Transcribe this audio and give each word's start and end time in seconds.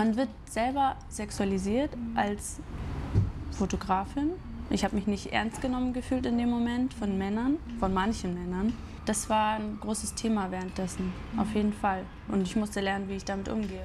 Man 0.00 0.16
wird 0.16 0.30
selber 0.48 0.96
sexualisiert 1.10 1.90
als 2.14 2.58
Fotografin. 3.50 4.30
Ich 4.70 4.82
habe 4.82 4.96
mich 4.96 5.06
nicht 5.06 5.26
ernst 5.26 5.60
genommen 5.60 5.92
gefühlt 5.92 6.24
in 6.24 6.38
dem 6.38 6.48
Moment 6.48 6.94
von 6.94 7.18
Männern, 7.18 7.58
von 7.78 7.92
manchen 7.92 8.32
Männern. 8.32 8.72
Das 9.04 9.28
war 9.28 9.56
ein 9.56 9.76
großes 9.78 10.14
Thema 10.14 10.50
währenddessen, 10.50 11.12
auf 11.36 11.54
jeden 11.54 11.74
Fall. 11.74 12.06
Und 12.28 12.40
ich 12.40 12.56
musste 12.56 12.80
lernen, 12.80 13.10
wie 13.10 13.16
ich 13.16 13.26
damit 13.26 13.50
umgehe. 13.50 13.84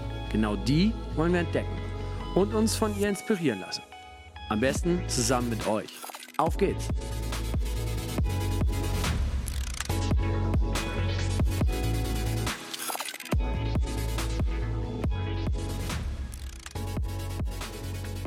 Genau 0.31 0.55
die 0.55 0.93
wollen 1.15 1.33
wir 1.33 1.41
entdecken 1.41 1.77
und 2.35 2.53
uns 2.53 2.75
von 2.75 2.97
ihr 2.97 3.09
inspirieren 3.09 3.59
lassen. 3.59 3.83
Am 4.49 4.61
besten 4.61 5.01
zusammen 5.07 5.49
mit 5.49 5.67
euch. 5.67 5.89
Auf 6.37 6.55
geht's! 6.57 6.87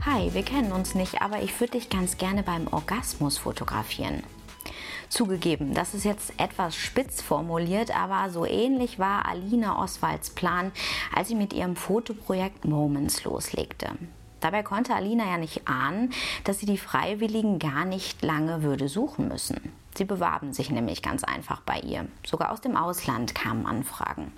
Hi, 0.04 0.32
wir 0.34 0.42
kennen 0.42 0.72
uns 0.72 0.94
nicht, 0.94 1.22
aber 1.22 1.42
ich 1.42 1.58
würde 1.58 1.78
dich 1.78 1.88
ganz 1.88 2.18
gerne 2.18 2.42
beim 2.42 2.66
Orgasmus 2.68 3.38
fotografieren. 3.38 4.22
Zugegeben, 5.14 5.74
das 5.74 5.94
ist 5.94 6.04
jetzt 6.04 6.32
etwas 6.40 6.74
spitz 6.74 7.22
formuliert, 7.22 7.96
aber 7.96 8.30
so 8.30 8.44
ähnlich 8.44 8.98
war 8.98 9.28
Alina 9.28 9.80
Oswalds 9.80 10.30
Plan, 10.30 10.72
als 11.14 11.28
sie 11.28 11.36
mit 11.36 11.52
ihrem 11.52 11.76
Fotoprojekt 11.76 12.64
Moments 12.64 13.22
loslegte. 13.22 13.90
Dabei 14.40 14.64
konnte 14.64 14.92
Alina 14.92 15.24
ja 15.24 15.38
nicht 15.38 15.68
ahnen, 15.68 16.12
dass 16.42 16.58
sie 16.58 16.66
die 16.66 16.78
Freiwilligen 16.78 17.60
gar 17.60 17.84
nicht 17.84 18.22
lange 18.22 18.64
würde 18.64 18.88
suchen 18.88 19.28
müssen. 19.28 19.70
Sie 19.94 20.04
bewarben 20.04 20.52
sich 20.52 20.70
nämlich 20.70 21.00
ganz 21.00 21.22
einfach 21.22 21.60
bei 21.60 21.78
ihr. 21.78 22.08
Sogar 22.26 22.50
aus 22.50 22.60
dem 22.60 22.76
Ausland 22.76 23.36
kamen 23.36 23.66
Anfragen 23.66 24.32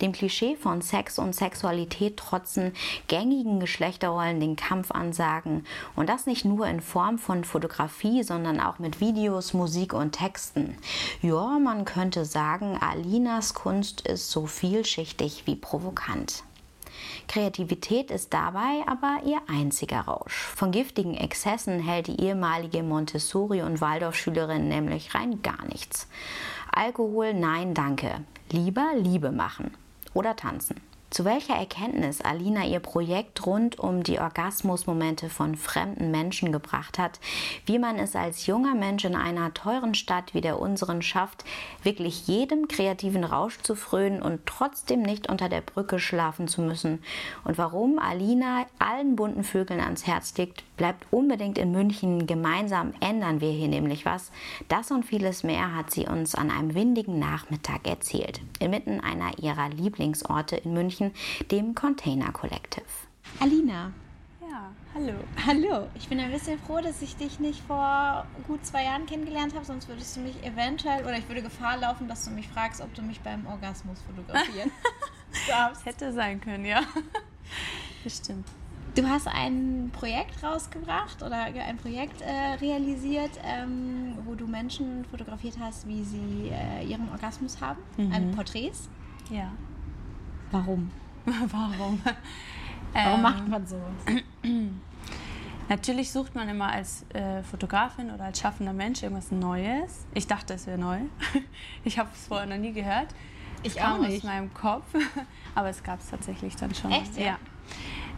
dem 0.00 0.12
Klischee 0.12 0.56
von 0.56 0.82
Sex 0.82 1.18
und 1.18 1.34
Sexualität 1.34 2.16
trotzen, 2.16 2.72
gängigen 3.08 3.60
Geschlechterrollen 3.60 4.40
den 4.40 4.56
Kampf 4.56 4.90
ansagen 4.90 5.64
und 5.96 6.08
das 6.08 6.26
nicht 6.26 6.44
nur 6.44 6.66
in 6.66 6.80
Form 6.80 7.18
von 7.18 7.44
Fotografie, 7.44 8.22
sondern 8.22 8.60
auch 8.60 8.78
mit 8.78 9.00
Videos, 9.00 9.54
Musik 9.54 9.92
und 9.92 10.12
Texten. 10.12 10.76
Ja, 11.22 11.58
man 11.58 11.84
könnte 11.84 12.24
sagen, 12.24 12.78
Alinas 12.80 13.54
Kunst 13.54 14.02
ist 14.02 14.30
so 14.30 14.46
vielschichtig 14.46 15.42
wie 15.46 15.56
provokant. 15.56 16.44
Kreativität 17.28 18.10
ist 18.10 18.32
dabei 18.32 18.82
aber 18.86 19.20
ihr 19.24 19.40
einziger 19.48 20.00
Rausch. 20.00 20.34
Von 20.34 20.72
giftigen 20.72 21.14
Exzessen 21.14 21.80
hält 21.80 22.08
die 22.08 22.20
ehemalige 22.20 22.82
Montessori- 22.82 23.62
und 23.62 23.80
Waldorfschülerin 23.80 24.68
nämlich 24.68 25.14
rein 25.14 25.42
gar 25.42 25.64
nichts. 25.66 26.08
Alkohol, 26.72 27.34
nein, 27.34 27.74
danke. 27.74 28.24
Lieber 28.50 28.92
Liebe 28.96 29.32
machen 29.32 29.72
oder 30.14 30.36
tanzen. 30.36 30.76
Zu 31.10 31.24
welcher 31.24 31.56
Erkenntnis 31.56 32.20
Alina 32.20 32.64
ihr 32.64 32.78
Projekt 32.78 33.44
rund 33.44 33.80
um 33.80 34.04
die 34.04 34.20
Orgasmusmomente 34.20 35.28
von 35.28 35.56
fremden 35.56 36.12
Menschen 36.12 36.52
gebracht 36.52 37.00
hat, 37.00 37.18
wie 37.66 37.80
man 37.80 37.98
es 37.98 38.14
als 38.14 38.46
junger 38.46 38.76
Mensch 38.76 39.04
in 39.04 39.16
einer 39.16 39.52
teuren 39.52 39.94
Stadt 39.94 40.34
wie 40.34 40.40
der 40.40 40.60
unseren 40.60 41.02
schafft, 41.02 41.44
wirklich 41.82 42.28
jedem 42.28 42.68
kreativen 42.68 43.24
Rausch 43.24 43.58
zu 43.60 43.74
frönen 43.74 44.22
und 44.22 44.46
trotzdem 44.46 45.02
nicht 45.02 45.28
unter 45.28 45.48
der 45.48 45.62
Brücke 45.62 45.98
schlafen 45.98 46.46
zu 46.46 46.62
müssen 46.62 47.02
und 47.42 47.58
warum 47.58 47.98
Alina 47.98 48.66
allen 48.78 49.16
bunten 49.16 49.42
Vögeln 49.42 49.80
ans 49.80 50.06
Herz 50.06 50.36
legt, 50.36 50.62
bleibt 50.80 51.04
unbedingt 51.10 51.58
in 51.58 51.72
München. 51.72 52.26
Gemeinsam 52.26 52.94
ändern 53.00 53.42
wir 53.42 53.52
hier 53.52 53.68
nämlich 53.68 54.06
was. 54.06 54.32
Das 54.68 54.90
und 54.90 55.04
vieles 55.04 55.42
mehr 55.42 55.76
hat 55.76 55.90
sie 55.90 56.06
uns 56.06 56.34
an 56.34 56.50
einem 56.50 56.74
windigen 56.74 57.18
Nachmittag 57.18 57.86
erzählt, 57.86 58.40
inmitten 58.60 58.98
einer 58.98 59.38
ihrer 59.38 59.68
Lieblingsorte 59.68 60.56
in 60.56 60.72
München 60.72 61.12
dem 61.50 61.74
Container 61.74 62.32
Collective. 62.32 62.86
Alina. 63.40 63.92
Ja, 64.40 64.72
hallo. 64.94 65.12
Hallo. 65.46 65.86
Ich 65.96 66.08
bin 66.08 66.18
ein 66.18 66.30
bisschen 66.30 66.58
froh, 66.58 66.80
dass 66.80 67.02
ich 67.02 67.14
dich 67.14 67.38
nicht 67.40 67.60
vor 67.60 68.26
gut 68.46 68.64
zwei 68.64 68.84
Jahren 68.84 69.04
kennengelernt 69.04 69.54
habe, 69.54 69.66
sonst 69.66 69.86
würdest 69.86 70.16
du 70.16 70.20
mich 70.20 70.42
eventuell 70.42 71.02
oder 71.02 71.18
ich 71.18 71.28
würde 71.28 71.42
Gefahr 71.42 71.76
laufen, 71.76 72.08
dass 72.08 72.24
du 72.24 72.30
mich 72.30 72.48
fragst, 72.48 72.80
ob 72.80 72.94
du 72.94 73.02
mich 73.02 73.20
beim 73.20 73.46
Orgasmus 73.46 73.98
fotografieren 74.00 74.70
darfst. 75.46 75.84
Hätte 75.84 76.10
sein 76.14 76.40
können, 76.40 76.64
ja. 76.64 76.80
Bestimmt. 78.02 78.46
Du 78.94 79.08
hast 79.08 79.28
ein 79.28 79.90
Projekt 79.92 80.42
rausgebracht 80.42 81.22
oder 81.22 81.42
ein 81.44 81.76
Projekt 81.76 82.20
äh, 82.22 82.54
realisiert, 82.60 83.30
ähm, 83.44 84.18
wo 84.24 84.34
du 84.34 84.46
Menschen 84.46 85.04
fotografiert 85.04 85.56
hast, 85.60 85.86
wie 85.86 86.02
sie 86.02 86.50
äh, 86.50 86.84
ihren 86.84 87.08
Orgasmus 87.10 87.60
haben, 87.60 87.80
mhm. 87.96 88.12
ein 88.12 88.30
Porträts. 88.32 88.88
Ja. 89.30 89.52
Warum? 90.50 90.90
Warum? 91.24 92.00
Warum 92.92 93.16
ähm, 93.16 93.22
macht 93.22 93.48
man 93.48 93.66
sowas? 93.66 94.22
Natürlich 95.68 96.10
sucht 96.10 96.34
man 96.34 96.48
immer 96.48 96.72
als 96.72 97.04
äh, 97.10 97.44
Fotografin 97.44 98.10
oder 98.10 98.24
als 98.24 98.40
schaffender 98.40 98.72
Mensch 98.72 99.04
irgendwas 99.04 99.30
Neues. 99.30 100.04
Ich 100.14 100.26
dachte, 100.26 100.54
es 100.54 100.66
wäre 100.66 100.78
neu. 100.78 100.98
ich 101.84 101.96
habe 101.96 102.08
es 102.12 102.26
vorher 102.26 102.46
noch 102.46 102.56
nie 102.56 102.72
gehört. 102.72 103.14
Ich 103.62 103.80
auch 103.80 103.98
nicht. 103.98 104.16
aus 104.18 104.24
meinem 104.24 104.52
Kopf, 104.52 104.86
aber 105.54 105.68
es 105.68 105.82
gab 105.84 106.00
es 106.00 106.10
tatsächlich 106.10 106.56
dann 106.56 106.74
schon. 106.74 106.90
Echt? 106.90 107.16
Ja. 107.16 107.38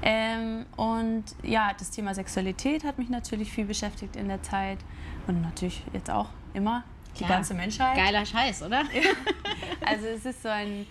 Ähm, 0.02 0.66
und 0.76 1.24
ja, 1.42 1.72
das 1.78 1.90
Thema 1.90 2.14
Sexualität 2.14 2.84
hat 2.84 2.98
mich 2.98 3.08
natürlich 3.08 3.52
viel 3.52 3.64
beschäftigt 3.64 4.16
in 4.16 4.28
der 4.28 4.42
Zeit 4.42 4.78
und 5.26 5.42
natürlich 5.42 5.82
jetzt 5.92 6.10
auch 6.10 6.28
immer 6.54 6.84
die 7.18 7.22
ja. 7.22 7.28
ganze 7.28 7.54
Menschheit. 7.54 7.96
Geiler 7.96 8.26
Scheiß, 8.26 8.62
oder? 8.62 8.82
also 9.86 10.06
es 10.06 10.24
ist 10.24 10.42
so 10.42 10.48
ein 10.48 10.86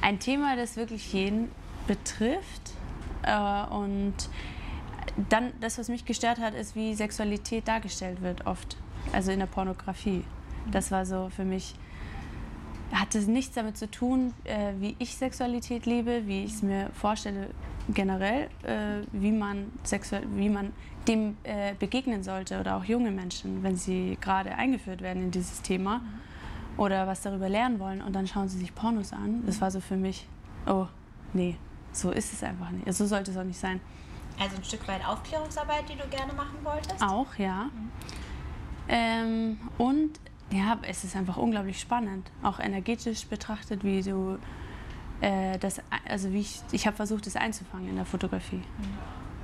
ein 0.00 0.18
Thema, 0.18 0.56
das 0.56 0.76
wirklich 0.76 1.12
jeden 1.12 1.50
betrifft. 1.86 2.72
Äh, 3.22 3.64
und 3.70 4.14
dann, 5.28 5.52
das, 5.60 5.78
was 5.78 5.88
mich 5.88 6.04
gestört 6.04 6.38
hat, 6.38 6.54
ist, 6.54 6.76
wie 6.76 6.94
Sexualität 6.94 7.68
dargestellt 7.68 8.22
wird, 8.22 8.46
oft. 8.46 8.76
Also 9.12 9.30
in 9.30 9.38
der 9.38 9.46
Pornografie. 9.46 10.24
Das 10.70 10.90
war 10.90 11.06
so 11.06 11.30
für 11.30 11.44
mich, 11.44 11.74
hatte 12.92 13.18
nichts 13.18 13.54
damit 13.54 13.76
zu 13.76 13.90
tun, 13.90 14.34
äh, 14.44 14.72
wie 14.78 14.96
ich 14.98 15.16
Sexualität 15.16 15.86
lebe, 15.86 16.26
wie 16.26 16.44
ich 16.44 16.54
es 16.54 16.62
mir 16.62 16.90
vorstelle, 16.92 17.50
generell, 17.88 18.48
äh, 18.62 19.04
wie, 19.12 19.32
man 19.32 19.72
sexuell, 19.84 20.24
wie 20.34 20.48
man 20.48 20.72
dem 21.06 21.36
äh, 21.44 21.74
begegnen 21.78 22.22
sollte 22.22 22.58
oder 22.60 22.76
auch 22.76 22.84
junge 22.84 23.10
Menschen, 23.10 23.62
wenn 23.62 23.76
sie 23.76 24.18
gerade 24.20 24.54
eingeführt 24.54 25.02
werden 25.02 25.22
in 25.22 25.30
dieses 25.30 25.62
Thema. 25.62 25.98
Mhm 25.98 26.26
oder 26.76 27.06
was 27.06 27.22
darüber 27.22 27.48
lernen 27.48 27.78
wollen 27.78 28.02
und 28.02 28.12
dann 28.14 28.26
schauen 28.26 28.48
sie 28.48 28.58
sich 28.58 28.74
Pornos 28.74 29.12
an. 29.12 29.42
Das 29.46 29.60
war 29.60 29.70
so 29.70 29.80
für 29.80 29.96
mich, 29.96 30.28
oh, 30.66 30.86
nee, 31.32 31.56
so 31.92 32.10
ist 32.10 32.32
es 32.32 32.42
einfach 32.42 32.70
nicht. 32.70 32.92
So 32.92 33.06
sollte 33.06 33.30
es 33.30 33.36
auch 33.36 33.44
nicht 33.44 33.58
sein. 33.58 33.80
Also 34.38 34.56
ein 34.56 34.64
Stück 34.64 34.86
weit 34.86 35.06
Aufklärungsarbeit, 35.06 35.88
die 35.88 35.96
du 35.96 36.06
gerne 36.08 36.32
machen 36.34 36.58
wolltest? 36.62 37.02
Auch, 37.02 37.34
ja. 37.36 37.64
Mhm. 37.64 37.90
Ähm, 38.88 39.58
und 39.78 40.20
ja, 40.50 40.78
es 40.82 41.02
ist 41.04 41.16
einfach 41.16 41.38
unglaublich 41.38 41.80
spannend, 41.80 42.30
auch 42.42 42.60
energetisch 42.60 43.26
betrachtet, 43.26 43.82
wie 43.82 44.02
du 44.02 44.38
äh, 45.20 45.58
das, 45.58 45.80
also 46.08 46.32
wie 46.32 46.40
ich, 46.40 46.60
ich 46.72 46.86
habe 46.86 46.96
versucht, 46.96 47.26
das 47.26 47.36
einzufangen 47.36 47.88
in 47.88 47.96
der 47.96 48.04
Fotografie, 48.04 48.56
mhm. 48.56 48.98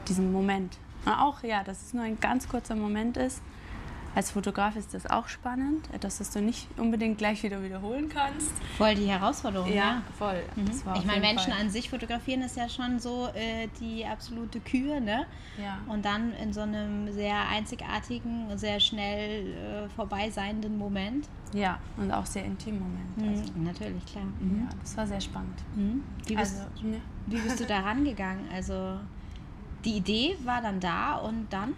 diesen 0.09 0.33
Moment. 0.33 0.77
Und 1.05 1.13
auch, 1.13 1.43
ja, 1.43 1.65
dass 1.65 1.83
es 1.83 1.95
nur 1.95 2.05
ein 2.05 2.21
ganz 2.21 2.49
kurzer 2.49 2.77
Moment 2.77 3.17
ist, 3.17 3.43
als 4.15 4.31
Fotograf 4.31 4.77
ist 4.77 4.93
das 4.95 5.07
auch 5.07 5.29
spannend, 5.29 5.89
etwas, 5.93 6.19
das 6.19 6.31
du 6.31 6.43
nicht 6.43 6.69
unbedingt 6.79 7.19
gleich 7.19 7.43
wieder 7.43 7.63
wiederholen 7.63 8.09
kannst. 8.09 8.53
Voll 8.77 8.95
die 8.95 9.07
Herausforderung. 9.07 9.69
Ja, 9.69 9.75
ja. 9.75 10.03
voll. 10.19 10.43
Mhm. 10.57 10.71
ich 10.97 11.05
meine, 11.05 11.21
Menschen 11.21 11.53
Fall. 11.53 11.61
an 11.61 11.71
sich 11.71 11.89
fotografieren 11.89 12.43
ist 12.43 12.57
ja 12.57 12.69
schon 12.69 13.01
so 13.01 13.29
äh, 13.35 13.69
die 13.81 14.05
absolute 14.05 14.61
Kür, 14.61 15.01
ne? 15.01 15.27
Ja. 15.59 15.79
Und 15.89 16.05
dann 16.05 16.33
in 16.35 16.53
so 16.53 16.61
einem 16.61 17.11
sehr 17.13 17.49
einzigartigen, 17.49 18.57
sehr 18.59 18.81
schnell 18.81 19.47
äh, 19.47 19.89
vorbeiseienden 19.91 20.77
Moment. 20.77 21.29
Ja, 21.55 21.79
und 21.97 22.11
auch 22.11 22.27
sehr 22.27 22.45
intimen 22.45 22.81
Moment. 22.81 23.17
Mhm. 23.17 23.29
Also. 23.29 23.53
Natürlich, 23.57 24.07
klar. 24.07 24.25
Mhm. 24.41 24.67
Ja, 24.67 24.77
das 24.81 24.97
war 24.97 25.07
sehr 25.07 25.21
spannend. 25.21 25.59
Mhm. 25.75 26.03
Wie, 26.27 26.37
bist, 26.37 26.61
also, 26.61 26.71
wie 27.27 27.37
bist 27.37 27.61
du 27.61 27.65
da 27.65 27.81
rangegangen? 27.81 28.47
Also 28.53 28.99
die 29.85 29.97
Idee 29.97 30.37
war 30.45 30.61
dann 30.61 30.81
da 30.81 31.17
und 31.17 31.47
dann, 31.51 31.75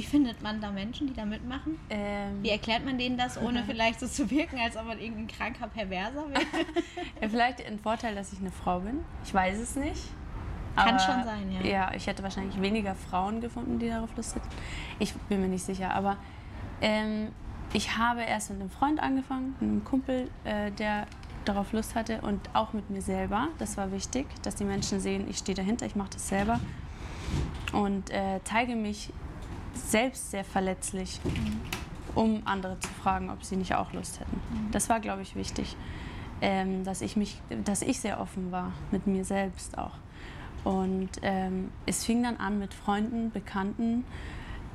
wie 0.00 0.04
findet 0.06 0.40
man 0.40 0.62
da 0.62 0.70
Menschen, 0.70 1.08
die 1.08 1.12
da 1.12 1.26
mitmachen? 1.26 1.78
Ähm, 1.90 2.42
Wie 2.42 2.48
erklärt 2.48 2.86
man 2.86 2.96
denen 2.96 3.18
das, 3.18 3.36
ohne 3.36 3.62
vielleicht 3.66 4.00
so 4.00 4.06
zu 4.06 4.30
wirken, 4.30 4.58
als 4.58 4.74
ob 4.78 4.86
man 4.86 4.98
irgendein 4.98 5.28
kranker 5.28 5.68
Perverser 5.68 6.26
wäre? 6.30 6.40
ja, 7.20 7.28
vielleicht 7.28 7.66
ein 7.66 7.78
Vorteil, 7.78 8.14
dass 8.14 8.32
ich 8.32 8.40
eine 8.40 8.50
Frau 8.50 8.80
bin. 8.80 9.00
Ich 9.26 9.34
weiß 9.34 9.58
es 9.58 9.76
nicht. 9.76 10.00
Kann 10.74 10.94
Aber, 10.94 10.98
schon 11.00 11.22
sein, 11.24 11.52
ja. 11.52 11.70
Ja, 11.70 11.94
ich 11.94 12.06
hätte 12.06 12.22
wahrscheinlich 12.22 12.58
weniger 12.62 12.94
Frauen 12.94 13.42
gefunden, 13.42 13.78
die 13.78 13.90
darauf 13.90 14.08
Lust 14.16 14.36
hätten. 14.36 14.48
Ich 15.00 15.12
bin 15.12 15.42
mir 15.42 15.48
nicht 15.48 15.66
sicher, 15.66 15.94
aber 15.94 16.16
ähm, 16.80 17.28
ich 17.74 17.98
habe 17.98 18.22
erst 18.22 18.48
mit 18.48 18.58
einem 18.58 18.70
Freund 18.70 19.00
angefangen, 19.00 19.54
mit 19.60 19.68
einem 19.68 19.84
Kumpel, 19.84 20.30
äh, 20.44 20.70
der 20.70 21.06
darauf 21.44 21.74
Lust 21.74 21.94
hatte 21.94 22.22
und 22.22 22.40
auch 22.54 22.72
mit 22.72 22.88
mir 22.88 23.02
selber. 23.02 23.48
Das 23.58 23.76
war 23.76 23.92
wichtig, 23.92 24.28
dass 24.40 24.54
die 24.54 24.64
Menschen 24.64 24.98
sehen, 24.98 25.28
ich 25.28 25.36
stehe 25.36 25.54
dahinter, 25.54 25.84
ich 25.84 25.94
mache 25.94 26.10
das 26.14 26.26
selber 26.26 26.58
und 27.74 28.08
äh, 28.08 28.40
zeige 28.44 28.76
mich 28.76 29.12
selbst 29.74 30.30
sehr 30.30 30.44
verletzlich, 30.44 31.20
um 32.14 32.42
andere 32.44 32.78
zu 32.80 32.88
fragen, 32.88 33.30
ob 33.30 33.44
sie 33.44 33.56
nicht 33.56 33.74
auch 33.74 33.92
Lust 33.92 34.20
hätten. 34.20 34.40
Das 34.72 34.88
war, 34.88 35.00
glaube 35.00 35.22
ich, 35.22 35.34
wichtig, 35.36 35.76
ähm, 36.40 36.84
dass, 36.84 37.02
ich 37.02 37.16
mich, 37.16 37.40
dass 37.64 37.82
ich 37.82 38.00
sehr 38.00 38.20
offen 38.20 38.50
war 38.52 38.72
mit 38.90 39.06
mir 39.06 39.24
selbst 39.24 39.78
auch. 39.78 39.94
Und 40.64 41.10
ähm, 41.22 41.70
es 41.86 42.04
fing 42.04 42.22
dann 42.22 42.36
an 42.36 42.58
mit 42.58 42.74
Freunden, 42.74 43.30
Bekannten. 43.30 44.04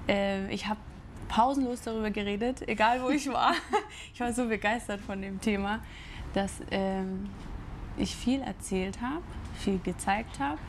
Äh, 0.08 0.52
ich 0.54 0.68
habe 0.68 0.80
pausenlos 1.28 1.82
darüber 1.82 2.10
geredet, 2.12 2.68
egal 2.68 3.02
wo 3.02 3.10
ich 3.10 3.28
war. 3.28 3.54
ich 4.14 4.20
war 4.20 4.34
so 4.34 4.48
begeistert 4.48 5.02
von 5.02 5.22
dem 5.22 5.40
Thema, 5.42 5.80
dass 6.34 6.62
ähm, 6.72 7.30
ich 7.98 8.16
viel 8.16 8.42
erzählt 8.42 9.00
habe, 9.02 9.24
viel 9.56 9.80
gezeigt 9.80 10.40
habe. 10.40 10.60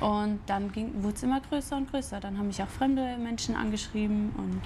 Und 0.00 0.40
dann 0.46 0.74
wurde 0.74 1.14
es 1.14 1.22
immer 1.22 1.40
größer 1.40 1.76
und 1.76 1.90
größer. 1.90 2.20
Dann 2.20 2.38
haben 2.38 2.46
mich 2.46 2.62
auch 2.62 2.68
fremde 2.68 3.18
Menschen 3.18 3.54
angeschrieben 3.54 4.32
und 4.36 4.60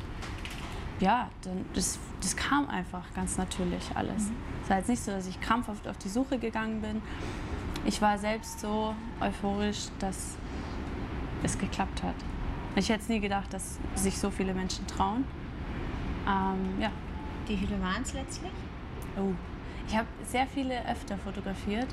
ja, 1.00 1.28
dann, 1.42 1.64
das, 1.74 1.98
das 2.20 2.36
kam 2.36 2.68
einfach 2.68 3.02
ganz 3.14 3.36
natürlich 3.36 3.90
alles. 3.94 4.30
Es 4.62 4.70
war 4.70 4.78
jetzt 4.78 4.88
nicht 4.88 5.02
so, 5.02 5.10
dass 5.10 5.26
ich 5.26 5.40
krampfhaft 5.40 5.88
auf 5.88 5.98
die 5.98 6.08
Suche 6.08 6.38
gegangen 6.38 6.80
bin. 6.80 7.02
Ich 7.84 8.00
war 8.00 8.16
selbst 8.16 8.60
so 8.60 8.94
euphorisch, 9.20 9.88
dass 9.98 10.36
es 11.42 11.58
geklappt 11.58 12.02
hat. 12.02 12.14
Ich 12.76 12.88
hätte 12.88 13.02
es 13.02 13.08
nie 13.08 13.20
gedacht, 13.20 13.52
dass 13.52 13.78
sich 13.94 14.18
so 14.18 14.30
viele 14.30 14.54
Menschen 14.54 14.86
trauen. 14.86 15.24
Ähm, 16.26 16.80
ja. 16.80 16.90
Wie 17.46 17.56
viele 17.56 17.80
waren 17.82 18.02
es 18.02 18.14
letztlich? 18.14 18.52
Oh. 19.16 19.32
Ich 19.86 19.96
habe 19.96 20.08
sehr 20.24 20.46
viele 20.46 20.80
öfter 20.88 21.18
fotografiert. 21.18 21.88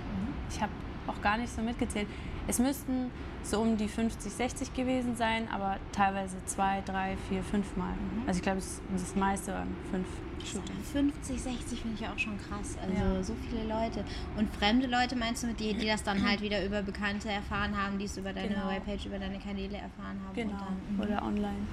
Ich 0.49 0.61
habe 0.61 0.71
auch 1.11 1.21
gar 1.21 1.37
nicht 1.37 1.53
so 1.53 1.61
mitgezählt. 1.61 2.07
Es 2.47 2.59
müssten 2.59 3.11
so 3.43 3.59
um 3.59 3.77
die 3.77 3.87
50, 3.87 4.31
60 4.31 4.73
gewesen 4.73 5.15
sein, 5.15 5.47
aber 5.51 5.77
teilweise 5.91 6.35
zwei, 6.45 6.81
drei, 6.85 7.17
vier, 7.29 7.43
fünf 7.43 7.75
Mal. 7.75 7.93
Also 8.27 8.37
ich 8.37 8.43
glaube, 8.43 8.59
das, 8.59 8.81
das 8.91 9.15
meiste 9.15 9.53
waren 9.53 9.75
fünf 9.91 10.07
Shootings. 10.43 10.89
50, 10.91 11.39
60 11.41 11.81
finde 11.81 11.97
ich 12.01 12.07
auch 12.07 12.17
schon 12.17 12.35
krass. 12.37 12.75
Also 12.81 12.93
Ja. 12.95 13.23
so 13.23 13.35
viele 13.47 13.63
Leute. 13.63 14.03
Und 14.37 14.51
fremde 14.55 14.87
Leute 14.87 15.15
meinst 15.15 15.43
du 15.43 15.47
mit 15.47 15.59
die, 15.59 15.73
die 15.75 15.85
das 15.85 16.01
dann 16.03 16.27
halt 16.27 16.41
wieder 16.47 16.65
über 16.65 16.81
Bekannte 16.81 17.29
erfahren 17.29 17.75
haben, 17.79 17.99
die 17.99 18.05
es 18.05 18.17
über 18.17 18.33
deine 18.33 18.49
Genau. 18.55 18.69
Webpage, 18.69 19.05
über 19.05 19.19
deine 19.19 19.37
Kanäle 19.37 19.77
erfahren 19.77 20.19
haben? 20.25 20.33
Genau, 20.33 20.57
dann, 20.57 20.95
mhm. 20.95 20.99
oder 21.01 21.23
online. 21.23 21.67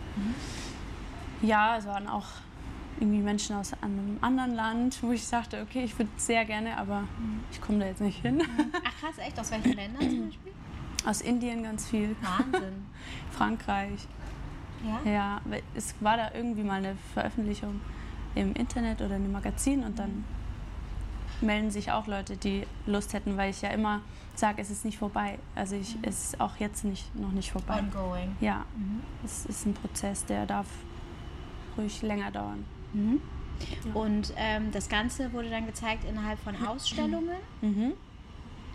Ja, 1.41 1.77
es 1.79 1.87
waren 1.87 2.09
auch 2.09 2.27
irgendwie 3.01 3.21
Menschen 3.21 3.57
aus 3.57 3.73
einem 3.83 4.19
anderen 4.21 4.55
Land, 4.55 5.03
wo 5.03 5.13
ich 5.13 5.29
dachte, 5.29 5.63
okay, 5.63 5.85
ich 5.85 5.99
würde 5.99 6.11
sehr 6.17 6.45
gerne, 6.45 6.77
aber 6.77 7.05
ich 7.51 7.61
komme 7.61 7.81
da 7.81 7.87
jetzt 7.87 8.01
nicht 8.01 8.21
hin. 8.21 8.43
Ach 8.85 9.01
krass, 9.01 9.19
echt? 9.19 9.39
Aus 9.39 9.51
welchen 9.51 9.73
Ländern 9.73 10.11
zum 10.11 10.27
Beispiel? 10.27 10.53
Aus 11.07 11.21
Indien 11.21 11.63
ganz 11.63 11.89
viel, 11.89 12.17
Wahnsinn. 12.21 12.87
Frankreich. 13.31 14.07
Ja? 15.05 15.11
Ja, 15.11 15.41
es 15.75 15.95
war 16.01 16.17
da 16.17 16.31
irgendwie 16.35 16.63
mal 16.63 16.79
eine 16.79 16.97
Veröffentlichung 17.15 17.81
im 18.35 18.53
Internet 18.55 19.01
oder 19.01 19.17
in 19.17 19.25
einem 19.25 19.33
Magazin 19.33 19.85
und 19.85 19.99
dann 19.99 20.25
melden 21.41 21.71
sich 21.71 21.93
auch 21.93 22.07
Leute, 22.07 22.37
die 22.37 22.67
Lust 22.87 23.13
hätten, 23.13 23.37
weil 23.37 23.51
ich 23.51 23.63
ja 23.63 23.71
immer 23.71 24.01
sage, 24.35 24.61
es 24.61 24.71
ist 24.71 24.85
nicht 24.85 24.99
vorbei. 24.99 25.39
Also 25.55 25.77
ich, 25.77 25.97
es 26.03 26.25
ist 26.25 26.41
auch 26.41 26.57
jetzt 26.59 26.85
nicht, 26.85 27.15
noch 27.17 27.33
nicht 27.33 27.51
vorbei. 27.51 27.79
Ongoing. 27.79 28.37
Ja, 28.41 28.65
es 29.25 29.47
ist 29.47 29.67
ein 29.67 29.75
Prozess, 29.75 30.25
der 30.25 30.47
darf 30.47 30.67
ruhig 31.77 32.03
länger 32.03 32.31
dauern. 32.31 32.65
Mhm. 32.93 33.21
Und 33.95 34.33
ähm, 34.37 34.71
das 34.71 34.89
Ganze 34.89 35.33
wurde 35.33 35.51
dann 35.51 35.67
gezeigt 35.67 36.05
innerhalb 36.05 36.39
von 36.41 36.55
Ausstellungen. 36.65 37.37
Mhm. 37.61 37.93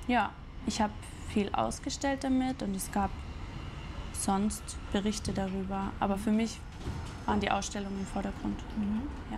Ja, 0.07 0.31
ich 0.67 0.81
habe 0.81 0.93
viel 1.29 1.49
ausgestellt 1.53 2.23
damit 2.23 2.61
und 2.61 2.75
es 2.75 2.91
gab 2.91 3.09
sonst 4.13 4.63
Berichte 4.91 5.31
darüber. 5.31 5.91
Aber 5.99 6.17
für 6.17 6.31
mich 6.31 6.59
waren 7.25 7.39
die 7.39 7.49
Ausstellungen 7.49 7.99
im 7.99 8.05
Vordergrund. 8.05 8.59
Ja. 9.31 9.37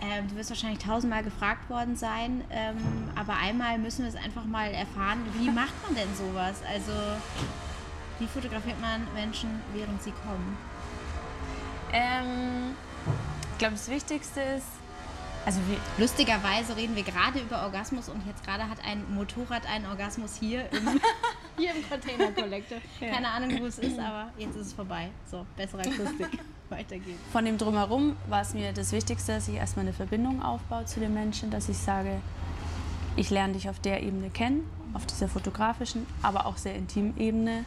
Ähm, 0.00 0.28
du 0.28 0.36
wirst 0.36 0.50
wahrscheinlich 0.50 0.78
tausendmal 0.78 1.22
gefragt 1.22 1.68
worden 1.70 1.96
sein, 1.96 2.44
ähm, 2.50 2.76
aber 3.14 3.34
einmal 3.34 3.78
müssen 3.78 4.02
wir 4.02 4.08
es 4.08 4.16
einfach 4.16 4.44
mal 4.44 4.70
erfahren. 4.70 5.20
Wie 5.38 5.50
macht 5.50 5.74
man 5.84 5.94
denn 5.94 6.14
sowas? 6.14 6.60
Also, 6.70 6.92
wie 8.18 8.26
fotografiert 8.26 8.80
man 8.80 9.06
Menschen, 9.14 9.48
während 9.74 10.02
sie 10.02 10.12
kommen? 10.12 10.56
Ähm, 11.92 12.74
ich 13.56 13.58
glaube, 13.58 13.72
das 13.74 13.88
Wichtigste 13.88 14.38
ist, 14.58 14.66
also 15.46 15.60
wie, 15.60 16.02
Lustigerweise 16.02 16.76
reden 16.76 16.94
wir 16.94 17.04
gerade 17.04 17.38
über 17.38 17.62
Orgasmus 17.62 18.10
und 18.10 18.20
jetzt 18.26 18.44
gerade 18.44 18.68
hat 18.68 18.84
ein 18.84 19.02
Motorrad 19.14 19.66
einen 19.66 19.86
Orgasmus 19.86 20.36
hier 20.38 20.70
im, 20.72 21.00
hier 21.56 21.70
im 21.74 21.88
Container 21.88 22.32
Collector. 22.32 22.76
Ja. 23.00 23.14
Keine 23.14 23.28
Ahnung, 23.28 23.58
wo 23.58 23.64
es 23.64 23.78
ist, 23.78 23.98
aber 23.98 24.30
jetzt 24.36 24.56
ist 24.56 24.66
es 24.66 24.72
vorbei. 24.74 25.08
So, 25.30 25.46
bessere 25.56 25.80
Akustik. 25.80 26.38
Weiter 26.68 26.98
geht's. 26.98 27.18
von 27.32 27.46
dem 27.46 27.56
Drumherum 27.56 28.16
war 28.28 28.42
es 28.42 28.52
mir 28.52 28.74
das 28.74 28.92
Wichtigste, 28.92 29.32
dass 29.32 29.48
ich 29.48 29.54
erstmal 29.54 29.86
eine 29.86 29.94
Verbindung 29.94 30.42
aufbaue 30.42 30.84
zu 30.84 31.00
den 31.00 31.14
Menschen, 31.14 31.50
dass 31.50 31.70
ich 31.70 31.78
sage, 31.78 32.20
ich 33.14 33.30
lerne 33.30 33.54
dich 33.54 33.70
auf 33.70 33.80
der 33.80 34.02
Ebene 34.02 34.28
kennen, 34.28 34.68
auf 34.92 35.06
dieser 35.06 35.28
fotografischen, 35.28 36.06
aber 36.20 36.44
auch 36.44 36.58
sehr 36.58 36.74
intimen 36.74 37.16
Ebene. 37.18 37.64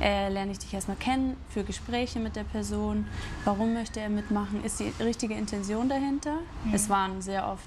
Äh, 0.00 0.28
lerne 0.28 0.52
ich 0.52 0.58
dich 0.58 0.74
erstmal 0.74 0.96
kennen 0.96 1.36
für 1.48 1.64
Gespräche 1.64 2.18
mit 2.18 2.36
der 2.36 2.44
Person. 2.44 3.06
Warum 3.44 3.72
möchte 3.72 4.00
er 4.00 4.10
mitmachen? 4.10 4.62
Ist 4.62 4.80
die 4.80 4.92
richtige 5.00 5.34
Intention 5.34 5.88
dahinter? 5.88 6.38
Es 6.72 6.88
waren 6.88 7.22
sehr 7.22 7.48
oft 7.48 7.66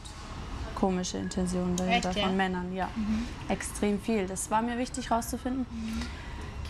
komische 0.75 1.17
Intentionen 1.17 1.75
dahinter 1.75 2.09
Echt, 2.09 2.19
ja? 2.19 2.27
von 2.27 2.37
Männern, 2.37 2.73
ja. 2.73 2.89
Extrem 3.47 3.99
viel. 3.99 4.27
Das 4.27 4.49
war 4.51 4.61
mir 4.61 4.77
wichtig 4.77 5.09
herauszufinden. 5.09 5.65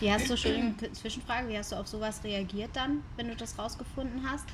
Wie 0.00 0.10
hast 0.10 0.28
du, 0.28 0.32
Entschuldigung, 0.32 0.74
Zwischenfrage, 0.94 1.48
wie 1.48 1.58
hast 1.58 1.72
du 1.72 1.76
auf 1.76 1.86
sowas 1.86 2.20
reagiert 2.24 2.70
dann, 2.72 3.02
wenn 3.16 3.28
du 3.28 3.36
das 3.36 3.58
rausgefunden 3.58 4.22
hast? 4.28 4.46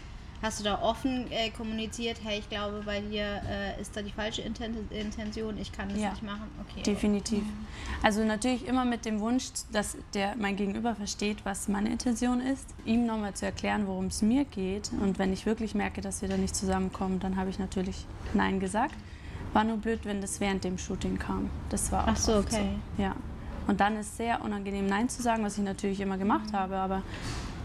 Hast 0.42 0.60
du 0.60 0.64
da 0.64 0.80
offen 0.82 1.30
äh, 1.30 1.50
kommuniziert, 1.50 2.18
hey, 2.22 2.38
ich 2.38 2.48
glaube, 2.48 2.82
bei 2.84 3.00
dir 3.00 3.40
äh, 3.48 3.80
ist 3.80 3.96
da 3.96 4.02
die 4.02 4.12
falsche 4.12 4.42
Inten 4.42 4.76
Intention, 4.90 5.56
ich 5.58 5.72
kann 5.72 5.88
das 5.88 5.98
Ja. 5.98 6.10
nicht 6.10 6.22
machen? 6.22 6.44
Okay. 6.68 6.82
Definitiv. 6.82 7.42
Also 8.02 8.22
natürlich 8.22 8.66
immer 8.66 8.84
mit 8.84 9.04
dem 9.06 9.20
Wunsch, 9.20 9.46
dass 9.72 9.96
der 10.14 10.36
mein 10.36 10.56
Gegenüber 10.56 10.94
versteht, 10.94 11.38
was 11.44 11.68
meine 11.68 11.90
Intention 11.90 12.40
ist, 12.40 12.66
ihm 12.84 13.06
nochmal 13.06 13.34
zu 13.34 13.46
erklären, 13.46 13.86
worum 13.86 14.06
es 14.06 14.20
mir 14.22 14.44
geht. 14.44 14.90
Und 15.00 15.18
wenn 15.18 15.32
ich 15.32 15.46
wirklich 15.46 15.74
merke, 15.74 16.00
dass 16.02 16.20
wir 16.22 16.28
da 16.28 16.36
nicht 16.36 16.54
zusammenkommen, 16.54 17.18
dann 17.18 17.36
habe 17.36 17.50
ich 17.50 17.58
natürlich 17.58 18.04
Nein 18.34 18.60
gesagt. 18.60 18.94
War 19.54 19.64
nur 19.64 19.78
blöd, 19.78 20.00
wenn 20.04 20.20
das 20.20 20.38
während 20.40 20.64
dem 20.64 20.76
Shooting 20.76 21.18
kam. 21.18 21.48
Das 21.70 21.90
war 21.90 22.04
auch 22.04 22.08
Ach 22.08 22.16
so, 22.16 22.36
okay. 22.36 22.68
So. 22.96 23.02
Ja. 23.02 23.16
Und 23.66 23.80
dann 23.80 23.96
ist 23.96 24.16
sehr 24.16 24.42
unangenehm 24.44 24.86
Nein 24.86 25.08
zu 25.08 25.22
sagen, 25.22 25.42
was 25.42 25.56
ich 25.56 25.64
natürlich 25.64 26.00
immer 26.00 26.18
gemacht 26.18 26.52
habe. 26.52 26.76
Aber 26.76 27.02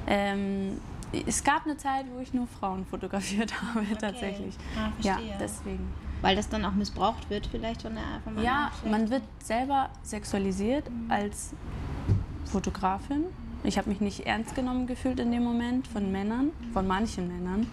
ähm, 0.08 0.80
es 1.27 1.44
gab 1.44 1.65
eine 1.65 1.77
Zeit, 1.77 2.06
wo 2.13 2.20
ich 2.20 2.34
nur 2.34 2.48
Frauen 2.48 2.86
fotografiert 2.86 3.53
habe, 3.75 3.86
tatsächlich. 4.00 4.56
Ah, 4.77 4.91
ja, 5.01 5.18
deswegen. 5.39 5.91
Weil 6.22 6.36
das 6.36 6.50
dann 6.50 6.63
auch 6.65 6.74
missbraucht 6.74 7.30
wird 7.30 7.48
vielleicht 7.48 7.82
von 7.82 7.96
der 7.96 8.03
von 8.24 8.41
Ja, 8.44 8.70
Geschlecht? 8.70 8.91
man 8.91 9.10
wird 9.10 9.24
selber 9.44 9.89
sexualisiert 10.03 10.86
als 11.10 11.53
Fotografin. 12.46 13.25
Ich 13.63 13.77
habe 13.77 13.89
mich 13.89 14.01
nicht 14.01 14.25
ernst 14.25 14.56
genommen 14.56 14.88
gefühlt 14.88 15.20
in 15.20 15.32
dem 15.32 15.44
Moment 15.44 15.88
von 15.88 16.12
Männern, 16.12 16.51
von 16.74 16.88
manchen 16.88 17.27
Männern. 17.27 17.68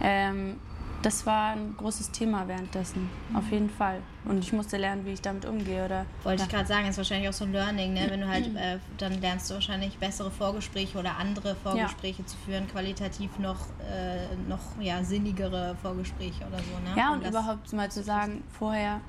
Ähm, 0.00 0.56
das 1.02 1.26
war 1.26 1.52
ein 1.52 1.74
großes 1.76 2.10
Thema 2.10 2.48
währenddessen, 2.48 3.08
auf 3.34 3.50
jeden 3.50 3.70
Fall. 3.70 4.00
Und 4.26 4.38
ich 4.38 4.52
musste 4.54 4.78
lernen, 4.78 5.04
wie 5.04 5.10
ich 5.10 5.20
damit 5.20 5.44
umgehe. 5.44 5.84
Oder 5.84 6.06
Wollte 6.22 6.44
ich 6.44 6.48
gerade 6.48 6.66
sagen, 6.66 6.88
ist 6.88 6.96
wahrscheinlich 6.96 7.28
auch 7.28 7.32
so 7.34 7.44
ein 7.44 7.52
Learning, 7.52 7.92
ne? 7.92 8.06
wenn 8.08 8.20
du 8.22 8.26
halt, 8.28 8.46
äh, 8.56 8.78
dann 8.96 9.20
lernst 9.20 9.50
du 9.50 9.54
wahrscheinlich 9.54 9.98
bessere 9.98 10.30
Vorgespräche 10.30 10.98
oder 10.98 11.16
andere 11.18 11.54
Vorgespräche 11.56 12.24
zu 12.24 12.36
führen, 12.38 12.66
qualitativ 12.68 13.38
noch, 13.38 13.58
äh, 13.80 14.34
noch 14.48 14.60
ja, 14.80 15.04
sinnigere 15.04 15.76
Vorgespräche 15.82 16.42
oder 16.46 16.56
so. 16.58 16.90
Ne? 16.90 16.96
Ja, 16.96 17.12
und 17.12 17.22
das- 17.22 17.30
überhaupt 17.30 17.70
mal 17.74 17.90
zu 17.90 18.02
sagen, 18.02 18.42
vorher, 18.58 19.00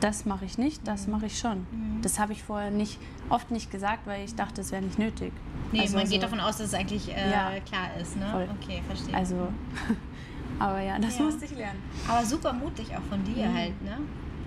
das 0.00 0.24
mache 0.24 0.46
ich 0.46 0.56
nicht, 0.58 0.86
das 0.88 1.06
mache 1.06 1.26
ich 1.26 1.38
schon. 1.38 1.66
Mhm. 1.70 2.00
Das 2.02 2.18
habe 2.18 2.32
ich 2.32 2.42
vorher 2.42 2.70
nicht, 2.70 2.98
oft 3.28 3.50
nicht 3.50 3.70
gesagt, 3.70 4.06
weil 4.06 4.24
ich 4.24 4.34
dachte, 4.34 4.62
es 4.62 4.72
wäre 4.72 4.80
nicht 4.82 4.98
nötig. 4.98 5.32
Nee, 5.70 5.80
Also 5.80 5.96
man 5.98 6.06
so- 6.06 6.12
geht 6.12 6.22
davon 6.22 6.40
aus, 6.40 6.56
dass 6.56 6.68
es 6.68 6.74
eigentlich 6.74 7.14
äh, 7.14 7.30
Ja. 7.30 7.50
klar 7.66 7.88
ist, 8.00 8.16
ne? 8.16 8.26
Voll. 8.30 8.48
Okay, 8.62 8.82
verstehe. 8.86 9.14
Also, 9.14 9.48
aber 10.58 10.80
ja, 10.80 10.98
das 10.98 11.18
Ja. 11.18 11.24
musste 11.24 11.44
ich 11.44 11.50
lernen. 11.56 11.82
Aber 12.08 12.24
super 12.24 12.52
mutig 12.54 12.86
auch 12.96 13.02
von 13.10 13.22
dir 13.24 13.46
Mhm. 13.48 13.54
halt, 13.54 13.82
ne? 13.82 13.98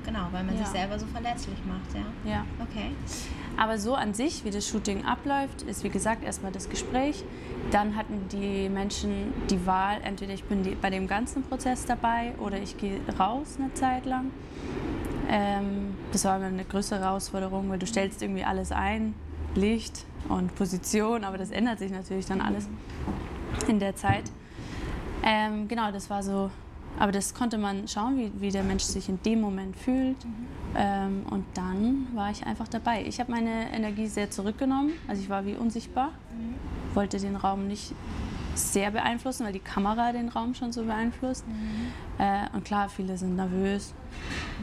Genau, 0.05 0.27
weil 0.31 0.43
man 0.43 0.55
Ja. 0.55 0.63
sich 0.63 0.67
selber 0.67 0.99
so 0.99 1.05
verletzlich 1.07 1.57
macht, 1.65 1.93
ja. 1.95 2.31
Ja. 2.31 2.45
Okay. 2.61 2.91
Aber 3.57 3.77
so 3.77 3.95
an 3.95 4.13
sich, 4.13 4.43
wie 4.45 4.51
das 4.51 4.67
Shooting 4.67 5.05
abläuft, 5.05 5.61
ist 5.63 5.83
wie 5.83 5.89
gesagt 5.89 6.23
erstmal 6.23 6.51
das 6.51 6.69
Gespräch. 6.69 7.23
Dann 7.71 7.95
hatten 7.95 8.27
die 8.31 8.69
Menschen 8.69 9.33
die 9.49 9.65
Wahl, 9.65 9.97
entweder 10.03 10.33
ich 10.33 10.43
bin 10.43 10.61
die, 10.63 10.75
bei 10.75 10.89
dem 10.89 11.07
ganzen 11.07 11.43
Prozess 11.43 11.85
dabei 11.85 12.33
oder 12.39 12.57
ich 12.59 12.77
gehe 12.77 12.99
raus 13.17 13.55
eine 13.59 13.73
Zeit 13.73 14.05
lang. 14.05 14.31
Ähm, 15.29 15.95
das 16.11 16.25
war 16.25 16.35
eine 16.35 16.63
größere 16.65 16.99
Herausforderung, 16.99 17.69
weil 17.69 17.79
du 17.79 17.87
stellst 17.87 18.21
irgendwie 18.21 18.43
alles 18.43 18.71
ein, 18.71 19.15
Licht 19.55 20.05
und 20.29 20.53
Position, 20.55 21.23
aber 21.23 21.37
das 21.37 21.49
ändert 21.49 21.79
sich 21.79 21.91
natürlich 21.91 22.25
dann 22.25 22.41
alles 22.41 22.67
in 23.67 23.79
der 23.79 23.95
Zeit. 23.95 24.25
Ähm, 25.23 25.67
genau, 25.67 25.91
das 25.91 26.09
war 26.09 26.21
so, 26.21 26.51
aber 26.99 27.11
das 27.11 27.33
konnte 27.33 27.57
man 27.57 27.87
schauen, 27.87 28.17
wie, 28.17 28.31
wie 28.39 28.51
der 28.51 28.63
Mensch 28.63 28.83
sich 28.83 29.09
in 29.09 29.21
dem 29.23 29.41
Moment 29.41 29.75
fühlt. 29.75 30.17
Ähm, 30.77 31.23
und 31.29 31.45
dann 31.53 32.07
war 32.13 32.31
ich 32.31 32.45
einfach 32.45 32.67
dabei. 32.67 33.03
Ich 33.05 33.19
habe 33.19 33.31
meine 33.31 33.71
Energie 33.73 34.07
sehr 34.07 34.29
zurückgenommen, 34.29 34.93
also 35.07 35.21
ich 35.21 35.29
war 35.29 35.45
wie 35.45 35.53
unsichtbar, 35.55 36.11
wollte 36.93 37.17
den 37.19 37.35
Raum 37.35 37.67
nicht 37.67 37.93
sehr 38.55 38.91
beeinflussen, 38.91 39.45
weil 39.45 39.51
die 39.53 39.59
Kamera 39.59 40.13
den 40.13 40.29
Raum 40.29 40.53
schon 40.55 40.71
so 40.71 40.83
beeinflusst. 40.83 41.43
Äh, 42.17 42.45
und 42.53 42.63
klar, 42.63 42.87
viele 42.87 43.17
sind 43.17 43.35
nervös, 43.35 43.93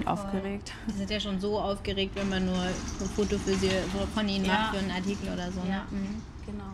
aufgeregt. 0.07 0.73
Die 0.89 0.93
sind 0.97 1.11
ja 1.11 1.21
schon 1.21 1.39
so 1.41 1.59
aufgeregt, 1.61 2.13
wenn 2.17 2.29
man 2.31 2.47
nur 2.47 2.59
ein 2.59 3.09
Foto 3.15 3.37
für 3.39 3.53
sie, 3.55 3.69
von 4.15 4.29
ihnen 4.29 4.47
Ja. 4.47 4.53
macht 4.53 4.75
für 4.75 4.79
einen 4.81 4.91
Artikel 4.91 5.31
oder 5.33 5.53
so. 5.53 5.61
Ja. 5.61 5.85
Ne? 5.91 5.99
Mhm. 5.99 6.23
Genau. 6.47 6.65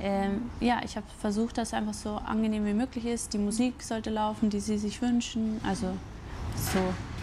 Ähm, 0.00 0.50
ja, 0.60 0.80
ich 0.84 0.96
habe 0.96 1.06
versucht, 1.20 1.58
dass 1.58 1.68
es 1.68 1.74
einfach 1.74 1.94
so 1.94 2.16
angenehm 2.16 2.64
wie 2.66 2.72
möglich 2.74 3.04
ist. 3.04 3.32
Die 3.32 3.38
Musik 3.38 3.82
sollte 3.82 4.10
laufen, 4.10 4.48
die 4.50 4.60
sie 4.60 4.78
sich 4.78 5.02
wünschen. 5.02 5.60
Also 5.66 5.92
so. 6.56 6.78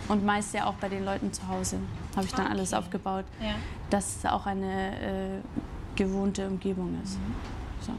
Und 0.07 0.23
meist 0.25 0.53
ja 0.53 0.65
auch 0.65 0.75
bei 0.75 0.87
den 0.89 1.03
Leuten 1.05 1.33
zu 1.33 1.47
Hause 1.47 1.79
habe 2.15 2.25
ich 2.27 2.33
dann 2.33 2.47
alles 2.47 2.73
Okay. 2.73 2.79
aufgebaut, 2.81 3.25
Ja. 3.41 3.55
dass 3.89 4.17
es 4.17 4.25
auch 4.25 4.45
eine 4.45 5.37
äh, 5.37 5.41
gewohnte 5.95 6.47
Umgebung 6.47 6.99
ist. 7.03 7.17
So. 7.81 7.91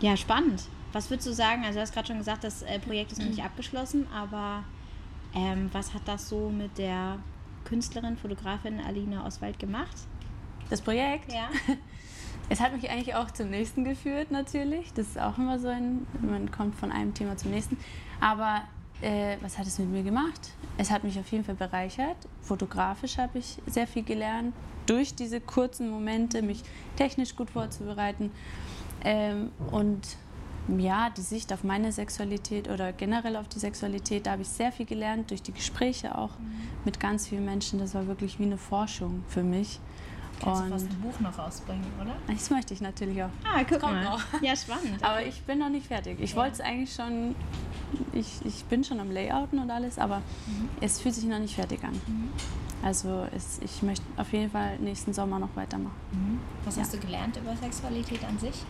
ja, 0.00 0.16
spannend. 0.16 0.62
Was 0.92 1.08
würdest 1.10 1.28
du 1.28 1.32
sagen? 1.32 1.62
Also, 1.64 1.74
du 1.78 1.82
hast 1.82 1.92
gerade 1.94 2.06
schon 2.08 2.18
gesagt, 2.18 2.44
das 2.44 2.62
äh, 2.62 2.78
Projekt 2.80 3.12
ist 3.12 3.18
noch 3.20 3.28
nicht 3.28 3.42
abgeschlossen, 3.44 4.06
aber 4.12 4.64
ähm, 5.34 5.68
was 5.72 5.94
hat 5.94 6.02
das 6.06 6.28
so 6.28 6.50
mit 6.50 6.76
der 6.78 7.18
Künstlerin, 7.64 8.16
Fotografin 8.16 8.80
Alina 8.80 9.24
Oswald 9.26 9.58
gemacht? 9.58 9.96
Das 10.70 10.80
Projekt, 10.80 11.32
Ja. 11.32 11.48
es 12.48 12.60
hat 12.60 12.74
mich 12.74 12.90
eigentlich 12.90 13.14
auch 13.14 13.30
zum 13.30 13.50
nächsten 13.50 13.84
geführt, 13.84 14.30
natürlich. 14.30 14.92
Das 14.92 15.08
ist 15.08 15.18
auch 15.18 15.38
immer 15.38 15.58
so 15.58 15.68
ein, 15.68 16.06
man 16.20 16.50
kommt 16.50 16.74
von 16.74 16.92
einem 16.92 17.14
Thema 17.14 17.36
zum 17.36 17.50
nächsten. 17.50 17.78
Aber 18.20 18.62
äh, 19.00 19.36
was 19.40 19.58
hat 19.58 19.66
es 19.66 19.78
mit 19.78 19.90
mir 19.90 20.02
gemacht? 20.02 20.52
Es 20.76 20.90
hat 20.90 21.04
mich 21.04 21.18
auf 21.18 21.30
jeden 21.32 21.44
Fall 21.44 21.54
bereichert. 21.54 22.16
Fotografisch 22.42 23.18
habe 23.18 23.38
ich 23.38 23.58
sehr 23.66 23.86
viel 23.86 24.02
gelernt, 24.02 24.54
durch 24.86 25.14
diese 25.14 25.40
kurzen 25.40 25.90
Momente, 25.90 26.42
mich 26.42 26.62
technisch 26.96 27.34
gut 27.34 27.50
vorzubereiten. 27.50 28.30
Ähm, 29.04 29.50
und 29.70 30.16
ja, 30.78 31.10
die 31.10 31.20
Sicht 31.20 31.52
auf 31.52 31.62
meine 31.62 31.92
Sexualität 31.92 32.68
oder 32.68 32.92
generell 32.92 33.36
auf 33.36 33.48
die 33.48 33.58
Sexualität, 33.58 34.26
da 34.26 34.32
habe 34.32 34.42
ich 34.42 34.48
sehr 34.48 34.72
viel 34.72 34.86
gelernt, 34.86 35.30
durch 35.30 35.42
die 35.42 35.52
Gespräche 35.52 36.16
auch 36.16 36.30
mit 36.84 37.00
ganz 37.00 37.28
vielen 37.28 37.44
Menschen. 37.44 37.78
Das 37.78 37.94
war 37.94 38.06
wirklich 38.06 38.38
wie 38.38 38.44
eine 38.44 38.56
Forschung 38.56 39.22
für 39.28 39.42
mich. 39.42 39.80
Kannst 40.42 40.62
du 40.64 40.68
fast 40.70 40.86
ein 40.90 41.00
Buch 41.00 41.20
noch 41.20 41.38
rausbringen, 41.38 41.84
oder? 42.00 42.14
Das 42.26 42.50
möchte 42.50 42.74
ich 42.74 42.80
natürlich 42.80 43.22
auch. 43.22 43.30
Ah, 43.44 43.62
guck 43.68 43.80
Kommt 43.80 43.94
mal. 43.94 44.04
noch. 44.04 44.20
Ja, 44.42 44.54
spannend. 44.56 45.02
Aber 45.02 45.24
ich 45.24 45.40
bin 45.42 45.58
noch 45.58 45.68
nicht 45.70 45.86
fertig. 45.86 46.18
Ich 46.20 46.34
wollte 46.36 46.54
es 46.54 46.60
eigentlich 46.60 46.92
schon, 46.94 47.34
ich, 48.12 48.44
ich 48.44 48.64
bin 48.64 48.82
schon 48.84 49.00
am 49.00 49.10
Layouten 49.10 49.58
und 49.58 49.70
alles, 49.70 49.98
aber 49.98 50.20
es 50.80 51.00
fühlt 51.00 51.14
sich 51.14 51.24
noch 51.24 51.38
nicht 51.38 51.54
fertig 51.54 51.82
an. 51.84 51.98
Also 52.82 53.26
es, 53.34 53.58
ich 53.64 53.82
möchte 53.82 54.04
auf 54.16 54.30
jeden 54.32 54.50
Fall 54.50 54.78
nächsten 54.78 55.14
Sommer 55.14 55.38
noch 55.38 55.54
weitermachen. 55.54 56.40
Was 56.64 56.78
hast 56.78 56.92
du 56.94 56.98
gelernt 56.98 57.36
über 57.38 57.56
Sexualität 57.56 58.22
an 58.24 58.38
sich? 58.38 58.62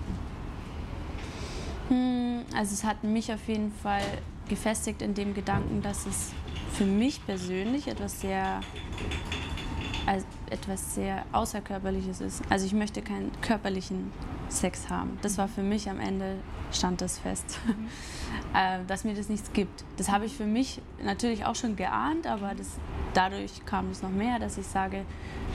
Hm, 1.88 2.42
Also 2.56 2.74
es 2.74 2.84
hat 2.84 3.02
mich 3.04 3.32
auf 3.32 3.46
jeden 3.48 3.72
Fall 3.72 4.02
gefestigt 4.48 5.02
in 5.02 5.14
dem 5.14 5.34
Gedanken, 5.34 5.82
dass 5.82 6.06
es 6.06 6.32
für 6.72 6.84
mich 6.86 7.24
persönlich 7.26 7.88
etwas 7.88 8.20
sehr, 8.20 8.60
also 10.06 10.26
etwas 10.50 10.94
sehr 10.94 11.24
Außerkörperliches 11.32 12.20
ist. 12.20 12.42
Also 12.50 12.66
ich 12.66 12.72
möchte 12.72 13.02
keinen 13.02 13.32
körperlichen 13.40 14.12
Sex 14.48 14.90
haben. 14.90 15.18
Das 15.22 15.38
war 15.38 15.48
für 15.48 15.62
mich 15.62 15.88
am 15.88 15.98
Ende, 15.98 16.36
stand 16.72 17.00
das 17.00 17.18
fest, 17.18 17.58
äh, 18.54 18.80
dass 18.86 19.04
mir 19.04 19.14
das 19.14 19.28
nichts 19.28 19.52
gibt. 19.52 19.84
Das 19.96 20.10
habe 20.10 20.26
ich 20.26 20.34
für 20.34 20.46
mich 20.46 20.80
natürlich 21.02 21.44
auch 21.44 21.54
schon 21.54 21.76
geahnt, 21.76 22.26
aber 22.26 22.54
das, 22.54 22.78
dadurch 23.14 23.64
kam 23.64 23.90
es 23.90 24.02
noch 24.02 24.10
mehr, 24.10 24.38
dass 24.38 24.58
ich 24.58 24.66
sage, 24.66 25.04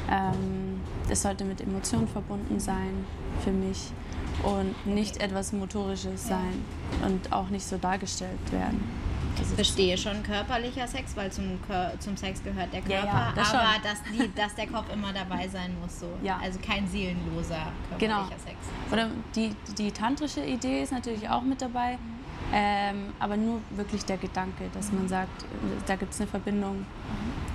ähm, 0.10 0.82
es 1.10 1.22
sollte 1.22 1.46
mit 1.46 1.62
Emotionen 1.62 2.08
verbunden 2.08 2.60
sein 2.60 3.06
für 3.44 3.52
mich 3.52 3.92
und 4.44 4.88
nicht 4.88 5.22
etwas 5.22 5.52
Motorisches 5.52 6.28
sein 6.28 6.64
und 7.06 7.32
auch 7.32 7.50
nicht 7.50 7.66
so 7.66 7.78
dargestellt 7.78 8.52
werden. 8.52 8.84
Ist- 9.42 9.54
Verstehe 9.56 9.98
schon 9.98 10.22
körperlicher 10.24 10.88
Sex, 10.88 11.16
weil 11.16 11.32
zum, 11.32 11.60
zum 12.00 12.18
Sex 12.18 12.44
gehört 12.44 12.72
der 12.74 12.82
Körper, 12.82 12.94
Ja, 12.94 13.06
ja, 13.06 13.34
das 13.36 13.54
aber 13.54 13.64
schon. 13.74 13.84
dass, 13.84 14.04
die, 14.12 14.36
dass 14.36 14.56
der 14.56 14.68
Kopf 14.68 14.86
immer 14.94 15.12
dabei 15.14 15.48
sein 15.48 15.76
muss. 15.82 16.00
So. 16.00 16.08
Ja. 16.24 16.40
Also 16.42 16.60
kein 16.60 16.88
seelenloser 16.88 17.72
körperlicher 17.90 17.98
Genau. 18.00 18.28
Sex. 18.46 18.58
Oder 18.92 19.08
die, 19.36 19.56
die 19.78 19.92
tantrische 19.92 20.44
Idee 20.44 20.82
ist 20.84 20.92
natürlich 20.92 21.30
auch 21.30 21.42
mit 21.42 21.62
dabei, 21.62 21.98
ähm, 22.54 23.14
aber 23.20 23.38
nur 23.38 23.62
wirklich 23.72 24.04
der 24.06 24.18
Gedanke, 24.18 24.66
dass 24.74 24.92
man 24.92 25.08
sagt, 25.08 25.44
äh, 25.44 25.46
da 25.86 25.96
gibt 25.96 26.14
es 26.14 26.20
eine 26.22 26.30
Verbindung, 26.30 26.86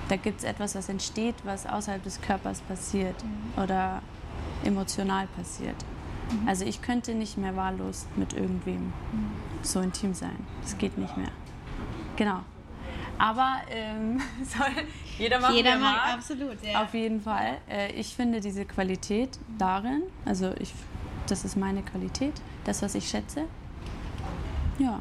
da 0.09 0.15
gibt 0.15 0.39
es 0.39 0.43
etwas, 0.45 0.75
was 0.75 0.89
entsteht, 0.89 1.35
was 1.43 1.65
außerhalb 1.65 2.01
des 2.03 2.21
Körpers 2.21 2.61
passiert 2.61 3.15
oder 3.61 4.01
emotional 4.63 5.27
passiert. 5.35 5.75
Also 6.47 6.65
ich 6.65 6.81
könnte 6.81 7.13
nicht 7.13 7.37
mehr 7.37 7.55
wahllos 7.55 8.07
mit 8.15 8.33
irgendwem 8.33 8.91
so 9.61 9.79
intim 9.81 10.13
sein. 10.15 10.35
Das 10.61 10.75
geht 10.77 10.97
nicht 10.97 11.15
mehr. 11.17 11.29
Genau. 12.15 12.39
Aber 13.17 13.57
ähm, 13.69 14.19
soll 14.43 14.67
jeder 15.17 15.39
machen, 15.39 15.55
Jeder 15.55 15.71
er 15.71 15.77
mag, 15.79 15.95
mag. 16.05 16.13
absolut. 16.15 16.61
Ja. 16.63 16.83
Auf 16.83 16.93
jeden 16.93 17.21
Fall. 17.21 17.57
Äh, 17.69 17.93
Ich 17.93 18.13
finde 18.15 18.41
diese 18.41 18.65
Qualität 18.65 19.39
darin, 19.57 20.03
also 20.25 20.53
ich, 20.59 20.73
das 21.27 21.45
ist 21.45 21.55
meine 21.55 21.81
Qualität, 21.83 22.33
das, 22.65 22.81
was 22.81 22.95
ich 22.95 23.07
schätze. 23.07 23.45
Ja. 24.79 24.99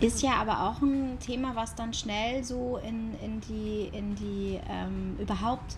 Ist 0.00 0.20
ja 0.22 0.32
aber 0.34 0.68
auch 0.68 0.82
ein 0.82 1.18
Thema, 1.18 1.56
was 1.56 1.74
dann 1.74 1.94
schnell 1.94 2.44
so 2.44 2.78
in, 2.86 3.14
in 3.24 3.40
die, 3.40 3.90
in 3.96 4.14
die 4.14 4.60
ähm, 4.68 5.16
überhaupt 5.18 5.76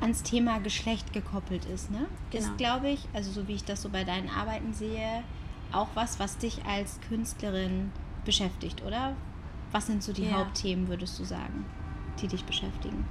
ans 0.00 0.24
Thema 0.24 0.58
Geschlecht 0.58 1.12
gekoppelt 1.12 1.64
ist. 1.66 1.92
Ne? 1.92 2.06
Genau. 2.30 2.44
Ist, 2.44 2.58
glaube 2.58 2.88
ich, 2.90 3.06
also 3.12 3.30
so 3.30 3.46
wie 3.46 3.52
ich 3.54 3.64
das 3.64 3.82
so 3.82 3.88
bei 3.88 4.02
deinen 4.02 4.28
Arbeiten 4.28 4.72
sehe, 4.74 5.22
auch 5.70 5.88
was, 5.94 6.18
was 6.18 6.38
dich 6.38 6.64
als 6.64 6.98
Künstlerin 7.08 7.92
beschäftigt, 8.24 8.82
oder? 8.84 9.14
Was 9.72 9.86
sind 9.86 10.02
so 10.02 10.12
die 10.12 10.24
Ja. 10.26 10.38
Hauptthemen, 10.38 10.88
würdest 10.88 11.18
du 11.18 11.24
sagen, 11.24 11.64
die 12.20 12.28
dich 12.28 12.44
beschäftigen? 12.44 13.04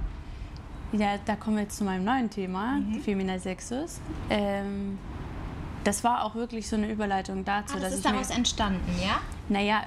ja, 0.92 1.18
da 1.24 1.36
kommen 1.36 1.56
wir 1.56 1.62
jetzt 1.62 1.76
zu 1.78 1.84
meinem 1.84 2.04
neuen 2.04 2.28
Thema, 2.30 2.72
Mhm. 2.78 3.00
Femina 3.00 3.38
Sexus. 3.38 4.00
Ähm, 4.28 4.98
das 5.84 6.02
war 6.02 6.24
auch 6.24 6.34
wirklich 6.34 6.68
so 6.68 6.74
eine 6.76 6.90
Überleitung 6.90 7.44
dazu, 7.44 7.76
Ah, 7.76 7.80
das 7.80 7.90
dass 7.90 7.94
ist 7.94 8.04
daraus 8.04 8.30
entstanden, 8.30 8.90
ja? 9.00 9.20
naja, 9.48 9.82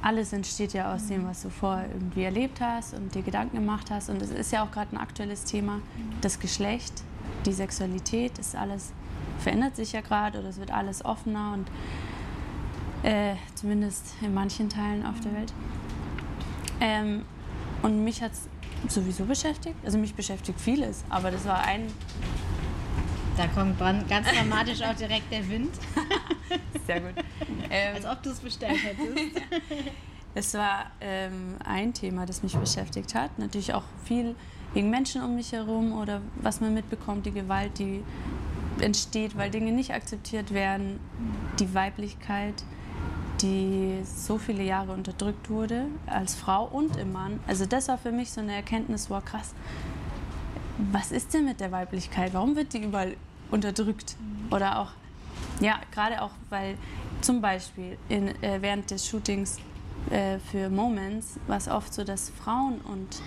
alles 0.00 0.32
entsteht 0.32 0.72
ja 0.72 0.94
aus 0.94 1.06
dem, 1.08 1.26
was 1.26 1.42
du 1.42 1.50
vorher 1.50 1.88
irgendwie 1.88 2.22
erlebt 2.22 2.60
hast 2.60 2.94
und 2.94 3.14
dir 3.14 3.22
Gedanken 3.22 3.56
gemacht 3.56 3.90
hast. 3.90 4.10
Und 4.10 4.22
es 4.22 4.30
ist 4.30 4.52
ja 4.52 4.62
auch 4.64 4.70
gerade 4.70 4.94
ein 4.94 4.98
aktuelles 5.00 5.44
Thema. 5.44 5.80
Das 6.20 6.38
Geschlecht, 6.38 7.02
die 7.46 7.52
Sexualität, 7.52 8.38
ist 8.38 8.54
alles, 8.54 8.92
verändert 9.38 9.74
sich 9.76 9.92
ja 9.92 10.02
gerade 10.02 10.38
oder 10.38 10.48
es 10.50 10.58
wird 10.58 10.70
alles 10.70 11.04
offener 11.04 11.54
und 11.54 11.66
äh, 13.02 13.34
zumindest 13.54 14.14
in 14.22 14.32
manchen 14.34 14.68
Teilen 14.68 15.04
auf 15.04 15.18
der 15.20 15.32
Welt. 15.34 15.52
Ähm, 16.84 17.24
und 17.82 18.04
mich 18.04 18.22
hat 18.22 18.32
es 18.32 18.94
sowieso 18.94 19.24
beschäftigt. 19.24 19.76
Also 19.84 19.96
mich 19.96 20.14
beschäftigt 20.14 20.60
vieles, 20.60 21.02
aber 21.08 21.30
das 21.30 21.46
war 21.46 21.64
ein 21.64 21.86
Da 23.38 23.46
kommt 23.48 23.78
ganz 23.78 24.28
dramatisch 24.28 24.82
auch 24.82 24.94
direkt 24.94 25.32
der 25.32 25.48
Wind, 25.48 25.70
sehr 26.86 27.00
gut. 27.00 27.14
Ähm, 27.70 27.94
als 27.96 28.04
ob 28.04 28.22
du 28.22 28.30
es 28.30 28.38
bestellt 28.38 28.78
hättest. 28.84 29.40
Es 30.36 30.52
war 30.54 30.90
ähm, 31.00 31.56
ein 31.64 31.94
Thema, 31.94 32.26
das 32.26 32.42
mich 32.42 32.56
beschäftigt 32.56 33.14
hat. 33.14 33.38
Natürlich 33.38 33.72
auch 33.72 33.84
viel 34.04 34.34
wegen 34.74 34.90
Menschen 34.90 35.22
um 35.22 35.36
mich 35.36 35.52
herum 35.52 35.92
oder 35.92 36.20
was 36.42 36.60
man 36.60 36.74
mitbekommt, 36.74 37.24
die 37.24 37.30
Gewalt, 37.30 37.78
die 37.78 38.02
entsteht, 38.80 39.36
weil 39.36 39.50
Dinge 39.50 39.72
nicht 39.72 39.92
akzeptiert 39.94 40.52
werden, 40.52 40.98
die 41.60 41.72
Weiblichkeit, 41.72 42.64
die 43.40 44.00
so 44.04 44.38
viele 44.38 44.62
Jahre 44.62 44.92
unterdrückt 44.92 45.50
wurde, 45.50 45.86
als 46.06 46.34
Frau 46.34 46.64
und 46.64 46.96
im 46.96 47.12
Mann. 47.12 47.40
Also 47.46 47.66
das 47.66 47.88
war 47.88 47.98
für 47.98 48.12
mich 48.12 48.30
so 48.30 48.40
eine 48.40 48.54
Erkenntnis, 48.54 49.10
wow 49.10 49.24
krass, 49.24 49.54
was 50.92 51.12
ist 51.12 51.34
denn 51.34 51.44
mit 51.44 51.60
der 51.60 51.72
Weiblichkeit? 51.72 52.34
Warum 52.34 52.56
wird 52.56 52.72
die 52.72 52.82
überall 52.82 53.16
unterdrückt? 53.50 54.16
Oder 54.50 54.80
auch, 54.80 54.90
ja, 55.60 55.78
gerade 55.92 56.22
auch, 56.22 56.32
weil 56.50 56.76
zum 57.20 57.40
Beispiel 57.40 57.96
in, 58.08 58.28
äh, 58.42 58.60
während 58.60 58.90
des 58.90 59.06
Shootings 59.06 59.58
äh, 60.10 60.38
für 60.38 60.68
Moments 60.68 61.38
war 61.46 61.56
es 61.56 61.68
oft 61.68 61.94
so, 61.94 62.04
dass 62.04 62.30
Frauen 62.30 62.80
und 62.80 63.22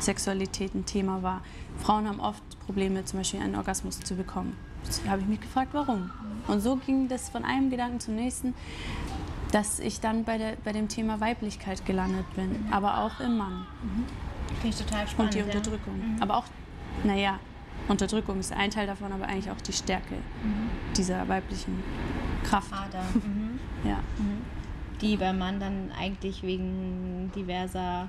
Sexualität 0.00 0.74
ein 0.74 0.84
Thema 0.84 1.22
war. 1.22 1.42
Frauen 1.78 2.08
haben 2.08 2.20
oft 2.20 2.42
Probleme, 2.66 3.04
zum 3.04 3.20
Beispiel 3.20 3.40
einen 3.40 3.56
Orgasmus 3.56 4.00
zu 4.00 4.14
bekommen. 4.14 4.56
Da 5.04 5.12
habe 5.12 5.22
ich 5.22 5.28
mich 5.28 5.40
gefragt, 5.40 5.70
warum. 5.72 6.10
Und 6.48 6.60
so 6.60 6.76
ging 6.76 7.08
das 7.08 7.28
von 7.28 7.44
einem 7.44 7.70
Gedanken 7.70 8.00
zum 8.00 8.16
nächsten, 8.16 8.54
dass 9.52 9.78
ich 9.78 10.00
dann 10.00 10.24
bei, 10.24 10.38
der, 10.38 10.56
bei 10.64 10.72
dem 10.72 10.88
Thema 10.88 11.20
Weiblichkeit 11.20 11.84
gelandet 11.86 12.26
bin, 12.34 12.66
aber 12.72 12.98
auch 12.98 13.20
im 13.20 13.36
Mann. 13.38 13.66
Finde 14.60 14.68
ich 14.68 14.76
total 14.76 15.06
spannend. 15.06 15.34
Und 15.36 15.38
die 15.40 15.44
Unterdrückung. 15.46 15.94
Ja. 16.16 16.22
Aber 16.22 16.36
auch, 16.38 16.44
naja, 17.04 17.38
Unterdrückung 17.88 18.40
ist 18.40 18.52
ein 18.52 18.70
Teil 18.70 18.86
davon, 18.86 19.12
aber 19.12 19.26
eigentlich 19.26 19.50
auch 19.50 19.60
die 19.60 19.72
Stärke 19.72 20.16
dieser 20.96 21.28
weiblichen 21.28 21.82
Kraft. 22.42 22.72
Ader. 22.72 23.04
Mhm. 23.14 23.58
Ja. 23.88 23.98
Die 25.00 25.16
beim 25.16 25.38
Mann 25.38 25.58
dann 25.58 25.90
eigentlich 25.98 26.42
wegen 26.44 27.30
diverser 27.34 28.08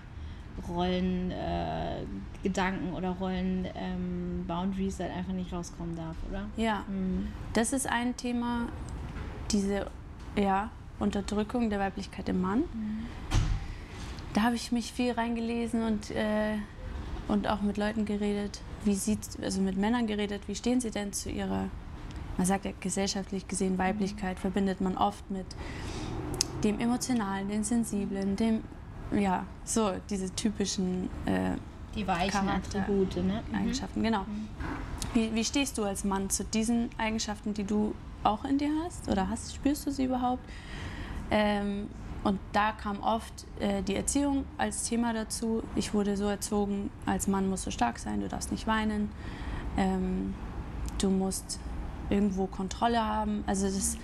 Rollen, 0.67 1.31
äh, 1.31 2.03
Gedanken 2.43 2.93
oder 2.93 3.09
Rollen, 3.09 3.67
ähm, 3.75 4.45
Boundaries 4.47 4.99
halt 4.99 5.11
einfach 5.11 5.33
nicht 5.33 5.51
rauskommen 5.51 5.95
darf, 5.95 6.15
oder? 6.29 6.43
ja, 6.55 6.83
Mhm. 6.87 7.27
das 7.53 7.73
ist 7.73 7.87
ein 7.89 8.15
Thema, 8.15 8.67
diese 9.49 9.87
ja, 10.35 10.69
Unterdrückung 10.99 11.69
der 11.69 11.79
Weiblichkeit 11.79 12.29
im 12.29 12.41
Mann. 12.41 12.63
Da 14.33 14.43
habe 14.43 14.55
ich 14.55 14.71
mich 14.71 14.91
viel 14.91 15.11
reingelesen 15.11 15.83
und, 15.83 16.11
äh, 16.11 16.55
und 17.27 17.47
auch 17.47 17.61
mit 17.61 17.77
Leuten 17.77 18.05
geredet, 18.05 18.61
wie 18.83 18.95
sieht, 18.95 19.19
also 19.41 19.61
mit 19.61 19.77
Männern 19.77 20.07
geredet, 20.07 20.41
wie 20.47 20.55
stehen 20.55 20.81
sie 20.81 20.91
denn 20.91 21.13
zu 21.13 21.29
ihrer, 21.29 21.69
man 22.37 22.47
sagt 22.47 22.65
ja 22.65 22.71
gesellschaftlich 22.79 23.47
gesehen, 23.47 23.77
Weiblichkeit 23.77 24.39
verbindet 24.39 24.81
man 24.81 24.97
oft 24.97 25.29
mit 25.29 25.45
dem 26.63 26.79
Emotionalen, 26.79 27.47
dem 27.49 27.63
Sensiblen, 27.63 28.35
dem, 28.35 28.63
ja, 29.11 29.45
so 29.65 29.91
diese 30.09 30.33
typischen 30.33 31.09
äh, 31.25 31.55
Die 31.95 32.07
weichen 32.07 32.31
Charakter- 32.31 32.79
Attribute, 32.79 33.17
ne? 33.17 33.43
Mhm. 33.49 33.55
Eigenschaften, 33.55 34.01
genau. 34.01 34.25
Wie, 35.13 35.33
wie 35.35 35.43
stehst 35.43 35.77
du 35.77 35.83
als 35.83 36.03
Mann 36.03 36.29
zu 36.29 36.43
diesen 36.43 36.89
Eigenschaften, 36.97 37.53
die 37.53 37.65
du 37.65 37.93
auch 38.23 38.45
in 38.45 38.57
dir 38.57 38.71
hast? 38.83 39.09
Oder 39.09 39.29
hast, 39.29 39.55
spürst 39.55 39.85
du 39.87 39.91
sie 39.91 40.05
überhaupt? 40.05 40.43
Ähm, 41.31 41.89
und 42.23 42.39
da 42.53 42.71
kam 42.71 43.01
oft 43.01 43.33
äh, 43.59 43.81
die 43.81 43.95
Erziehung 43.95 44.45
als 44.57 44.83
Thema 44.83 45.13
dazu. 45.13 45.63
Ich 45.75 45.93
wurde 45.93 46.15
so 46.15 46.25
erzogen, 46.25 46.89
als 47.05 47.27
Mann 47.27 47.49
musst 47.49 47.67
du 47.67 47.71
stark 47.71 47.99
sein, 47.99 48.21
du 48.21 48.29
darfst 48.29 48.51
nicht 48.51 48.65
weinen, 48.65 49.11
ähm, 49.77 50.33
du 50.99 51.09
musst 51.09 51.59
irgendwo 52.09 52.47
Kontrolle 52.47 53.03
haben. 53.03 53.43
Also 53.45 53.65
das, 53.65 53.97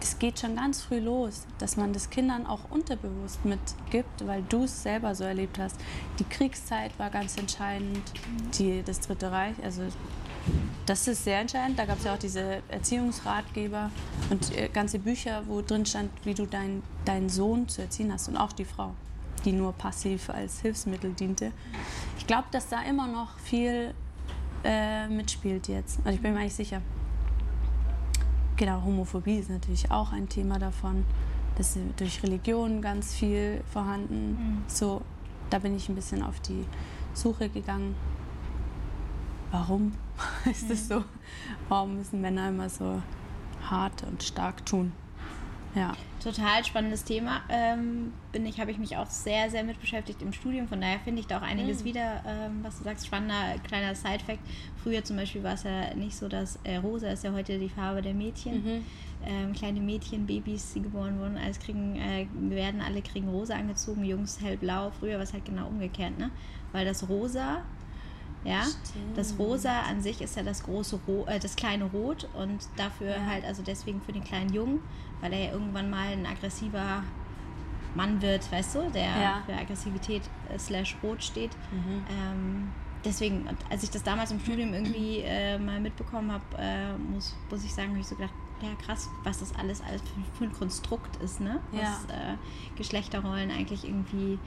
das 0.00 0.18
geht 0.18 0.38
schon 0.38 0.56
ganz 0.56 0.82
früh 0.82 0.98
los, 0.98 1.46
dass 1.58 1.78
man 1.78 1.94
das 1.94 2.10
Kindern 2.10 2.46
auch 2.46 2.70
unterbewusst 2.70 3.42
mitgibt, 3.44 4.26
weil 4.26 4.42
du 4.48 4.64
es 4.64 4.82
selber 4.82 5.14
so 5.14 5.24
erlebt 5.24 5.58
hast. 5.58 5.80
Die 6.18 6.24
Kriegszeit 6.24 6.98
war 6.98 7.08
ganz 7.08 7.38
entscheidend, 7.38 8.02
die, 8.58 8.82
das 8.82 9.00
Dritte 9.00 9.32
Reich, 9.32 9.54
also 9.62 9.82
das 10.86 11.06
ist 11.06 11.24
sehr 11.24 11.40
entscheidend. 11.40 11.78
Da 11.78 11.84
gab 11.84 11.98
es 11.98 12.04
ja 12.04 12.14
auch 12.14 12.18
diese 12.18 12.62
Erziehungsratgeber 12.68 13.90
und 14.30 14.56
äh, 14.56 14.68
ganze 14.68 14.98
Bücher, 14.98 15.42
wo 15.46 15.62
drin 15.62 15.86
stand, 15.86 16.10
wie 16.24 16.34
du 16.34 16.46
dein, 16.46 16.82
deinen 17.04 17.28
Sohn 17.28 17.68
zu 17.68 17.82
erziehen 17.82 18.12
hast 18.12 18.28
und 18.28 18.36
auch 18.36 18.52
die 18.52 18.64
Frau, 18.64 18.92
die 19.44 19.52
nur 19.52 19.72
passiv 19.72 20.30
als 20.30 20.60
Hilfsmittel 20.60 21.12
diente. 21.12 21.52
Ich 22.18 22.26
glaube, 22.26 22.48
dass 22.50 22.68
da 22.68 22.82
immer 22.82 23.06
noch 23.06 23.38
viel 23.38 23.94
äh, 24.64 25.08
mitspielt 25.08 25.68
jetzt. 25.68 25.98
Also 26.04 26.16
ich 26.16 26.22
bin 26.22 26.32
mir 26.34 26.40
eigentlich 26.40 26.54
sicher. 26.54 26.82
Genau, 28.56 28.82
Homophobie 28.84 29.38
ist 29.38 29.50
natürlich 29.50 29.90
auch 29.90 30.12
ein 30.12 30.28
Thema 30.28 30.58
davon. 30.58 31.04
Das 31.56 31.76
ist 31.76 31.84
durch 31.96 32.22
Religion 32.22 32.80
ganz 32.80 33.14
viel 33.14 33.62
vorhanden. 33.72 34.64
So, 34.66 35.02
da 35.50 35.58
bin 35.58 35.76
ich 35.76 35.88
ein 35.88 35.94
bisschen 35.94 36.22
auf 36.22 36.40
die 36.40 36.64
Suche 37.14 37.48
gegangen. 37.48 37.94
Warum 39.50 39.92
ist 40.50 40.70
es 40.70 40.88
so? 40.88 41.04
Warum 41.68 41.96
müssen 41.96 42.20
Männer 42.20 42.48
immer 42.48 42.68
so 42.68 43.02
hart 43.68 44.02
und 44.04 44.22
stark 44.22 44.64
tun? 44.66 44.92
Ja. 45.74 45.92
Total 46.22 46.64
spannendes 46.64 47.02
Thema. 47.04 47.40
Ähm, 47.48 48.12
bin 48.30 48.44
ich, 48.46 48.60
habe 48.60 48.70
ich 48.70 48.78
mich 48.78 48.96
auch 48.96 49.08
sehr, 49.08 49.50
sehr 49.50 49.64
mit 49.64 49.80
beschäftigt 49.80 50.20
im 50.22 50.32
Studium. 50.32 50.68
Von 50.68 50.80
daher 50.80 51.00
finde 51.00 51.20
ich 51.20 51.26
da 51.26 51.38
auch 51.38 51.42
einiges 51.42 51.84
wieder, 51.84 52.22
ähm, 52.26 52.60
was 52.62 52.78
du 52.78 52.84
sagst, 52.84 53.06
spannender 53.06 53.58
kleiner 53.66 53.94
Side-Fact. 53.94 54.40
Früher 54.82 55.02
zum 55.02 55.16
Beispiel 55.16 55.42
war 55.42 55.54
es 55.54 55.62
ja 55.64 55.94
nicht 55.94 56.14
so, 56.14 56.28
dass 56.28 56.58
äh, 56.64 56.76
rosa 56.76 57.08
ist 57.08 57.24
ja 57.24 57.32
heute 57.32 57.58
die 57.58 57.70
Farbe 57.70 58.02
der 58.02 58.14
Mädchen. 58.14 58.84
Ähm, 59.24 59.52
kleine 59.52 59.80
Mädchen, 59.80 60.26
Babys, 60.26 60.72
die 60.74 60.82
geboren 60.82 61.18
wurden, 61.18 61.38
alles 61.38 61.58
kriegen, 61.58 61.96
äh, 61.96 62.26
werden 62.34 62.80
alle 62.80 63.02
kriegen 63.02 63.28
rosa 63.28 63.54
angezogen, 63.54 64.04
Jungs 64.04 64.40
hellblau. 64.40 64.90
Früher 64.98 65.14
war 65.14 65.22
es 65.22 65.32
halt 65.32 65.44
genau 65.44 65.68
umgekehrt, 65.68 66.18
ne? 66.18 66.30
Weil 66.72 66.84
das 66.84 67.08
rosa 67.08 67.62
ja, 68.44 68.64
das 69.14 69.38
Rosa 69.38 69.82
an 69.82 70.00
sich 70.02 70.20
ist 70.20 70.36
ja 70.36 70.42
das 70.42 70.62
große 70.64 70.98
Ro 71.06 71.24
äh, 71.28 71.38
das 71.38 71.54
kleine 71.56 71.84
Rot 71.84 72.28
und 72.34 72.60
dafür 72.76 73.10
Ja. 73.16 73.26
halt, 73.26 73.44
also 73.44 73.62
deswegen 73.62 74.00
für 74.00 74.12
den 74.12 74.24
kleinen 74.24 74.52
Jungen, 74.52 74.80
weil 75.20 75.32
er 75.32 75.44
ja 75.46 75.52
irgendwann 75.52 75.90
mal 75.90 76.08
ein 76.12 76.26
aggressiver 76.26 77.02
Mann 77.94 78.20
wird, 78.22 78.50
weißt 78.50 78.74
du, 78.76 78.90
der 78.90 79.02
Ja. 79.02 79.42
für 79.46 79.54
Aggressivität 79.54 80.22
äh, 80.52 80.58
slash 80.58 80.96
Rot 81.02 81.22
steht. 81.22 81.50
Ähm, 82.10 82.70
deswegen, 83.04 83.46
als 83.70 83.82
ich 83.82 83.90
das 83.90 84.02
damals 84.02 84.30
im 84.30 84.40
Studium 84.40 84.72
irgendwie 84.72 85.20
äh, 85.20 85.58
mal 85.58 85.78
mitbekommen 85.80 86.32
habe, 86.32 86.44
äh, 86.58 86.92
muss, 86.96 87.34
muss 87.50 87.62
ich 87.64 87.72
sagen, 87.74 87.90
habe 87.90 88.00
ich 88.00 88.06
so 88.06 88.14
gedacht, 88.16 88.32
ja 88.62 88.68
krass, 88.86 89.08
was 89.24 89.40
das 89.40 89.54
alles, 89.56 89.80
alles 89.82 90.00
für, 90.02 90.38
für 90.38 90.44
ein 90.44 90.52
Konstrukt 90.52 91.16
ist, 91.16 91.40
ne? 91.40 91.60
Was 91.72 92.04
äh, 92.06 92.36
Geschlechterrollen 92.76 93.50
eigentlich 93.50 93.84
irgendwie 93.84 94.38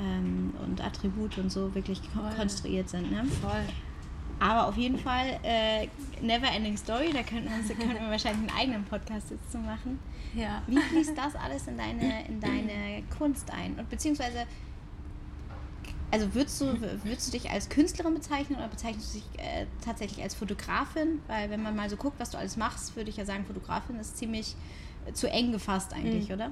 ähm, 0.00 0.52
und 0.64 0.84
Attribute 0.84 1.38
und 1.38 1.50
so 1.50 1.74
wirklich 1.74 2.00
Voll. 2.12 2.30
konstruiert 2.36 2.88
sind, 2.88 3.10
ne? 3.10 3.24
Voll. 3.40 3.64
Aber 4.40 4.66
auf 4.66 4.76
jeden 4.76 4.98
Fall, 4.98 5.38
äh, 5.42 5.86
Never 6.20 6.48
Ending 6.50 6.76
Story, 6.76 7.10
da 7.12 7.22
könnten 7.22 7.48
wir, 7.48 7.56
uns, 7.56 7.68
könnten 7.68 7.94
wir 7.94 8.10
wahrscheinlich 8.10 8.50
einen 8.50 8.58
eigenen 8.58 8.84
Podcast 8.84 9.30
jetzt 9.30 9.50
zu 9.50 9.58
machen. 9.58 9.98
Ja. 10.34 10.62
Wie 10.66 10.76
fließt 10.76 11.16
das 11.16 11.36
alles 11.36 11.66
in 11.68 11.78
deine, 11.78 12.26
in 12.26 12.40
deine 12.40 13.02
Kunst 13.16 13.50
ein? 13.52 13.78
Und 13.78 13.88
beziehungsweise, 13.88 14.46
also 16.10 16.34
würdest 16.34 16.60
du, 16.60 16.80
würdest 17.04 17.28
du 17.28 17.32
dich 17.32 17.50
als 17.50 17.68
Künstlerin 17.68 18.14
bezeichnen 18.14 18.58
oder 18.58 18.68
bezeichnest 18.68 19.14
du 19.14 19.18
dich 19.18 19.28
äh, 19.38 19.66
tatsächlich 19.84 20.22
als 20.22 20.34
Fotografin? 20.34 21.20
Weil 21.28 21.50
wenn 21.50 21.62
man 21.62 21.76
mal 21.76 21.88
so 21.88 21.96
guckt, 21.96 22.18
was 22.18 22.30
du 22.30 22.38
alles 22.38 22.56
machst, 22.56 22.96
würde 22.96 23.10
ich 23.10 23.16
ja 23.16 23.24
sagen, 23.24 23.44
Fotografin 23.44 23.96
ist 24.00 24.16
ziemlich 24.16 24.56
äh, 25.06 25.12
zu 25.12 25.30
eng 25.30 25.52
gefasst 25.52 25.92
eigentlich, 25.94 26.32
oder? 26.32 26.50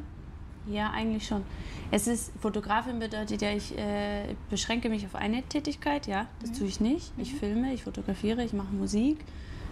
Ja, 0.67 0.91
eigentlich 0.91 1.27
schon. 1.27 1.43
Es 1.91 2.07
ist, 2.07 2.33
Fotografin 2.41 2.99
bedeutet 2.99 3.43
ja, 3.43 3.51
ich 3.51 3.77
äh, 3.77 4.35
beschränke 4.49 4.89
mich 4.89 5.05
auf 5.05 5.17
eine 5.17 5.43
Tätigkeit, 5.43 6.07
ja, 6.07 6.27
das 6.41 6.53
tue 6.53 6.67
ich 6.67 6.81
nicht. 6.81 7.13
Ich 7.19 7.35
filme, 7.35 7.75
ich 7.75 7.83
fotografiere, 7.83 8.45
ich 8.45 8.53
mache 8.53 8.73
Musik, 8.73 9.25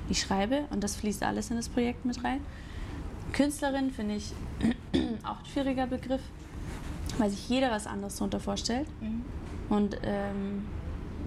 ich 0.09 0.21
schreibe 0.21 0.65
und 0.71 0.83
das 0.83 0.97
fließt 0.97 1.23
alles 1.23 1.51
in 1.51 1.57
das 1.57 1.69
Projekt 1.69 2.05
mit 2.05 2.23
rein. 2.25 2.41
Künstlerin 3.33 3.91
finde 3.91 4.17
ich 4.17 4.33
auch 5.25 5.39
ein 5.39 5.47
schwieriger 5.53 5.87
Begriff, 5.87 6.23
weil 7.19 7.31
sich 7.31 7.49
jeder 7.49 7.71
was 7.71 7.87
anderes 7.87 8.17
darunter 8.17 8.41
vorstellt. 8.41 8.89
Und 9.69 9.97
ähm, 10.03 10.67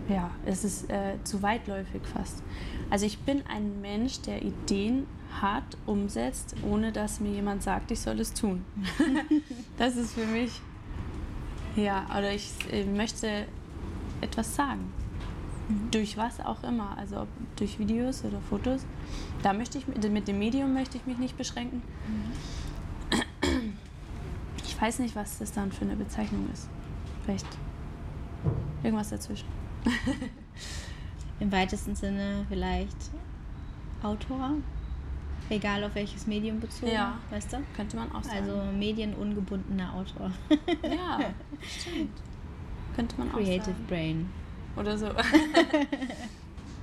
ja, 0.09 0.31
es 0.45 0.63
ist 0.63 0.89
äh, 0.89 1.15
zu 1.23 1.41
weitläufig 1.41 2.01
fast. 2.13 2.43
Also 2.89 3.05
ich 3.05 3.19
bin 3.19 3.43
ein 3.47 3.81
Mensch, 3.81 4.21
der 4.21 4.41
Ideen 4.41 5.07
hat, 5.41 5.77
umsetzt, 5.85 6.55
ohne 6.69 6.91
dass 6.91 7.19
mir 7.19 7.31
jemand 7.31 7.63
sagt, 7.63 7.91
ich 7.91 7.99
soll 7.99 8.19
es 8.19 8.33
tun. 8.33 8.63
das 9.77 9.95
ist 9.95 10.13
für 10.13 10.25
mich, 10.25 10.61
ja, 11.75 12.05
oder 12.17 12.31
ich 12.33 12.51
äh, 12.71 12.85
möchte 12.85 13.45
etwas 14.21 14.55
sagen. 14.55 14.91
Durch 15.91 16.17
was 16.17 16.39
auch 16.41 16.63
immer, 16.63 16.97
also 16.97 17.21
ob 17.21 17.27
durch 17.55 17.79
Videos 17.79 18.25
oder 18.25 18.39
Fotos. 18.41 18.85
Da 19.41 19.53
möchte 19.53 19.77
ich, 19.77 19.87
mit 19.87 20.27
dem 20.27 20.37
Medium 20.37 20.73
möchte 20.73 20.97
ich 20.97 21.05
mich 21.05 21.17
nicht 21.17 21.37
beschränken. 21.37 21.81
Ich 24.65 24.81
weiß 24.81 24.99
nicht, 24.99 25.15
was 25.15 25.39
das 25.39 25.53
dann 25.53 25.71
für 25.71 25.85
eine 25.85 25.95
Bezeichnung 25.95 26.49
ist. 26.51 26.67
Vielleicht 27.23 27.47
irgendwas 28.83 29.09
dazwischen. 29.09 29.62
Im 31.39 31.51
weitesten 31.51 31.95
Sinne 31.95 32.45
vielleicht 32.49 32.95
Autor, 34.01 34.51
egal 35.49 35.83
auf 35.83 35.95
welches 35.95 36.27
Medium 36.27 36.59
bezogen, 36.59 36.91
Ja. 36.91 37.17
weißt 37.29 37.53
du? 37.53 37.57
Könnte 37.75 37.97
man 37.97 38.11
auch 38.11 38.23
sagen. 38.23 38.37
Also 38.49 38.61
medienungebundener 38.77 39.93
Autor. 39.93 40.31
ja, 40.83 41.19
stimmt. 41.67 42.11
Könnte 42.95 43.15
man 43.17 43.29
auch 43.31 43.35
Creative 43.37 43.65
sagen. 43.71 43.85
Brain. 43.87 44.29
Oder 44.75 44.97
so. 44.97 45.07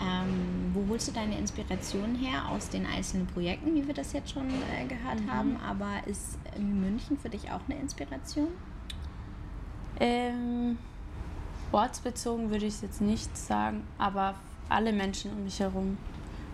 Ähm, 0.03 0.71
wo 0.73 0.87
holst 0.89 1.09
du 1.09 1.13
deine 1.13 1.37
Inspiration 1.37 2.15
her? 2.15 2.49
Aus 2.49 2.71
den 2.71 2.87
einzelnen 2.87 3.27
Projekten, 3.27 3.75
wie 3.75 3.87
wir 3.87 3.93
das 3.93 4.15
jetzt 4.15 4.31
schon 4.31 4.49
äh, 4.49 4.87
gehört 4.89 5.21
Mhm. 5.21 5.31
haben. 5.31 5.57
Aber 5.59 5.91
ist 6.07 6.39
äh, 6.57 6.59
München 6.59 7.19
für 7.19 7.29
dich 7.29 7.51
auch 7.51 7.61
eine 7.69 7.79
Inspiration? 7.79 8.49
Ähm, 10.01 10.79
ortsbezogen 11.73 12.51
würde 12.51 12.67
ich 12.67 12.75
es 12.75 12.81
jetzt 12.83 13.01
nicht 13.01 13.37
sagen, 13.37 13.85
aber 13.99 14.35
alle 14.69 14.93
Menschen 14.93 15.33
um 15.33 15.45
mich 15.45 15.61
herum, 15.61 15.99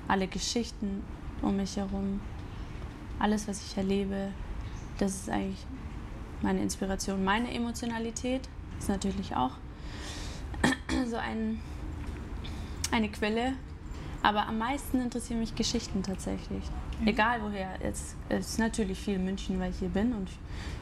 alle 0.09 0.27
Geschichten 0.27 1.03
um 1.43 1.57
mich 1.57 1.77
herum, 1.77 2.21
alles, 3.19 3.49
was 3.49 3.65
ich 3.65 3.77
erlebe, 3.77 4.33
das 4.99 5.15
ist 5.15 5.31
eigentlich 5.31 5.65
meine 6.43 6.61
Inspiration. 6.63 7.25
Meine 7.25 7.53
Emotionalität 7.53 8.49
ist 8.79 8.89
natürlich 8.89 9.35
auch 9.35 9.53
so 11.07 11.17
ein, 11.17 11.61
eine 12.91 13.09
Quelle. 13.09 13.55
Aber 14.27 14.49
am 14.49 14.59
meisten 14.59 15.01
interessieren 15.01 15.39
mich 15.39 15.55
Geschichten 15.55 16.03
tatsächlich. 16.03 16.65
Mhm. 17.01 17.07
Egal 17.07 17.41
woher. 17.43 17.69
Es 17.81 18.17
ist 18.29 18.59
natürlich 18.59 18.99
viel 18.99 19.21
München, 19.21 19.61
weil 19.61 19.71
ich 19.71 19.79
hier 19.79 19.89
bin 19.89 20.13
und 20.15 20.29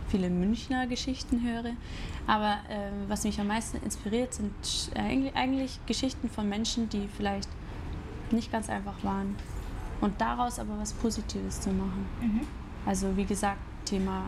viele 0.08 0.30
Münchner 0.30 0.86
Geschichten 0.86 1.42
höre. 1.42 1.74
Aber 2.26 2.52
äh, 2.70 2.90
was 3.06 3.24
mich 3.24 3.38
am 3.38 3.48
meisten 3.48 3.76
inspiriert, 3.84 4.32
sind 4.32 4.54
äh, 4.94 5.30
eigentlich 5.34 5.78
Geschichten 5.84 6.30
von 6.30 6.48
Menschen, 6.48 6.88
die 6.88 7.06
vielleicht 7.06 7.50
nicht 8.30 8.50
ganz 8.50 8.70
einfach 8.70 9.04
waren. 9.04 9.36
Und 10.00 10.18
daraus 10.22 10.58
aber 10.58 10.78
was 10.78 10.94
Positives 10.94 11.60
zu 11.60 11.68
machen. 11.68 12.06
Mhm. 12.22 12.40
Also 12.86 13.14
wie 13.14 13.26
gesagt, 13.26 13.60
Thema 13.84 14.22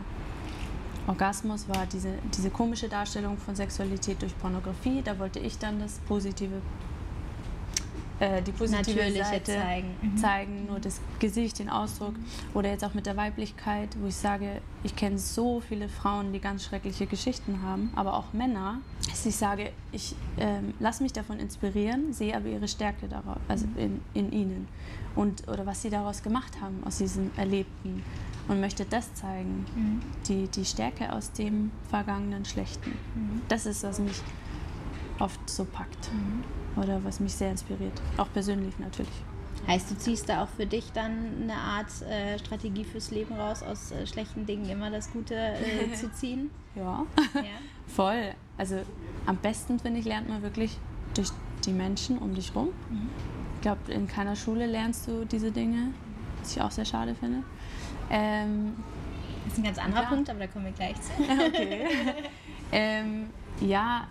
Orgasmus 1.07 1.67
war 1.67 1.87
diese, 1.87 2.13
diese 2.37 2.51
komische 2.51 2.87
Darstellung 2.87 3.39
von 3.39 3.55
Sexualität 3.55 4.21
durch 4.21 4.37
Pornografie. 4.37 5.01
Da 5.01 5.17
wollte 5.17 5.39
ich 5.39 5.57
dann 5.57 5.79
das 5.79 5.97
Positive 6.07 6.61
äh, 8.19 8.41
die 8.41 8.51
positive 8.51 8.97
Natürliche 8.97 9.23
Seite 9.23 9.51
zeigen. 9.53 9.95
Mhm. 10.01 10.17
zeigen, 10.17 10.65
nur 10.67 10.79
das 10.79 10.99
Gesicht, 11.19 11.59
den 11.59 11.69
Ausdruck. 11.69 12.15
Oder 12.53 12.71
jetzt 12.71 12.83
auch 12.83 12.93
mit 12.93 13.05
der 13.05 13.15
Weiblichkeit, 13.15 13.89
wo 14.01 14.07
ich 14.07 14.15
sage, 14.15 14.61
ich 14.83 14.95
kenne 14.95 15.19
so 15.19 15.59
viele 15.59 15.87
Frauen, 15.87 16.33
die 16.33 16.39
ganz 16.39 16.65
schreckliche 16.65 17.05
Geschichten 17.05 17.61
haben, 17.61 17.91
aber 17.95 18.15
auch 18.15 18.33
Männer, 18.33 18.79
dass 19.07 19.25
ich 19.25 19.35
sage, 19.35 19.71
ich 19.91 20.15
äh, 20.37 20.59
lasse 20.79 21.03
mich 21.03 21.13
davon 21.13 21.39
inspirieren, 21.39 22.13
sehe 22.13 22.35
aber 22.35 22.47
ihre 22.47 22.67
Stärke 22.67 23.07
darauf, 23.07 23.37
also 23.47 23.67
mhm. 23.67 23.77
in, 23.77 24.01
in 24.13 24.31
ihnen. 24.31 24.67
Und, 25.15 25.47
oder 25.47 25.65
was 25.65 25.81
sie 25.81 25.89
daraus 25.89 26.21
gemacht 26.21 26.61
haben, 26.61 26.83
aus 26.85 26.97
diesem 26.97 27.31
Erlebten. 27.37 28.03
Und 28.47 28.61
möchte 28.61 28.85
das 28.85 29.13
zeigen, 29.13 29.65
mhm. 29.75 30.01
die, 30.27 30.47
die 30.47 30.63
Stärke 30.63 31.11
aus 31.11 31.33
dem 31.33 31.71
vergangenen 31.89 32.45
Schlechten. 32.45 32.91
Mhm. 32.91 33.41
Das 33.49 33.65
ist, 33.65 33.83
was 33.83 33.99
mich 33.99 34.21
oft 35.19 35.49
so 35.49 35.65
packt. 35.65 36.11
Mhm 36.13 36.43
oder 36.77 37.03
was 37.03 37.19
mich 37.19 37.33
sehr 37.33 37.51
inspiriert. 37.51 38.01
Auch 38.17 38.31
persönlich 38.31 38.77
natürlich. 38.79 39.11
Heißt, 39.67 39.91
du 39.91 39.97
ziehst 39.97 40.29
da 40.29 40.43
auch 40.43 40.47
für 40.49 40.65
dich 40.65 40.91
dann 40.93 41.41
eine 41.41 41.55
Art 41.55 42.01
äh, 42.03 42.39
Strategie 42.39 42.85
fürs 42.85 43.11
Leben 43.11 43.35
raus, 43.35 43.63
aus 43.63 43.91
äh, 43.91 44.07
schlechten 44.07 44.45
Dingen 44.45 44.69
immer 44.69 44.89
das 44.91 45.11
Gute 45.11 45.35
äh, 45.35 45.91
zu 45.95 46.11
ziehen? 46.13 46.51
Ja. 46.75 47.05
ja, 47.35 47.41
voll. 47.87 48.33
Also 48.57 48.81
am 49.25 49.37
besten, 49.37 49.79
finde 49.79 49.99
ich, 49.99 50.05
lernt 50.05 50.29
man 50.29 50.41
wirklich 50.41 50.77
durch 51.15 51.29
die 51.65 51.71
Menschen 51.71 52.17
um 52.19 52.33
dich 52.33 52.55
rum. 52.55 52.69
Mhm. 52.89 53.09
Ich 53.55 53.61
glaube, 53.61 53.91
in 53.91 54.07
keiner 54.07 54.35
Schule 54.35 54.67
lernst 54.67 55.07
du 55.07 55.25
diese 55.25 55.51
Dinge, 55.51 55.91
was 56.39 56.55
ich 56.55 56.61
auch 56.61 56.71
sehr 56.71 56.85
schade 56.85 57.15
finde. 57.15 57.43
Ähm, 58.09 58.75
das 59.43 59.53
ist 59.53 59.59
ein 59.59 59.63
ganz 59.65 59.79
anderer 59.79 60.03
ja. 60.03 60.09
Punkt, 60.09 60.29
aber 60.29 60.39
da 60.39 60.47
kommen 60.47 60.65
wir 60.65 60.71
gleich 60.71 60.95
zu. 61.01 61.11
okay. 61.21 61.87
ähm, 62.71 63.29
ja, 63.59 64.07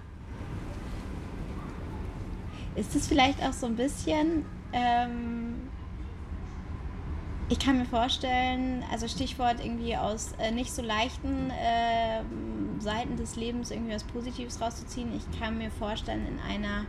ist 2.76 2.94
es 2.94 3.08
vielleicht 3.08 3.42
auch 3.42 3.52
so 3.52 3.66
ein 3.66 3.76
bisschen, 3.76 4.44
ähm, 4.72 5.54
ich 7.48 7.58
kann 7.58 7.78
mir 7.78 7.86
vorstellen, 7.86 8.84
also 8.90 9.08
Stichwort 9.08 9.64
irgendwie 9.64 9.96
aus 9.96 10.34
äh, 10.38 10.50
nicht 10.50 10.72
so 10.72 10.82
leichten 10.82 11.50
äh, 11.50 12.22
Seiten 12.80 13.16
des 13.16 13.36
Lebens 13.36 13.70
irgendwie 13.70 13.94
was 13.94 14.04
Positives 14.04 14.60
rauszuziehen. 14.60 15.10
Ich 15.16 15.40
kann 15.40 15.56
mir 15.56 15.70
vorstellen, 15.70 16.26
in 16.26 16.38
einer, 16.40 16.86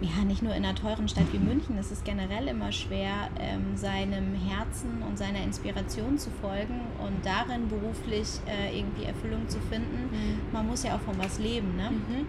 ja, 0.00 0.24
nicht 0.24 0.42
nur 0.42 0.54
in 0.54 0.64
einer 0.64 0.74
teuren 0.74 1.08
Stadt 1.08 1.32
wie 1.32 1.38
München, 1.38 1.78
es 1.78 1.92
ist 1.92 2.04
generell 2.04 2.48
immer 2.48 2.72
schwer, 2.72 3.30
ähm, 3.38 3.76
seinem 3.76 4.34
Herzen 4.34 5.02
und 5.08 5.16
seiner 5.16 5.42
Inspiration 5.42 6.18
zu 6.18 6.30
folgen 6.30 6.80
und 6.98 7.24
darin 7.24 7.68
beruflich 7.68 8.28
äh, 8.46 8.76
irgendwie 8.76 9.04
Erfüllung 9.04 9.48
zu 9.48 9.60
finden. 9.60 10.10
Mhm. 10.10 10.52
Man 10.52 10.66
muss 10.66 10.82
ja 10.82 10.96
auch 10.96 11.00
von 11.00 11.16
was 11.18 11.38
leben, 11.38 11.76
ne? 11.76 11.90
Mhm. 11.90 12.26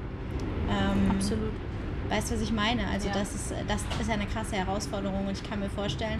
Ähm, 0.69 1.11
Absolut. 1.11 1.51
Weißt 2.11 2.29
du, 2.29 2.35
was 2.35 2.41
ich 2.41 2.51
meine? 2.51 2.85
Also 2.89 3.07
ja. 3.07 3.13
das, 3.13 3.33
ist, 3.33 3.53
das 3.69 3.81
ist 4.01 4.09
eine 4.09 4.25
krasse 4.25 4.57
Herausforderung 4.57 5.27
und 5.27 5.31
ich 5.31 5.49
kann 5.49 5.61
mir 5.61 5.69
vorstellen, 5.69 6.19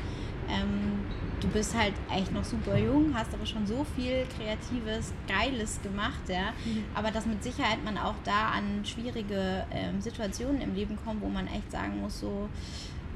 ähm, 0.50 1.02
du 1.42 1.50
bist 1.50 1.78
halt 1.78 1.94
echt 2.10 2.32
noch 2.32 2.46
super 2.46 2.78
jung, 2.78 3.14
hast 3.14 3.34
aber 3.34 3.46
schon 3.46 3.68
so 3.68 3.86
viel 3.98 4.26
Kreatives, 4.38 5.12
Geiles 5.28 5.82
gemacht, 5.82 6.22
ja. 6.30 6.54
Mhm. 6.64 6.86
Aber 6.96 7.12
dass 7.12 7.26
mit 7.26 7.44
Sicherheit 7.44 7.84
man 7.84 7.98
auch 7.98 8.16
da 8.24 8.52
an 8.52 8.86
schwierige 8.86 9.66
ähm, 9.70 10.00
Situationen 10.00 10.62
im 10.62 10.76
Leben 10.76 10.98
kommt, 11.04 11.22
wo 11.22 11.28
man 11.28 11.48
echt 11.48 11.70
sagen 11.70 12.00
muss, 12.00 12.22
so, 12.22 12.48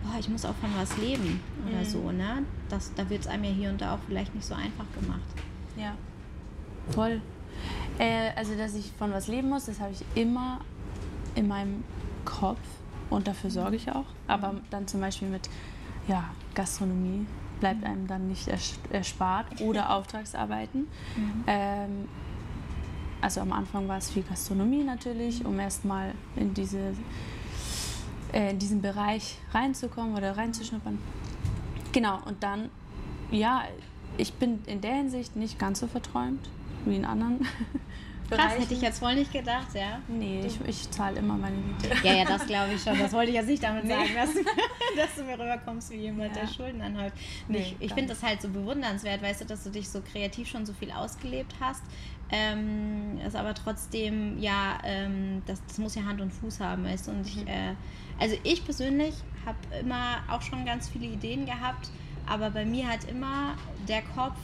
boah, 0.04 0.20
ich 0.20 0.28
muss 0.28 0.44
auch 0.44 0.56
von 0.56 0.70
was 0.78 0.98
leben 0.98 1.40
oder 1.66 1.80
mhm. 1.80 1.86
so, 1.86 2.12
ne? 2.12 2.44
Das, 2.68 2.94
da 2.94 3.10
wird 3.10 3.22
es 3.22 3.28
einem 3.28 3.46
ja 3.46 3.52
hier 3.52 3.70
und 3.70 3.80
da 3.80 3.96
auch 3.96 4.00
vielleicht 4.06 4.36
nicht 4.36 4.46
so 4.46 4.54
einfach 4.54 4.86
gemacht. 5.00 5.22
Ja, 5.78 5.94
voll. 6.90 7.22
Äh, 8.00 8.32
also, 8.36 8.54
dass 8.58 8.76
ich 8.76 8.92
von 9.00 9.14
was 9.14 9.30
leben 9.30 9.48
muss, 9.48 9.64
das 9.66 9.80
habe 9.80 9.94
ich 9.94 10.04
immer 10.22 10.60
in 11.36 11.48
meinem 11.48 11.86
Kopf 12.26 12.60
und 13.10 13.28
dafür 13.28 13.50
sorge 13.50 13.76
ich 13.76 13.92
auch. 13.92 14.06
Aber 14.28 14.56
dann 14.70 14.88
zum 14.88 15.02
Beispiel 15.02 15.30
mit 15.30 15.50
ja, 16.08 16.26
Gastronomie 16.54 17.26
bleibt 17.60 17.84
einem 17.84 18.08
dann 18.08 18.28
nicht 18.28 18.48
erspart 18.92 19.62
oder 19.62 19.92
Auftragsarbeiten. 19.92 20.88
Mhm. 21.16 21.44
Ähm, 21.48 22.08
also 23.22 23.42
am 23.42 23.52
Anfang 23.54 23.88
war 23.88 23.98
es 23.98 24.10
viel 24.10 24.24
Gastronomie 24.24 24.84
natürlich, 24.84 25.46
um 25.46 25.60
erstmal 25.60 26.14
in, 26.36 26.54
diese, 26.54 26.94
äh, 28.34 28.52
in 28.52 28.60
diesen 28.60 28.82
Bereich 28.82 29.38
reinzukommen 29.52 30.16
oder 30.16 30.38
reinzuschnuppern. 30.38 31.00
Genau, 31.92 32.20
und 32.26 32.44
dann, 32.44 32.70
ja, 33.32 33.64
ich 34.18 34.34
bin 34.34 34.60
in 34.66 34.82
der 34.82 34.96
Hinsicht 34.96 35.36
nicht 35.36 35.58
ganz 35.58 35.80
so 35.80 35.88
verträumt 35.88 36.50
wie 36.86 36.96
in 36.98 37.06
anderen 37.06 37.40
Krass, 38.30 38.58
hätte 38.58 38.74
ich 38.74 38.82
jetzt 38.82 39.00
voll 39.00 39.16
nicht 39.16 39.32
gedacht, 39.32 39.68
ja. 39.74 40.00
Nee, 40.08 40.44
ich, 40.46 40.60
ich 40.68 40.90
zahle 40.92 41.20
immer 41.20 41.36
meine 41.36 41.58
Miete. 41.58 41.90
Ja, 42.04 42.14
ja, 42.14 42.26
das 42.26 42.46
glaube 42.46 42.74
ich 42.74 42.82
schon. 42.82 42.98
Das 42.98 43.14
wollte 43.14 43.30
ich 43.30 43.36
jetzt 43.36 43.48
nicht 43.48 43.64
damit 43.64 43.84
nee. 43.84 43.92
sagen, 43.92 44.10
dass, 44.16 44.30
dass, 44.96 45.16
du 45.16 45.24
mir 45.24 45.34
rüberkommst 45.34 45.92
wie 45.92 45.98
jemand, 45.98 46.36
ja. 46.36 46.42
der 46.42 46.48
Schulden 46.48 46.82
anhäuft. 46.82 47.16
Nee, 47.48 47.60
ich, 47.60 47.76
ich 47.80 47.94
finde 47.94 48.14
das 48.14 48.24
halt 48.24 48.42
so 48.42 48.50
bewundernswert, 48.50 49.22
weißt 49.22 49.42
du, 49.42 49.46
dass 49.46 49.64
du 49.64 49.70
dich 49.70 49.90
so 49.90 50.02
kreativ 50.02 50.48
schon 50.48 50.66
so 50.66 50.74
viel 50.74 50.92
ausgelebt 50.92 51.54
hast. 51.60 51.84
Ähm, 52.32 53.20
ist 53.26 53.36
aber 53.36 53.54
trotzdem, 53.54 54.40
ja, 54.40 54.80
ähm, 54.84 55.44
das, 55.46 55.62
das 55.68 55.78
muss 55.78 55.94
ja 55.96 56.04
Hand 56.04 56.22
und 56.22 56.32
Fuß 56.34 56.60
haben, 56.60 56.84
weißt 56.86 57.08
du. 57.08 57.12
Und 57.12 57.28
ich, 57.28 57.36
mhm. 57.36 57.48
äh, 57.48 57.76
also 58.20 58.36
ich 58.44 58.66
persönlich 58.66 59.14
habe 59.46 59.58
immer 59.80 60.24
auch 60.30 60.42
schon 60.42 60.66
ganz 60.66 60.90
viele 60.90 61.06
Ideen 61.06 61.46
gehabt, 61.46 61.92
aber 62.26 62.50
bei 62.50 62.66
mir 62.66 62.88
hat 62.88 63.04
immer 63.10 63.56
der 63.88 64.02
Kopf, 64.02 64.38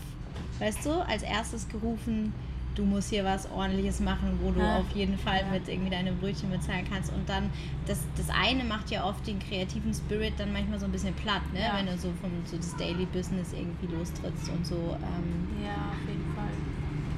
weißt 0.60 0.86
du, 0.86 0.92
als 0.92 1.24
erstes 1.24 1.68
gerufen, 1.70 2.34
du 2.76 2.86
musst 2.86 3.10
hier 3.10 3.24
was 3.24 3.50
ordentliches 3.52 4.00
machen, 4.00 4.40
wo 4.42 4.52
du 4.52 4.60
ja. 4.60 4.78
auf 4.78 4.90
jeden 4.94 5.18
Fall 5.18 5.46
mit 5.52 5.68
irgendwie 5.68 5.90
deine 5.90 6.12
Brötchen 6.14 6.50
bezahlen 6.50 6.86
kannst. 6.90 7.12
Und 7.12 7.28
dann, 7.28 7.50
das, 7.86 8.00
das 8.18 8.30
eine 8.30 8.64
macht 8.64 8.90
ja 8.92 9.06
oft 9.06 9.26
den 9.28 9.40
kreativen 9.40 9.94
Spirit 9.94 10.34
dann 10.38 10.54
manchmal 10.54 10.80
so 10.80 10.86
ein 10.86 10.92
bisschen 10.92 11.14
platt, 11.14 11.42
ne? 11.54 11.62
Ja. 11.62 11.78
wenn 11.78 11.86
du 11.86 11.98
so 11.98 12.12
vom 12.22 12.32
so 12.46 12.58
das 12.58 12.76
Daily 12.78 13.06
Business 13.06 13.54
irgendwie 13.54 13.94
lostrittst 13.94 14.50
und 14.50 14.66
so. 14.66 14.76
Ähm, 14.76 15.64
ja, 15.64 15.92
auf 15.92 16.08
jeden 16.08 16.36
Fall. 16.36 16.50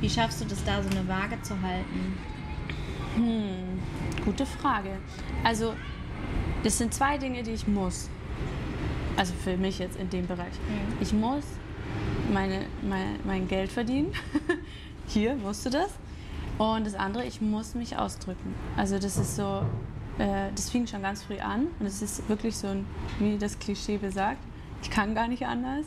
Wie 0.02 0.10
schaffst 0.10 0.42
du 0.42 0.46
das 0.46 0.63
da, 0.63 0.82
so 0.82 0.89
eine 0.89 1.08
Waage 1.08 1.42
zu 1.44 1.60
halten? 1.62 2.18
Hm, 3.16 3.80
gute 4.26 4.46
Frage. 4.46 4.98
Also, 5.44 5.74
das 6.63 6.78
sind 6.78 6.94
zwei 6.94 7.18
Dinge, 7.18 7.44
die 7.44 7.52
ich 7.52 7.68
muss. 7.68 8.10
Also 9.16 9.34
für 9.36 9.56
mich 9.58 9.78
jetzt 9.78 9.98
in 9.98 10.10
dem 10.10 10.26
Bereich. 10.26 10.54
Mhm. 10.68 10.98
Ich 11.00 11.13
muss 11.13 11.44
meine, 12.32 12.66
mein, 12.82 13.20
mein 13.24 13.48
Geld 13.48 13.72
verdienen. 13.72 14.12
hier, 15.13 15.36
musst 15.36 15.65
du 15.65 15.69
das. 15.69 15.89
Und 16.58 16.86
das 16.86 16.95
andere, 16.95 17.26
ich 17.26 17.41
muss 17.41 17.73
mich 17.76 17.97
ausdrücken. 17.97 18.54
Also 18.78 18.99
das 18.99 19.17
ist 19.17 19.36
so, 19.36 19.63
äh, 20.19 20.52
das 20.56 20.69
fing 20.69 20.86
schon 20.86 21.02
ganz 21.02 21.23
früh 21.23 21.39
an 21.39 21.67
und 21.80 21.86
es 21.86 22.02
ist 22.02 22.28
wirklich 22.30 22.56
so, 22.56 22.76
wie 23.19 23.38
das 23.38 23.58
Klischee 23.58 23.97
besagt, 23.97 24.39
ich 24.82 24.89
kann 24.89 25.15
gar 25.15 25.28
nicht 25.28 25.45
anders. 25.45 25.86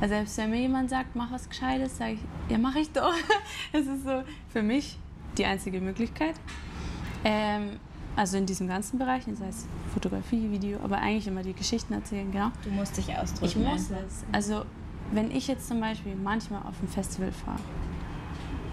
Also 0.00 0.14
selbst 0.14 0.36
wenn 0.36 0.50
mir 0.50 0.60
jemand 0.60 0.90
sagt, 0.90 1.14
mach 1.14 1.30
was 1.30 1.48
Gescheites, 1.48 1.96
sage 1.96 2.14
ich, 2.14 2.20
ja, 2.50 2.58
mach 2.58 2.74
ich 2.74 2.90
doch. 2.90 3.14
Es 3.72 3.86
ist 3.86 4.04
so 4.04 4.22
für 4.48 4.62
mich 4.62 4.98
die 5.38 5.46
einzige 5.46 5.80
Möglichkeit. 5.80 6.34
Ähm, 7.24 7.78
also 8.16 8.36
in 8.36 8.44
diesem 8.44 8.68
ganzen 8.68 8.98
Bereich, 8.98 9.24
das 9.26 9.40
heißt 9.40 9.66
Fotografie, 9.94 10.50
Video, 10.50 10.78
aber 10.82 10.98
eigentlich 10.98 11.26
immer 11.26 11.42
die 11.42 11.54
Geschichten 11.54 11.94
erzählen, 11.94 12.30
genau. 12.30 12.50
Du 12.64 12.70
musst 12.70 12.96
dich 12.98 13.16
ausdrücken. 13.16 13.46
Ich 13.46 13.56
muss 13.56 13.90
es. 13.90 14.24
Also 14.32 14.64
wenn 15.12 15.30
ich 15.30 15.46
jetzt 15.46 15.68
zum 15.68 15.80
Beispiel 15.80 16.14
manchmal 16.16 16.62
auf 16.62 16.82
ein 16.82 16.88
Festival 16.88 17.32
fahre 17.32 17.60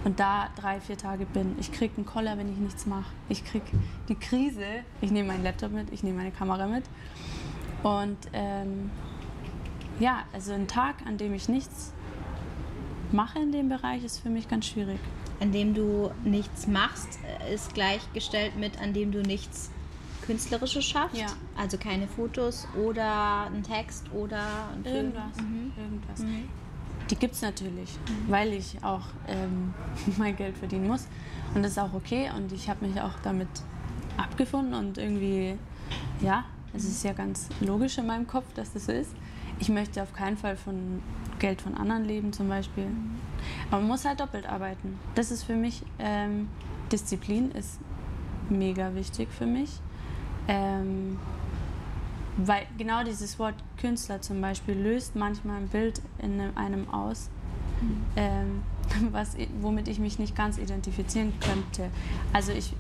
und 0.06 0.20
da 0.20 0.50
drei, 0.56 0.80
vier 0.80 0.98
Tage 0.98 1.26
bin. 1.26 1.56
Ich 1.60 1.72
kriege 1.72 1.96
einen 1.98 2.06
Koller, 2.06 2.38
wenn 2.38 2.52
ich 2.52 2.58
nichts 2.58 2.86
mache. 2.86 3.12
Ich 3.28 3.44
kriege 3.44 3.66
die 4.08 4.16
Krise. 4.16 4.66
Ich 5.02 5.12
nehme 5.12 5.30
meinen 5.30 5.44
Laptop 5.44 5.72
mit, 5.72 5.92
ich 5.92 6.04
nehme 6.04 6.18
meine 6.18 6.32
Kamera 6.32 6.68
mit. 6.68 6.86
Und 7.84 8.18
ähm, 8.34 8.92
ja, 10.00 10.24
also 10.34 10.54
ein 10.54 10.68
Tag, 10.68 10.96
an 11.06 11.18
dem 11.18 11.34
ich 11.34 11.50
nichts 11.50 11.94
mache 13.12 13.40
in 13.40 13.52
dem 13.52 13.70
Bereich, 13.70 14.04
ist 14.04 14.20
für 14.20 14.30
mich 14.30 14.48
ganz 14.48 14.68
schwierig. 14.68 15.00
An 15.40 15.52
dem 15.52 15.74
du 15.74 16.12
nichts 16.24 16.68
machst, 16.68 17.20
äh, 17.42 17.54
ist 17.54 17.74
gleichgestellt 17.74 18.58
mit, 18.58 18.82
an 18.82 18.94
dem 18.94 19.12
du 19.12 19.22
nichts 19.22 19.72
Künstlerisches 20.26 20.86
schaffst. 20.86 21.18
Ja. 21.18 21.28
Also 21.58 21.78
keine 21.78 22.08
Fotos 22.08 22.68
oder 22.76 23.46
ein 23.46 23.64
Text 23.64 24.06
oder 24.14 24.70
ein 24.74 24.84
Film. 24.84 24.96
Irgendwas. 24.96 25.38
Mhm. 25.42 25.72
Irgendwas. 25.78 26.20
Mhm 26.20 26.50
die 27.10 27.16
gibt 27.16 27.36
es 27.36 27.42
natürlich, 27.42 27.90
mhm. 27.98 28.32
weil 28.32 28.54
ich 28.54 28.84
auch 28.84 29.08
ähm, 29.28 29.74
mein 30.18 30.36
Geld 30.36 30.58
verdienen 30.58 30.88
muss. 30.88 31.08
Und 31.54 31.64
das 31.64 31.74
ist 31.74 31.80
auch 31.80 31.94
okay 31.94 32.30
und 32.36 32.52
ich 32.52 32.70
habe 32.70 32.86
mich 32.86 33.02
auch 33.02 33.14
damit 33.24 33.48
abgefunden 34.18 34.74
und 34.74 34.98
irgendwie, 34.98 35.58
ja, 36.22 36.46
es 36.74 36.84
ist 36.84 37.04
ja 37.04 37.14
ganz 37.14 37.50
logisch 37.62 37.98
in 37.98 38.06
meinem 38.06 38.28
Kopf, 38.28 38.46
dass 38.54 38.74
das 38.74 38.86
so 38.86 38.92
ist. 38.92 39.12
Ich 39.60 39.70
möchte 39.70 40.02
auf 40.04 40.14
keinen 40.14 40.38
Fall 40.38 40.56
von 40.56 41.02
Geld 41.40 41.62
von 41.62 41.76
anderen 41.76 42.06
leben 42.06 42.32
zum 42.32 42.48
Beispiel. 42.48 42.88
Aber 43.72 43.82
man 43.82 43.88
muss 43.88 44.06
halt 44.06 44.20
doppelt 44.20 44.48
arbeiten. 44.48 45.00
Das 45.16 45.32
ist 45.32 45.44
für 45.44 45.56
mich, 45.56 45.84
ähm, 45.98 46.50
Disziplin 46.92 47.52
ist 47.52 47.80
mega 48.50 48.94
wichtig 48.94 49.30
für 49.32 49.46
mich. 49.46 49.72
Ähm, 50.48 51.18
weil 52.46 52.66
genau 52.78 53.04
dieses 53.04 53.38
Wort 53.40 53.56
Künstler 53.80 54.22
zum 54.22 54.42
Beispiel 54.42 54.76
löst 54.76 55.16
manchmal 55.16 55.58
ein 55.58 55.68
Bild 55.68 56.02
in 56.20 56.40
einem 56.56 56.90
aus, 56.90 57.30
ähm, 58.16 58.62
was, 59.12 59.36
womit 59.62 59.88
ich 59.88 60.00
mich 60.00 60.20
nicht 60.20 60.36
ganz 60.36 60.58
identifizieren 60.58 61.34
könnte. 61.40 61.90
Also 62.34 62.52
ich 62.52 62.74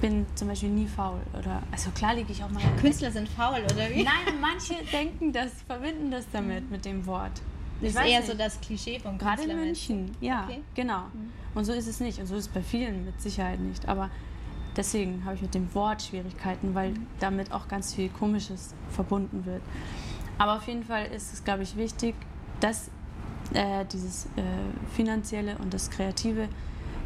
bin 0.00 0.26
zum 0.34 0.48
Beispiel 0.48 0.68
nie 0.68 0.86
faul 0.86 1.18
oder 1.38 1.62
also 1.72 1.90
klar 1.90 2.14
liege 2.14 2.32
ich 2.32 2.42
auch 2.44 2.50
mal. 2.50 2.62
Künstler 2.80 3.10
sind 3.10 3.28
faul 3.28 3.60
oder 3.64 3.88
wie? 3.90 4.02
Nein, 4.04 4.38
manche 4.40 4.74
denken 4.92 5.32
das, 5.32 5.50
verbinden 5.66 6.10
das 6.10 6.26
damit 6.32 6.70
mit 6.70 6.84
dem 6.84 7.06
Wort. 7.06 7.32
Das 7.80 7.90
Ich 7.92 7.96
ist 7.96 8.04
eher 8.06 8.20
nicht. 8.20 8.30
so 8.30 8.36
das 8.36 8.60
Klischee 8.60 8.98
vom 9.00 9.16
Gerade 9.16 9.42
in 9.44 9.56
München, 9.56 10.10
ja, 10.20 10.44
Okay. 10.44 10.60
genau. 10.74 11.04
Mhm. 11.14 11.30
Und 11.54 11.64
so 11.64 11.72
ist 11.72 11.86
es 11.86 11.98
nicht. 11.98 12.18
Und 12.18 12.26
so 12.26 12.34
ist 12.36 12.42
es 12.46 12.48
bei 12.48 12.62
vielen 12.62 13.06
mit 13.06 13.20
Sicherheit 13.22 13.58
nicht. 13.58 13.88
Aber 13.88 14.10
deswegen 14.76 15.24
habe 15.24 15.34
ich 15.36 15.42
mit 15.42 15.54
dem 15.54 15.72
Wort 15.74 16.02
Schwierigkeiten, 16.02 16.74
weil 16.74 16.94
damit 17.18 17.52
auch 17.52 17.68
ganz 17.68 17.94
viel 17.94 18.08
Komisches 18.08 18.74
verbunden 18.90 19.44
wird. 19.46 19.62
Aber 20.38 20.56
auf 20.56 20.66
jeden 20.66 20.84
Fall 20.84 21.06
ist 21.06 21.32
es, 21.32 21.44
glaube 21.44 21.62
ich, 21.62 21.76
wichtig, 21.76 22.14
dass 22.60 22.90
äh, 23.52 23.84
dieses 23.86 24.26
äh, 24.36 24.40
Finanzielle 24.94 25.56
und 25.58 25.74
das 25.74 25.90
Kreative 25.90 26.48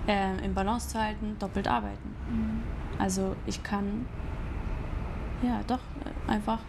äh, 0.06 0.44
im 0.44 0.54
Balance 0.54 0.88
zu 0.88 1.00
halten, 1.00 1.36
doppelt 1.38 1.68
arbeiten. 1.68 2.14
Mhm. 2.30 2.62
Also 2.98 3.34
ich 3.46 3.62
kann 3.62 4.06
ja 5.42 5.60
doch 5.66 5.78
äh, 5.78 6.30
einfach 6.30 6.60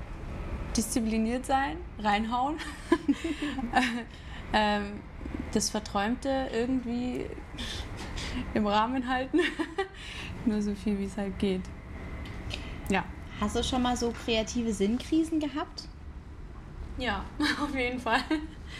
diszipliniert 0.75 1.45
sein, 1.45 1.77
reinhauen, 1.99 2.55
ähm, 4.53 4.99
das 5.53 5.69
Verträumte 5.69 6.49
irgendwie 6.51 7.25
im 8.53 8.67
Rahmen 8.67 9.07
halten, 9.07 9.39
nur 10.47 10.61
so 10.61 10.73
viel 10.75 10.97
wie 10.99 11.05
es 11.05 11.17
halt 11.17 11.37
geht. 11.39 11.61
Ja. 12.89 13.03
Hast 13.41 13.55
du 13.55 13.63
schon 13.63 13.81
mal 13.81 13.97
so 13.97 14.11
kreative 14.25 14.71
Sinnkrisen 14.73 15.39
gehabt? 15.39 15.87
Ja, 16.97 17.25
auf 17.63 17.75
jeden 17.75 17.99
Fall. 17.99 18.21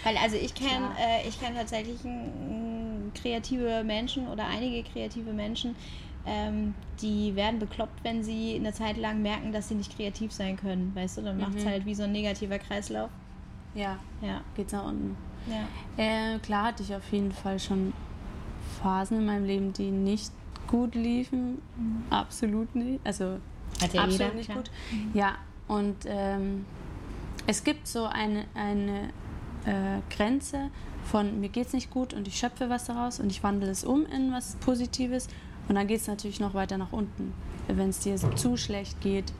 Weil 0.03 0.17
also 0.17 0.37
ich 0.37 0.53
kenne 0.55 0.87
Klar. 0.87 0.95
äh, 0.99 1.27
ich 1.27 1.39
kenn 1.39 1.55
tatsächlich 1.55 2.03
mm, 2.03 3.11
kreative 3.13 3.83
Menschen 3.83 4.27
oder 4.27 4.45
einige 4.47 4.87
kreative 4.89 5.33
Menschen, 5.33 5.75
ähm, 6.25 6.73
die 7.01 7.35
werden 7.35 7.59
bekloppt, 7.59 8.03
wenn 8.03 8.23
sie 8.23 8.55
eine 8.55 8.71
Zeit 8.73 8.97
lang 8.97 9.21
merken, 9.21 9.51
dass 9.51 9.67
sie 9.67 9.75
nicht 9.75 9.95
kreativ 9.95 10.31
sein 10.31 10.57
können. 10.57 10.91
Weißt 10.95 11.17
du, 11.17 11.21
dann 11.23 11.39
macht 11.39 11.55
es 11.57 11.65
Mhm. 11.65 11.69
halt 11.69 11.85
wie 11.85 11.93
so 11.95 12.03
ein 12.03 12.11
negativer 12.13 12.57
Kreislauf. 12.59 13.09
Ja, 13.73 13.99
Ja, 14.21 14.41
geht's 14.55 14.71
nach 14.71 14.85
unten. 14.85 15.17
ja. 15.47 15.67
Äh, 16.03 16.39
klar 16.39 16.67
hatte 16.67 16.81
ich 16.83 16.95
auf 16.95 17.11
jeden 17.11 17.31
Fall 17.33 17.59
schon 17.59 17.93
Phasen 18.81 19.19
in 19.19 19.25
meinem 19.25 19.45
Leben, 19.45 19.73
die 19.73 19.91
nicht 19.91 20.31
gut 20.67 20.95
liefen. 20.95 21.61
Absolut 22.09 22.75
nicht. 22.75 22.99
Also 23.03 23.37
Hat 23.81 23.95
absolut 23.95 24.11
jeder, 24.11 24.33
nicht 24.33 24.49
klar. 24.49 24.57
gut. 24.57 24.71
Ja, 25.13 25.35
und 25.67 25.95
ähm, 26.05 26.65
es 27.47 27.63
gibt 27.63 27.87
so 27.87 28.05
eine, 28.05 28.45
eine 28.53 29.09
äh, 29.65 29.99
Grenze 30.15 30.69
von 31.05 31.39
mir 31.39 31.49
geht's 31.49 31.73
nicht 31.73 31.91
gut 31.91 32.13
und 32.13 32.27
ich 32.27 32.37
schöpfe 32.37 32.69
was 32.69 32.85
daraus 32.85 33.19
und 33.19 33.31
ich 33.31 33.43
wandle 33.43 33.69
es 33.69 33.83
um 33.83 34.05
in 34.07 34.31
was 34.31 34.55
Positives 34.55 35.27
und 35.67 35.75
dann 35.75 35.87
geht 35.87 36.01
es 36.01 36.07
natürlich 36.07 36.39
noch 36.39 36.53
weiter 36.53 36.77
nach 36.77 36.91
unten. 36.91 37.33
Wenn 37.67 37.89
es 37.89 37.99
dir 37.99 38.15
zu 38.35 38.57
schlecht 38.57 38.99
geht, 39.01 39.31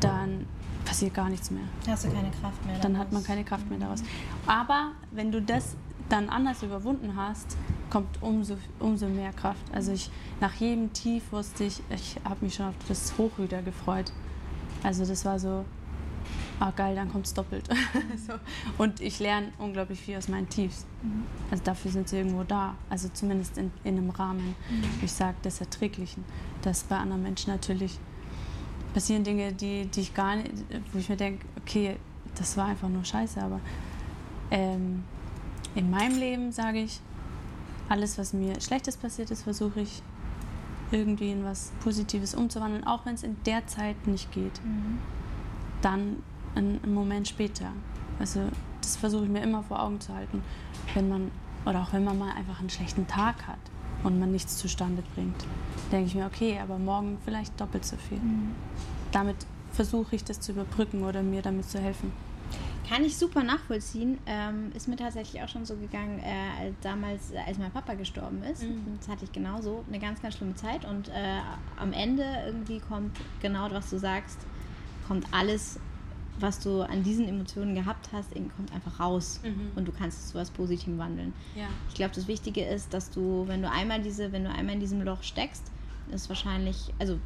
dann 0.00 0.46
passiert 0.84 1.14
gar 1.14 1.28
nichts 1.28 1.50
mehr. 1.50 1.64
Hast 1.88 2.04
du 2.04 2.10
keine 2.10 2.30
Kraft 2.30 2.64
mehr. 2.66 2.78
Dann 2.80 2.92
daraus. 2.92 3.06
hat 3.06 3.12
man 3.12 3.24
keine 3.24 3.44
Kraft 3.44 3.68
mehr 3.70 3.78
daraus. 3.78 4.02
Aber 4.46 4.92
wenn 5.10 5.32
du 5.32 5.40
das 5.40 5.76
dann 6.08 6.28
anders 6.28 6.62
überwunden 6.62 7.16
hast, 7.16 7.56
kommt 7.90 8.22
umso, 8.22 8.56
umso 8.78 9.06
mehr 9.06 9.32
Kraft. 9.32 9.62
Also 9.72 9.92
ich, 9.92 10.10
nach 10.40 10.54
jedem 10.54 10.92
Tief 10.92 11.22
wusste 11.30 11.64
ich, 11.64 11.82
ich 11.90 12.16
habe 12.24 12.44
mich 12.44 12.54
schon 12.54 12.66
auf 12.66 12.74
das 12.88 13.16
Hoch 13.18 13.32
wieder 13.38 13.62
gefreut. 13.62 14.12
Also 14.82 15.04
das 15.04 15.24
war 15.24 15.38
so, 15.38 15.64
ah 16.60 16.70
geil, 16.74 16.94
dann 16.94 17.10
kommt 17.10 17.26
es 17.26 17.34
doppelt. 17.34 17.68
so. 18.26 18.34
Und 18.78 19.00
ich 19.00 19.18
lerne 19.18 19.52
unglaublich 19.58 20.00
viel 20.00 20.16
aus 20.16 20.28
meinen 20.28 20.48
Tiefs. 20.48 20.86
Also 21.50 21.62
dafür 21.64 21.90
sind 21.90 22.08
sie 22.08 22.18
irgendwo 22.18 22.42
da. 22.42 22.74
Also 22.90 23.08
zumindest 23.12 23.58
in, 23.58 23.70
in 23.84 23.98
einem 23.98 24.10
Rahmen, 24.10 24.54
wo 25.00 25.04
ich 25.04 25.12
sage, 25.12 25.36
des 25.44 25.60
Erträglichen. 25.60 26.24
Das 26.62 26.82
bei 26.84 26.96
anderen 26.96 27.22
Menschen 27.22 27.52
natürlich 27.52 27.98
passieren 28.94 29.24
Dinge, 29.24 29.52
die, 29.52 29.86
die 29.86 30.00
ich 30.00 30.14
gar 30.14 30.36
nicht, 30.36 30.50
wo 30.92 30.98
ich 30.98 31.08
mir 31.08 31.16
denke, 31.16 31.44
okay, 31.60 31.96
das 32.34 32.56
war 32.56 32.66
einfach 32.66 32.88
nur 32.88 33.04
scheiße, 33.04 33.42
aber 33.42 33.60
ähm, 34.50 35.04
in 35.74 35.90
meinem 35.90 36.18
Leben 36.18 36.52
sage 36.52 36.78
ich, 36.78 37.00
alles, 37.88 38.18
was 38.18 38.32
mir 38.32 38.60
Schlechtes 38.60 38.96
passiert 38.96 39.30
ist, 39.30 39.42
versuche 39.42 39.80
ich 39.80 40.02
irgendwie 40.90 41.30
in 41.30 41.44
was 41.44 41.72
Positives 41.80 42.34
umzuwandeln, 42.34 42.86
auch 42.86 43.06
wenn 43.06 43.14
es 43.14 43.22
in 43.22 43.36
der 43.44 43.66
Zeit 43.66 44.06
nicht 44.06 44.30
geht. 44.32 44.64
Mhm. 44.64 44.98
Dann 45.82 46.22
einen, 46.54 46.80
einen 46.82 46.94
Moment 46.94 47.28
später. 47.28 47.72
Also 48.18 48.40
das 48.80 48.96
versuche 48.96 49.24
ich 49.24 49.30
mir 49.30 49.42
immer 49.42 49.62
vor 49.62 49.82
Augen 49.82 50.00
zu 50.00 50.14
halten, 50.14 50.42
wenn 50.94 51.08
man 51.08 51.30
oder 51.64 51.82
auch 51.82 51.92
wenn 51.92 52.04
man 52.04 52.18
mal 52.18 52.32
einfach 52.32 52.60
einen 52.60 52.70
schlechten 52.70 53.06
Tag 53.06 53.46
hat 53.46 53.58
und 54.04 54.18
man 54.20 54.30
nichts 54.30 54.56
zustande 54.56 55.02
bringt, 55.14 55.44
denke 55.90 56.06
ich 56.06 56.14
mir, 56.14 56.26
okay, 56.26 56.60
aber 56.62 56.78
morgen 56.78 57.18
vielleicht 57.24 57.60
doppelt 57.60 57.84
so 57.84 57.96
viel. 57.96 58.20
Damit 59.10 59.36
versuche 59.72 60.14
ich 60.14 60.24
das 60.24 60.40
zu 60.40 60.52
überbrücken 60.52 61.02
oder 61.02 61.22
mir 61.22 61.42
damit 61.42 61.68
zu 61.68 61.80
helfen. 61.80 62.12
Kann 62.88 63.04
ich 63.04 63.16
super 63.16 63.42
nachvollziehen. 63.42 64.18
Ähm, 64.26 64.70
ist 64.74 64.86
mir 64.86 64.96
tatsächlich 64.96 65.42
auch 65.42 65.48
schon 65.48 65.64
so 65.64 65.76
gegangen, 65.76 66.20
äh, 66.20 66.64
als 66.64 66.74
damals, 66.82 67.32
äh, 67.32 67.38
als 67.38 67.58
mein 67.58 67.72
Papa 67.72 67.94
gestorben 67.94 68.42
ist. 68.44 68.62
Mhm. 68.62 68.98
Das 68.98 69.08
hatte 69.08 69.24
ich 69.24 69.32
genauso 69.32 69.84
eine 69.88 69.98
ganz, 69.98 70.22
ganz 70.22 70.36
schlimme 70.36 70.54
Zeit. 70.54 70.84
Und 70.84 71.08
äh, 71.08 71.40
am 71.76 71.92
Ende 71.92 72.24
irgendwie 72.46 72.78
kommt 72.78 73.16
genau, 73.42 73.68
was 73.70 73.90
du 73.90 73.98
sagst, 73.98 74.38
kommt 75.08 75.26
alles, 75.32 75.80
was 76.38 76.60
du 76.60 76.82
an 76.82 77.02
diesen 77.02 77.26
Emotionen 77.26 77.74
gehabt 77.74 78.10
hast, 78.12 78.32
kommt 78.34 78.72
einfach 78.72 79.00
raus. 79.00 79.40
Mhm. 79.42 79.72
Und 79.74 79.88
du 79.88 79.92
kannst 79.92 80.20
es 80.20 80.28
zu 80.28 80.38
was 80.38 80.50
Positivem 80.50 80.98
wandeln. 80.98 81.32
Ja. 81.56 81.66
Ich 81.88 81.94
glaube, 81.94 82.14
das 82.14 82.28
Wichtige 82.28 82.64
ist, 82.64 82.94
dass 82.94 83.10
du, 83.10 83.44
wenn 83.48 83.62
du 83.62 83.70
einmal 83.70 84.00
diese, 84.00 84.30
wenn 84.30 84.44
du 84.44 84.50
einmal 84.50 84.74
in 84.74 84.80
diesem 84.80 85.02
Loch 85.02 85.22
steckst, 85.22 85.64
ist 86.12 86.28
wahrscheinlich, 86.28 86.94
also 87.00 87.18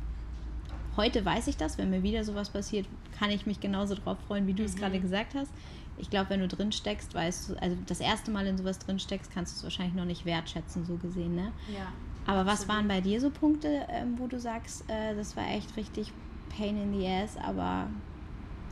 heute 0.97 1.25
weiß 1.25 1.47
ich 1.49 1.57
das, 1.57 1.79
wenn 1.79 1.91
mir 1.91 2.03
wieder 2.03 2.25
sowas 2.25 2.51
passiert, 2.51 2.87
kann 3.19 3.31
ich 3.31 3.47
mich 3.47 3.61
genauso 3.61 3.95
drauf 3.95 4.19
freuen, 4.27 4.47
wie 4.47 4.55
du 4.55 4.65
es 4.65 4.75
Mhm. 4.75 4.79
gerade 4.81 5.01
gesagt 5.01 5.35
hast. 5.35 5.51
Ich 5.99 6.09
glaube, 6.11 6.31
wenn 6.31 6.41
du 6.41 6.49
drin 6.49 6.73
steckst, 6.73 7.15
weißt 7.15 7.51
du, 7.51 7.55
also 7.63 7.77
das 7.87 8.01
erste 8.01 8.31
Mal 8.31 8.47
in 8.47 8.57
sowas 8.57 8.79
drin 8.79 8.99
steckst, 8.99 9.31
kannst 9.33 9.55
du 9.55 9.57
es 9.59 9.63
wahrscheinlich 9.65 9.95
noch 9.95 10.07
nicht 10.07 10.25
wertschätzen, 10.25 10.85
so 10.87 10.97
gesehen, 10.97 11.35
ne? 11.35 11.53
ja. 11.75 11.93
Aber 12.27 12.45
was 12.47 12.61
Absolut. 12.61 12.69
waren 12.77 12.89
bei 12.89 13.01
dir 13.01 13.19
so 13.21 13.31
Punkte, 13.31 13.87
ähm, 13.89 14.15
wo 14.19 14.27
du 14.27 14.39
sagst, 14.39 14.85
äh, 14.91 15.15
das 15.17 15.37
war 15.37 15.49
echt 15.49 15.77
richtig 15.77 16.13
Pain 16.57 16.77
in 16.81 16.93
the 16.99 17.07
ass, 17.09 17.37
aber 17.39 17.89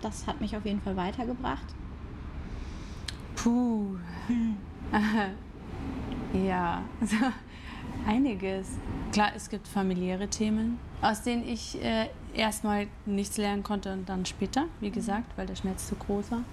das 0.03 0.27
hat 0.27 0.41
mich 0.41 0.55
auf 0.57 0.65
jeden 0.67 0.81
Fall 0.81 0.97
weitergebracht? 0.97 1.65
Puh. 3.37 3.97
ja, 6.47 6.83
also 7.01 7.17
einiges. 8.07 8.77
Klar, 9.13 9.31
es 9.35 9.49
gibt 9.49 9.67
familiäre 9.67 10.29
Themen, 10.29 10.79
aus 11.01 11.23
denen 11.23 11.47
ich 11.47 11.83
äh, 11.83 12.09
erstmal 12.35 12.89
nichts 13.07 13.37
lernen 13.37 13.63
konnte 13.63 13.93
und 13.93 14.09
dann 14.09 14.27
später, 14.27 14.67
wie 14.81 14.91
gesagt, 14.91 15.37
weil 15.37 15.47
der 15.47 15.57
Schmerz 15.57 15.89
zu 15.89 15.95
groß 15.95 16.31
war. 16.33 16.45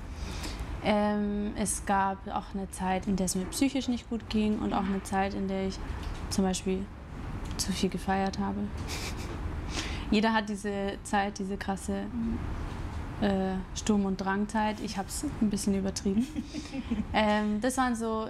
Ähm, 0.84 1.54
es 1.58 1.86
gab 1.86 2.28
auch 2.28 2.54
eine 2.54 2.70
Zeit, 2.70 3.08
in 3.08 3.16
der 3.16 3.26
es 3.26 3.36
mir 3.36 3.46
psychisch 3.46 3.88
nicht 3.88 4.08
gut 4.10 4.30
ging 4.30 4.60
und 4.60 4.74
auch 4.74 4.86
eine 4.86 5.02
Zeit, 5.02 5.34
in 5.34 5.48
der 5.48 5.68
ich 5.68 5.80
zum 6.30 6.44
Beispiel 6.44 6.86
zu 7.58 7.72
viel 7.72 7.90
gefeiert 7.90 8.38
habe. 8.38 8.60
Jeder 10.12 10.34
hat 10.34 10.48
diese 10.50 10.98
Zeit, 11.04 11.40
diese 11.40 11.58
krasse 11.58 12.04
äh, 13.22 13.56
Sturm- 13.76 14.06
und 14.06 14.18
Drangzeit. 14.18 14.80
Ich 14.82 14.98
habe 14.98 15.08
es 15.08 15.26
ein 15.42 15.50
bisschen 15.50 15.74
übertrieben. 15.74 16.28
ähm, 17.14 17.60
das 17.62 17.78
waren 17.78 17.96
so 17.96 18.28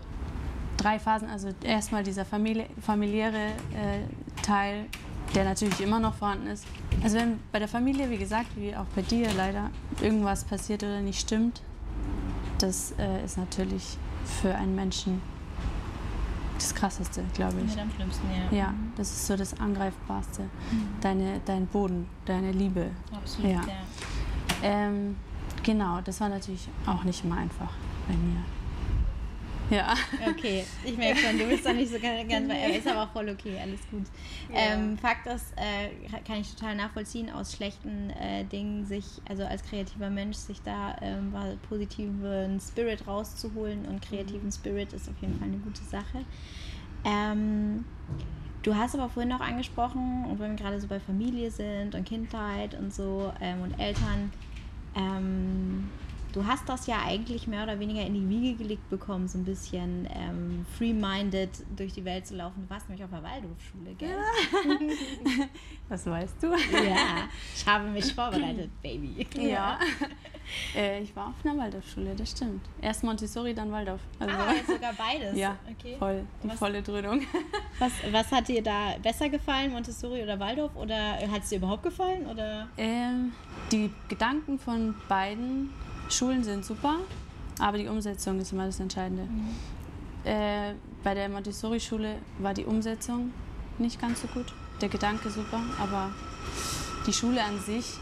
drei 0.78 0.99
Phasen. 0.99 1.30
Also 1.30 1.49
erstmal 1.63 2.04
dieser 2.04 2.23
famili 2.23 2.67
familiäre 2.82 3.47
äh, 3.73 4.41
Teil, 4.41 4.86
der 5.34 5.44
natürlich 5.44 5.82
immer 5.82 6.00
noch 6.00 6.14
vorhanden 6.16 6.48
ist. 6.48 6.66
Also 7.04 7.18
wenn 7.18 7.40
bei 7.52 7.60
der 7.60 7.68
Familie, 7.68 8.10
wie 8.10 8.18
gesagt, 8.18 8.48
wie 8.56 8.76
auch 8.76 8.86
bei 8.96 9.02
dir 9.02 9.28
leider, 9.36 9.70
irgendwas 10.02 10.44
passiert 10.44 10.84
oder 10.84 11.02
nicht 11.02 11.20
stimmt, 11.20 11.62
das 12.60 12.94
äh, 12.98 13.24
ist 13.24 13.38
natürlich 13.38 13.98
für 14.42 14.54
einen 14.56 14.76
Menschen 14.76 15.22
das 16.56 16.74
Krasseste, 16.74 17.24
glaube 17.34 17.56
ich. 17.66 17.80
am 17.80 17.92
schlimmsten, 17.92 18.28
ja. 18.52 18.58
Ja, 18.58 18.74
das 18.96 19.12
ist 19.12 19.28
so 19.28 19.36
das 19.36 19.60
Angreifbarste. 19.60 20.44
Deine, 21.02 21.42
dein 21.46 21.68
Boden, 21.68 22.08
deine 22.26 22.52
Liebe. 22.52 22.92
Absolut, 23.14 23.52
Ja. 23.52 23.58
ja. 23.58 23.64
Ähm, 24.64 25.18
genau, 25.64 26.00
das 26.02 26.22
war 26.22 26.30
natürlich 26.30 26.70
auch 26.86 27.04
nicht 27.04 27.24
immer 27.26 27.38
einfach 27.38 27.72
bei 28.08 28.14
mir. 28.16 28.42
Ja. 29.69 29.95
Okay, 30.30 30.63
ich 30.84 30.97
merke 30.97 31.19
schon, 31.19 31.38
du 31.38 31.45
bist 31.45 31.65
doch 31.65 31.73
nicht 31.73 31.91
so 31.91 31.99
ganz, 31.99 32.30
ganz 32.30 32.51
ist 32.78 32.88
aber 32.88 33.04
auch 33.04 33.12
voll 33.12 33.30
okay, 33.30 33.58
alles 33.60 33.80
gut. 33.89 34.06
Ja. 34.49 34.73
Ähm, 34.73 34.97
Fakt 34.97 35.28
ist, 35.28 35.54
äh, 35.56 35.89
kann 36.25 36.39
ich 36.39 36.54
total 36.54 36.75
nachvollziehen, 36.75 37.30
aus 37.32 37.54
schlechten 37.54 38.12
äh, 38.12 38.43
Dingen 38.45 38.86
sich, 38.86 39.06
also 39.28 39.43
als 39.43 39.63
kreativer 39.63 40.10
Mensch, 40.10 40.38
sich 40.38 40.62
da 40.62 40.95
ähm, 41.01 41.34
positiven 41.67 42.60
Spirit 42.60 43.08
rauszuholen 43.08 43.86
und 43.86 44.01
kreativen 44.01 44.45
mhm. 44.45 44.51
Spirit 44.51 44.93
ist 44.93 45.10
auf 45.10 45.15
jeden 45.21 45.38
Fall 45.39 45.47
eine 45.47 45.58
gute 45.58 45.84
Sache. 45.84 46.25
Ähm, 47.04 47.86
du 48.63 48.75
hast 48.75 48.95
aber 48.95 49.10
vorhin 49.10 49.32
auch 49.34 49.41
angesprochen, 49.41 50.25
und 50.25 50.39
wenn 50.39 50.51
wir 50.51 50.58
gerade 50.58 50.80
so 50.80 50.88
bei 50.88 50.99
Familie 50.99 51.49
sind 51.49 51.95
und 51.95 52.04
Kindheit 52.06 52.75
und 52.75 52.93
so 52.93 53.32
ähm, 53.41 53.62
und 53.62 53.80
Eltern, 53.80 54.32
ähm, 54.95 55.89
du 56.36 56.45
hast 56.45 56.67
das 56.67 56.86
ja 56.86 57.02
eigentlich 57.06 57.48
mehr 57.48 57.63
oder 57.63 57.80
weniger 57.80 58.02
in 58.02 58.13
die 58.13 58.28
Wiege 58.28 58.58
gelegt 58.58 58.89
bekommen, 58.89 59.28
so 59.28 59.38
ein 59.38 59.45
bisschen 59.45 60.08
ähm, 60.13 60.65
free-minded 60.78 61.50
durch 61.76 61.93
die 61.93 62.04
Welt 62.04 62.28
zu 62.28 62.36
laufen. 62.36 62.63
Du 62.63 62.69
warst 62.69 62.89
nämlich 62.89 63.04
auf 63.06 63.10
der 63.10 63.24
Waldorfschule, 63.24 63.95
gell? 63.98 64.10
Ja. 64.10 65.45
Das 65.88 66.04
weißt 66.08 66.41
du. 66.41 66.48
Ja, 66.48 67.30
ich 67.56 67.63
habe 67.67 67.88
mich 67.89 68.12
vorbereitet, 68.12 68.71
Baby. 68.82 69.28
Ja. 69.38 69.80
Äh, 70.76 71.02
ich 71.02 71.15
war 71.15 71.30
auf 71.30 71.34
einer 71.43 71.58
Waldorfschule, 71.60 72.13
das 72.15 72.30
stimmt. 72.30 72.63
Erst 72.80 73.04
Montessori, 73.04 73.56
dann 73.56 73.71
Waldorf. 73.71 74.02
Also, 74.19 74.36
ah, 74.36 74.54
jetzt 74.54 74.67
sogar 74.67 74.93
beides. 74.93 75.36
Ja, 75.36 75.58
okay. 75.67 75.95
voll, 75.98 76.24
die 76.43 76.50
was, 76.50 76.60
volle 76.60 76.84
Dröhnung. 76.84 77.21
Was, 77.80 77.91
was 78.12 78.32
hat 78.32 78.48
dir 78.48 78.62
da 78.62 78.95
besser 79.02 79.28
gefallen, 79.28 79.71
Montessori 79.71 80.21
oder 80.21 80.39
Waldorf? 80.39 80.76
Oder 80.76 81.17
hat 81.30 81.41
es 81.41 81.50
dir 81.50 81.58
überhaupt 81.58 81.82
gefallen? 81.82 82.28
Oder? 82.28 82.67
Ähm, 82.78 83.34
die 83.71 83.89
Gedanken 84.08 84.60
von 84.60 84.93
beiden 85.10 85.74
Schulen 86.10 86.44
sind 86.44 86.65
super, 86.65 86.98
aber 87.60 87.78
die 87.78 87.88
Umsetzung 87.88 88.39
ist 88.39 88.52
immer 88.52 88.65
das 88.65 88.80
Entscheidende. 88.80 89.24
Mhm. 89.24 89.56
Äh, 90.24 90.74
bei 91.04 91.13
der 91.13 91.30
Montessori-Schule 91.30 92.15
war 92.39 92.54
die 92.54 92.65
Umsetzung 92.65 93.32
nicht 93.78 94.00
ganz 94.00 94.22
so 94.22 94.28
gut. 94.28 94.54
Der 94.82 94.89
Gedanke 94.89 95.30
super, 95.30 95.62
aber 95.80 96.12
die 97.06 97.13
Schule 97.13 97.44
an 97.44 97.60
sich 97.60 97.98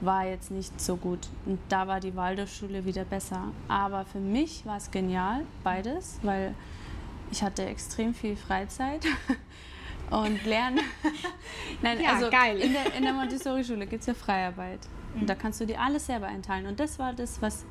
war 0.00 0.26
jetzt 0.26 0.50
nicht 0.50 0.80
so 0.80 0.96
gut. 0.96 1.28
Und 1.46 1.58
da 1.68 1.86
war 1.86 2.00
die 2.00 2.14
Waldorfschule 2.14 2.84
wieder 2.84 3.04
besser. 3.04 3.52
Aber 3.68 4.04
für 4.04 4.18
mich 4.18 4.66
war 4.66 4.76
es 4.76 4.90
genial, 4.90 5.42
beides, 5.62 6.18
weil 6.22 6.54
ich 7.30 7.42
hatte 7.42 7.64
extrem 7.64 8.14
viel 8.14 8.36
Freizeit 8.36 9.06
und 10.12 10.44
Lernen. 10.44 10.80
Nein, 11.82 12.00
ja, 12.00 12.14
also 12.14 12.30
geil. 12.30 12.58
In 12.58 12.72
der, 12.72 12.94
in 12.94 13.02
der 13.02 13.12
Montessori-Schule 13.12 13.86
gibt 13.86 14.02
es 14.02 14.06
ja 14.06 14.14
Freiarbeit. 14.14 14.80
Und 15.14 15.28
da 15.28 15.34
kannst 15.34 15.60
du 15.60 15.66
dir 15.66 15.80
alles 15.80 16.06
selber 16.06 16.26
einteilen. 16.26 16.66
Und 16.66 16.80
das 16.80 16.98
war 16.98 17.12
das, 17.12 17.40
was 17.42 17.64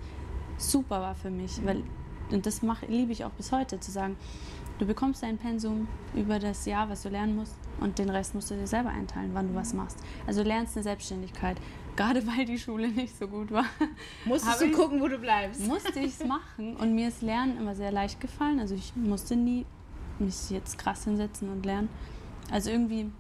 super 0.58 1.01
war 1.01 1.15
für 1.15 1.30
mich. 1.30 1.63
Weil, 1.65 1.84
und 2.32 2.45
das 2.45 2.62
mach, 2.62 2.82
liebe 2.88 3.12
ich 3.12 3.25
auch 3.25 3.32
bis 3.32 3.51
heute, 3.51 3.80
zu 3.80 3.91
sagen, 3.91 4.17
du 4.80 4.86
bekommst 4.86 5.23
dein 5.23 5.38
Pensum 5.38 5.88
über 6.13 6.39
das 6.39 6.65
Jahr, 6.65 6.89
was 6.89 7.04
du 7.04 7.10
lernen 7.10 7.36
musst, 7.36 7.56
und 7.80 7.99
den 7.99 8.10
Rest 8.10 8.36
musst 8.36 8.51
du 8.51 8.56
dir 8.56 8.67
selber 8.67 8.89
einteilen, 8.89 9.32
wann 9.34 9.49
du 9.49 9.56
was 9.56 9.73
machst. 9.73 9.97
Also 10.27 10.43
du 10.43 10.47
lernst 10.47 10.75
eine 10.75 10.84
Selbstständigkeit. 10.84 11.58
Gerade 11.95 12.25
weil 12.38 12.45
die 12.45 12.58
Schule 12.58 12.89
nicht 12.89 13.17
so 13.17 13.27
gut 13.27 13.51
war. 13.51 13.65
Musstest 14.25 14.62
du 14.62 14.71
gucken, 14.71 15.01
wo 15.01 15.08
du 15.08 15.17
bleibst. 15.17 15.65
Musste 15.67 15.99
ich 15.99 16.19
es 16.19 16.25
machen. 16.27 16.75
Und 16.77 16.95
mir 16.95 17.08
ist 17.08 17.21
Lernen 17.21 17.58
immer 17.58 17.75
sehr 17.75 17.91
leicht 17.91 18.19
gefallen. 18.19 18.60
Also 18.60 18.75
ich 18.75 18.95
musste 18.95 19.36
nie 19.36 19.65
mich 20.19 20.49
jetzt 20.51 20.77
krass 20.77 21.04
hinsetzen 21.04 21.49
und 21.51 21.65
lernen. 21.65 21.89
Also 22.49 22.69
irgendwie 22.69 23.12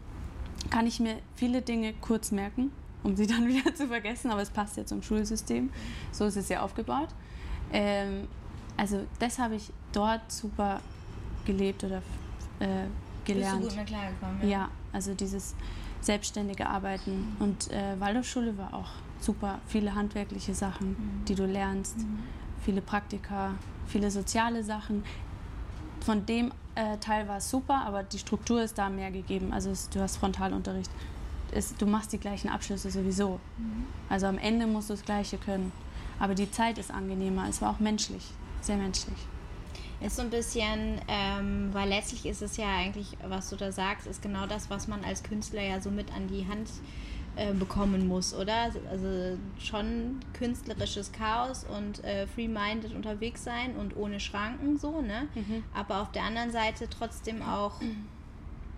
kann 0.69 0.87
ich 0.87 0.99
mir 0.99 1.17
viele 1.35 1.61
Dinge 1.61 1.93
kurz 2.01 2.31
merken 2.31 2.71
um 3.03 3.15
sie 3.15 3.27
dann 3.27 3.47
wieder 3.47 3.73
zu 3.73 3.87
vergessen, 3.87 4.31
aber 4.31 4.41
es 4.41 4.49
passt 4.49 4.77
ja 4.77 4.85
zum 4.85 5.01
Schulsystem. 5.01 5.69
So 6.11 6.25
ist 6.25 6.37
es 6.37 6.49
ja 6.49 6.61
aufgebaut. 6.61 7.09
Ähm, 7.71 8.27
also 8.77 9.05
das 9.19 9.39
habe 9.39 9.55
ich 9.55 9.71
dort 9.91 10.31
super 10.31 10.81
gelebt 11.45 11.83
oder 11.83 11.97
äh, 12.59 12.87
gelernt. 13.25 13.61
Bist 13.61 13.71
du 13.71 13.75
gut 13.75 13.77
mit 13.77 13.87
klargekommen? 13.87 14.41
Ja? 14.41 14.47
ja, 14.47 14.71
also 14.93 15.13
dieses 15.13 15.55
selbstständige 16.01 16.67
Arbeiten. 16.67 17.35
Und 17.39 17.71
äh, 17.71 17.99
Waldorfschule 17.99 18.57
war 18.57 18.73
auch 18.73 18.89
super. 19.19 19.59
Viele 19.67 19.93
handwerkliche 19.93 20.55
Sachen, 20.55 20.89
mhm. 20.89 21.25
die 21.27 21.35
du 21.35 21.45
lernst, 21.45 21.99
mhm. 21.99 22.19
viele 22.63 22.81
Praktika, 22.81 23.53
viele 23.87 24.09
soziale 24.09 24.63
Sachen. 24.63 25.03
Von 26.01 26.25
dem 26.25 26.51
äh, 26.75 26.97
Teil 26.97 27.27
war 27.27 27.37
es 27.37 27.49
super, 27.49 27.83
aber 27.85 28.03
die 28.03 28.19
Struktur 28.19 28.61
ist 28.61 28.77
da 28.77 28.89
mehr 28.89 29.11
gegeben. 29.11 29.53
Also 29.53 29.71
es, 29.71 29.89
du 29.89 29.99
hast 29.99 30.17
Frontalunterricht 30.17 30.91
ist, 31.51 31.81
du 31.81 31.85
machst 31.85 32.13
die 32.13 32.17
gleichen 32.17 32.49
Abschlüsse 32.49 32.89
sowieso. 32.89 33.39
Mhm. 33.57 33.85
Also 34.09 34.27
am 34.27 34.37
Ende 34.37 34.67
musst 34.67 34.89
du 34.89 34.93
das 34.93 35.03
Gleiche 35.03 35.37
können. 35.37 35.71
Aber 36.19 36.35
die 36.35 36.49
Zeit 36.51 36.77
ist 36.77 36.91
angenehmer. 36.91 37.47
Es 37.49 37.61
war 37.61 37.71
auch 37.71 37.79
menschlich, 37.79 38.23
sehr 38.61 38.77
menschlich. 38.77 39.17
Ist 39.99 40.15
so 40.15 40.23
ein 40.23 40.29
bisschen, 40.29 40.99
ähm, 41.07 41.69
weil 41.73 41.89
letztlich 41.89 42.25
ist 42.25 42.41
es 42.41 42.57
ja 42.57 42.67
eigentlich, 42.75 43.17
was 43.27 43.49
du 43.49 43.55
da 43.55 43.71
sagst, 43.71 44.07
ist 44.07 44.21
genau 44.21 44.47
das, 44.47 44.69
was 44.69 44.87
man 44.87 45.03
als 45.03 45.21
Künstler 45.23 45.61
ja 45.61 45.79
so 45.79 45.91
mit 45.91 46.11
an 46.13 46.27
die 46.27 46.47
Hand 46.47 46.67
äh, 46.67 46.71
bekommen 47.57 48.07
muss, 48.07 48.33
oder? 48.33 48.71
Also 48.89 49.37
schon 49.57 50.19
künstlerisches 50.33 51.11
Chaos 51.11 51.63
und 51.63 52.03
äh, 52.03 52.27
free-minded 52.27 52.93
unterwegs 52.93 53.43
sein 53.43 53.75
und 53.77 53.95
ohne 53.95 54.19
Schranken 54.19 54.77
so, 54.77 55.01
ne? 55.01 55.27
Mhm. 55.33 55.63
Aber 55.73 56.01
auf 56.01 56.11
der 56.11 56.23
anderen 56.23 56.51
Seite 56.51 56.87
trotzdem 56.89 57.41
auch, 57.41 57.79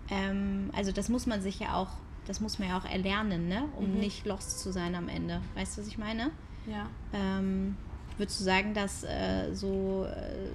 ähm, 0.08 0.70
also 0.72 0.92
das 0.92 1.08
muss 1.08 1.26
man 1.26 1.42
sich 1.42 1.58
ja 1.58 1.74
auch 1.74 1.88
das 2.26 2.40
muss 2.40 2.58
man 2.58 2.68
ja 2.68 2.78
auch 2.78 2.84
erlernen, 2.84 3.48
ne? 3.48 3.64
um 3.76 3.92
mhm. 3.92 4.00
nicht 4.00 4.26
lost 4.26 4.60
zu 4.60 4.72
sein 4.72 4.94
am 4.94 5.08
Ende. 5.08 5.40
Weißt 5.54 5.76
du, 5.76 5.82
was 5.82 5.88
ich 5.88 5.98
meine? 5.98 6.30
Ja. 6.66 6.86
Ähm, 7.12 7.76
würdest 8.16 8.40
du 8.40 8.44
sagen, 8.44 8.74
dass 8.74 9.04
äh, 9.04 9.52
so 9.52 10.06
äh, 10.06 10.48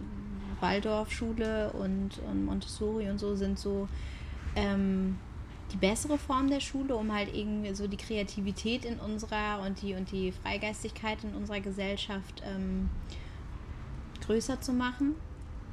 Waldorfschule 0.61 1.71
und, 1.73 2.19
und 2.29 2.45
Montessori 2.45 3.09
und 3.09 3.19
so 3.19 3.35
sind 3.35 3.59
so 3.59 3.87
ähm, 4.55 5.17
die 5.71 5.77
bessere 5.77 6.17
Form 6.17 6.49
der 6.49 6.59
Schule, 6.59 6.95
um 6.95 7.13
halt 7.13 7.33
irgendwie 7.35 7.73
so 7.73 7.87
die 7.87 7.97
Kreativität 7.97 8.85
in 8.85 8.99
unserer 8.99 9.61
und 9.65 9.81
die 9.81 9.93
und 9.93 10.11
die 10.11 10.31
Freigeistigkeit 10.31 11.23
in 11.23 11.33
unserer 11.35 11.59
Gesellschaft 11.59 12.41
ähm, 12.45 12.89
größer 14.25 14.61
zu 14.61 14.73
machen? 14.73 15.15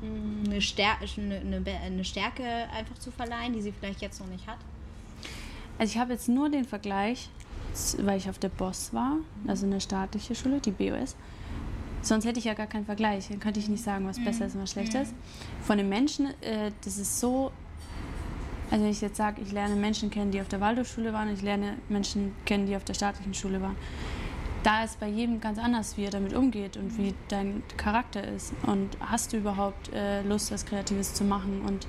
Mhm. 0.03 0.45
Eine, 0.47 0.61
Stär 0.61 0.97
eine, 1.17 1.63
eine, 1.85 2.05
Stärke 2.05 2.45
einfach 2.45 2.99
zu 2.99 3.11
verleihen, 3.11 3.53
die 3.53 3.63
sie 3.63 3.73
vielleicht 3.73 4.03
jetzt 4.03 4.21
noch 4.21 4.29
nicht 4.29 4.47
hat? 4.47 4.59
Also 5.79 5.93
ich 5.93 5.99
habe 5.99 6.13
jetzt 6.13 6.29
nur 6.29 6.49
den 6.51 6.65
Vergleich, 6.65 7.29
weil 7.99 8.19
ich 8.19 8.29
auf 8.29 8.39
der 8.39 8.49
BOS 8.49 8.93
war, 8.93 9.17
also 9.47 9.67
eine 9.67 9.81
staatliche 9.81 10.35
Schule, 10.35 10.61
die 10.61 10.71
BOS. 10.71 11.17
Sonst 12.03 12.25
hätte 12.25 12.39
ich 12.39 12.45
ja 12.45 12.55
gar 12.55 12.67
keinen 12.67 12.87
Vergleich. 12.87 13.29
Dann 13.29 13.41
könnte 13.41 13.59
ich 13.59 13.69
nicht 13.69 13.83
sagen, 13.83 14.07
was 14.07 14.23
besser 14.23 14.47
ist 14.47 14.55
und 14.55 14.63
was 14.63 14.71
schlechter 14.71 15.03
ist. 15.03 15.15
Von 15.63 15.79
den 15.79 15.89
Menschen, 15.89 16.27
äh, 16.41 16.71
das 16.85 16.99
ist 16.99 17.19
so. 17.19 17.51
Also 18.71 18.85
wenn 18.85 18.91
ich 18.91 19.01
jetzt 19.01 19.17
sage, 19.17 19.41
ich 19.43 19.53
lerne 19.53 19.77
Menschen 19.77 20.11
kennen, 20.11 20.31
die 20.31 20.41
auf 20.41 20.49
der 20.49 20.61
Waldorfschule 20.61 21.13
waren, 21.13 21.33
ich 21.33 21.43
lerne 21.43 21.77
Menschen 21.89 22.35
kennen, 22.45 22.67
die 22.67 22.77
auf 22.77 22.85
der 22.85 22.95
staatlichen 22.95 23.35
Schule 23.35 23.61
waren. 23.63 23.77
Da 24.63 24.83
ist 24.83 24.99
bei 24.99 25.07
jedem 25.07 25.41
ganz 25.41 25.59
anders, 25.59 25.97
wie 25.97 26.05
er 26.05 26.11
damit 26.11 26.35
umgeht 26.35 26.77
und 26.77 26.99
wie 26.99 27.15
dein 27.29 27.63
Charakter 27.77 28.27
ist. 28.27 28.53
Und 28.67 28.97
hast 29.01 29.33
du 29.33 29.37
überhaupt 29.37 29.93
äh, 29.93 30.23
Lust, 30.23 30.51
was 30.51 30.67
Kreatives 30.67 31.15
zu 31.15 31.23
machen? 31.23 31.63
Und 31.65 31.87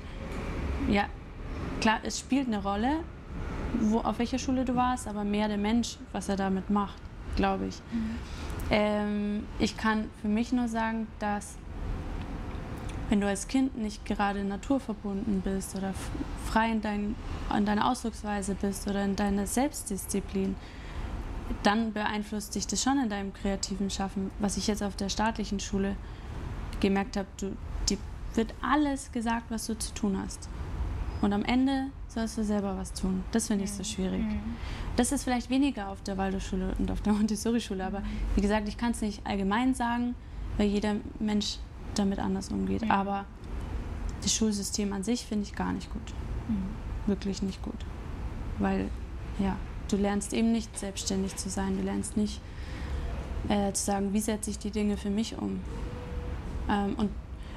ja, 0.88 1.06
klar, 1.80 1.98
es 2.04 2.20
spielt 2.20 2.46
eine 2.46 2.62
Rolle, 2.62 3.00
wo, 3.80 3.98
auf 3.98 4.20
welcher 4.20 4.38
Schule 4.38 4.64
du 4.64 4.76
warst, 4.76 5.08
aber 5.08 5.24
mehr 5.24 5.48
der 5.48 5.58
Mensch, 5.58 5.98
was 6.12 6.28
er 6.28 6.36
damit 6.36 6.70
macht, 6.70 7.02
glaube 7.34 7.66
ich. 7.66 7.82
Mhm. 7.90 8.10
Ähm, 8.70 9.46
ich 9.58 9.76
kann 9.76 10.08
für 10.22 10.28
mich 10.28 10.52
nur 10.52 10.68
sagen, 10.68 11.08
dass 11.18 11.56
wenn 13.08 13.20
du 13.20 13.26
als 13.26 13.48
Kind 13.48 13.76
nicht 13.78 14.04
gerade 14.04 14.44
naturverbunden 14.44 15.40
bist 15.40 15.74
oder 15.76 15.94
frei 16.46 16.70
in, 16.72 16.82
dein, 16.82 17.14
in 17.56 17.64
deiner 17.64 17.90
Ausdrucksweise 17.90 18.54
bist 18.54 18.86
oder 18.88 19.04
in 19.04 19.16
deiner 19.16 19.46
Selbstdisziplin, 19.46 20.56
dann 21.62 21.92
beeinflusst 21.92 22.54
dich 22.54 22.66
das 22.66 22.82
schon 22.82 22.98
in 22.98 23.08
deinem 23.08 23.32
kreativen 23.32 23.90
Schaffen. 23.90 24.30
Was 24.38 24.56
ich 24.56 24.66
jetzt 24.66 24.82
auf 24.82 24.96
der 24.96 25.08
staatlichen 25.08 25.60
Schule 25.60 25.96
gemerkt 26.80 27.16
habe, 27.16 27.28
du, 27.38 27.56
dir 27.88 27.96
wird 28.34 28.54
alles 28.60 29.10
gesagt, 29.10 29.50
was 29.50 29.66
du 29.66 29.78
zu 29.78 29.94
tun 29.94 30.18
hast. 30.22 30.48
Und 31.20 31.32
am 31.32 31.44
Ende 31.44 31.86
sollst 32.06 32.38
du 32.38 32.44
selber 32.44 32.76
was 32.76 32.92
tun. 32.92 33.24
Das 33.32 33.48
finde 33.48 33.64
ich 33.64 33.72
so 33.72 33.82
schwierig. 33.82 34.22
Mhm. 34.22 34.40
Das 34.96 35.10
ist 35.10 35.24
vielleicht 35.24 35.50
weniger 35.50 35.88
auf 35.88 36.02
der 36.02 36.16
Waldorfschule 36.16 36.74
und 36.78 36.90
auf 36.90 37.00
der 37.00 37.12
Montessori-Schule, 37.14 37.84
aber 37.84 38.02
wie 38.34 38.40
gesagt, 38.40 38.68
ich 38.68 38.76
kann 38.76 38.92
es 38.92 39.00
nicht 39.00 39.26
allgemein 39.26 39.74
sagen, 39.74 40.14
weil 40.58 40.68
jeder 40.68 40.96
Mensch 41.18 41.58
damit 41.98 42.18
anders 42.18 42.50
umgeht. 42.50 42.82
Mhm. 42.82 42.90
Aber 42.90 43.24
das 44.22 44.32
Schulsystem 44.34 44.92
an 44.92 45.02
sich 45.02 45.24
finde 45.24 45.44
ich 45.44 45.54
gar 45.54 45.72
nicht 45.72 45.92
gut. 45.92 46.14
Mhm. 46.48 47.08
Wirklich 47.08 47.42
nicht 47.42 47.62
gut. 47.62 47.78
Weil, 48.58 48.88
ja, 49.38 49.56
du 49.88 49.96
lernst 49.96 50.32
eben 50.32 50.52
nicht 50.52 50.76
selbstständig 50.78 51.36
zu 51.36 51.48
sein. 51.48 51.76
Du 51.76 51.82
lernst 51.82 52.16
nicht 52.16 52.40
äh, 53.48 53.72
zu 53.72 53.84
sagen, 53.84 54.12
wie 54.12 54.20
setze 54.20 54.50
ich 54.50 54.58
die 54.58 54.70
Dinge 54.70 54.96
für 54.96 55.10
mich 55.10 55.38
um. 55.38 55.60
Ähm, 56.68 56.94
und 56.96 57.10